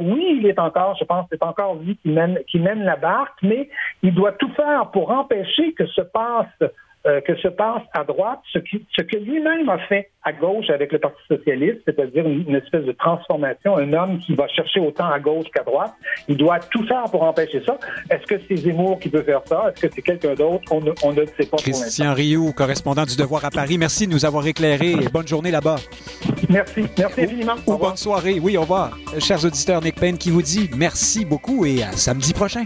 oui, 0.00 0.38
il 0.40 0.46
est 0.46 0.58
encore, 0.58 0.96
je 0.98 1.04
pense, 1.04 1.26
c'est 1.30 1.42
encore 1.42 1.74
lui 1.74 1.98
qui 1.98 2.08
mène, 2.08 2.38
qui 2.50 2.58
mène 2.58 2.84
la 2.84 2.96
barque, 2.96 3.36
mais 3.42 3.68
il 4.02 4.14
doit 4.14 4.32
tout 4.32 4.50
faire 4.56 4.90
pour 4.92 5.10
empêcher 5.10 5.74
que 5.74 5.84
se 5.88 6.00
passe 6.00 6.70
euh, 7.06 7.20
que 7.20 7.36
se 7.36 7.48
passe 7.48 7.82
à 7.92 8.04
droite 8.04 8.40
ce, 8.52 8.58
ce 8.96 9.02
que 9.02 9.16
lui-même 9.16 9.68
a 9.68 9.78
fait 9.78 10.10
à 10.22 10.32
gauche 10.32 10.70
avec 10.70 10.90
le 10.90 10.98
Parti 10.98 11.20
socialiste, 11.28 11.80
c'est-à-dire 11.84 12.26
une, 12.26 12.54
espèce 12.54 12.84
de 12.84 12.92
transformation, 12.92 13.76
un 13.76 13.92
homme 13.92 14.18
qui 14.18 14.34
va 14.34 14.48
chercher 14.48 14.80
autant 14.80 15.10
à 15.10 15.20
gauche 15.20 15.46
qu'à 15.54 15.62
droite. 15.62 15.92
Il 16.28 16.36
doit 16.38 16.58
tout 16.58 16.86
faire 16.86 17.04
pour 17.10 17.22
empêcher 17.22 17.62
ça. 17.64 17.78
Est-ce 18.10 18.26
que 18.26 18.40
c'est 18.48 18.56
Zemmour 18.56 18.98
qui 18.98 19.10
peut 19.10 19.22
faire 19.22 19.42
ça? 19.44 19.70
Est-ce 19.70 19.86
que 19.86 19.94
c'est 19.94 20.02
quelqu'un 20.02 20.34
d'autre? 20.34 20.64
On, 20.70 20.80
on, 21.02 21.12
ne 21.12 21.26
sait 21.26 21.46
pas 21.46 21.58
Christian 21.58 22.14
Rioux, 22.14 22.52
correspondant 22.56 23.04
du 23.04 23.16
Devoir 23.16 23.44
à 23.44 23.50
Paris, 23.50 23.76
merci 23.76 24.06
de 24.06 24.12
nous 24.12 24.24
avoir 24.24 24.46
éclairé. 24.46 24.94
Bonne 25.12 25.28
journée 25.28 25.50
là-bas. 25.50 25.76
Merci. 26.48 26.86
Merci 26.98 27.20
infiniment. 27.20 27.54
Ou, 27.66 27.76
bonne 27.76 27.96
soirée. 27.96 28.38
Oui, 28.40 28.56
au 28.56 28.62
revoir. 28.62 28.96
Chers 29.18 29.44
auditeurs, 29.44 29.82
Nick 29.82 29.96
Payne 29.96 30.18
qui 30.18 30.30
vous 30.30 30.42
dit 30.42 30.70
merci 30.76 31.24
beaucoup 31.24 31.66
et 31.66 31.82
à 31.82 31.92
samedi 31.92 32.32
prochain. 32.32 32.64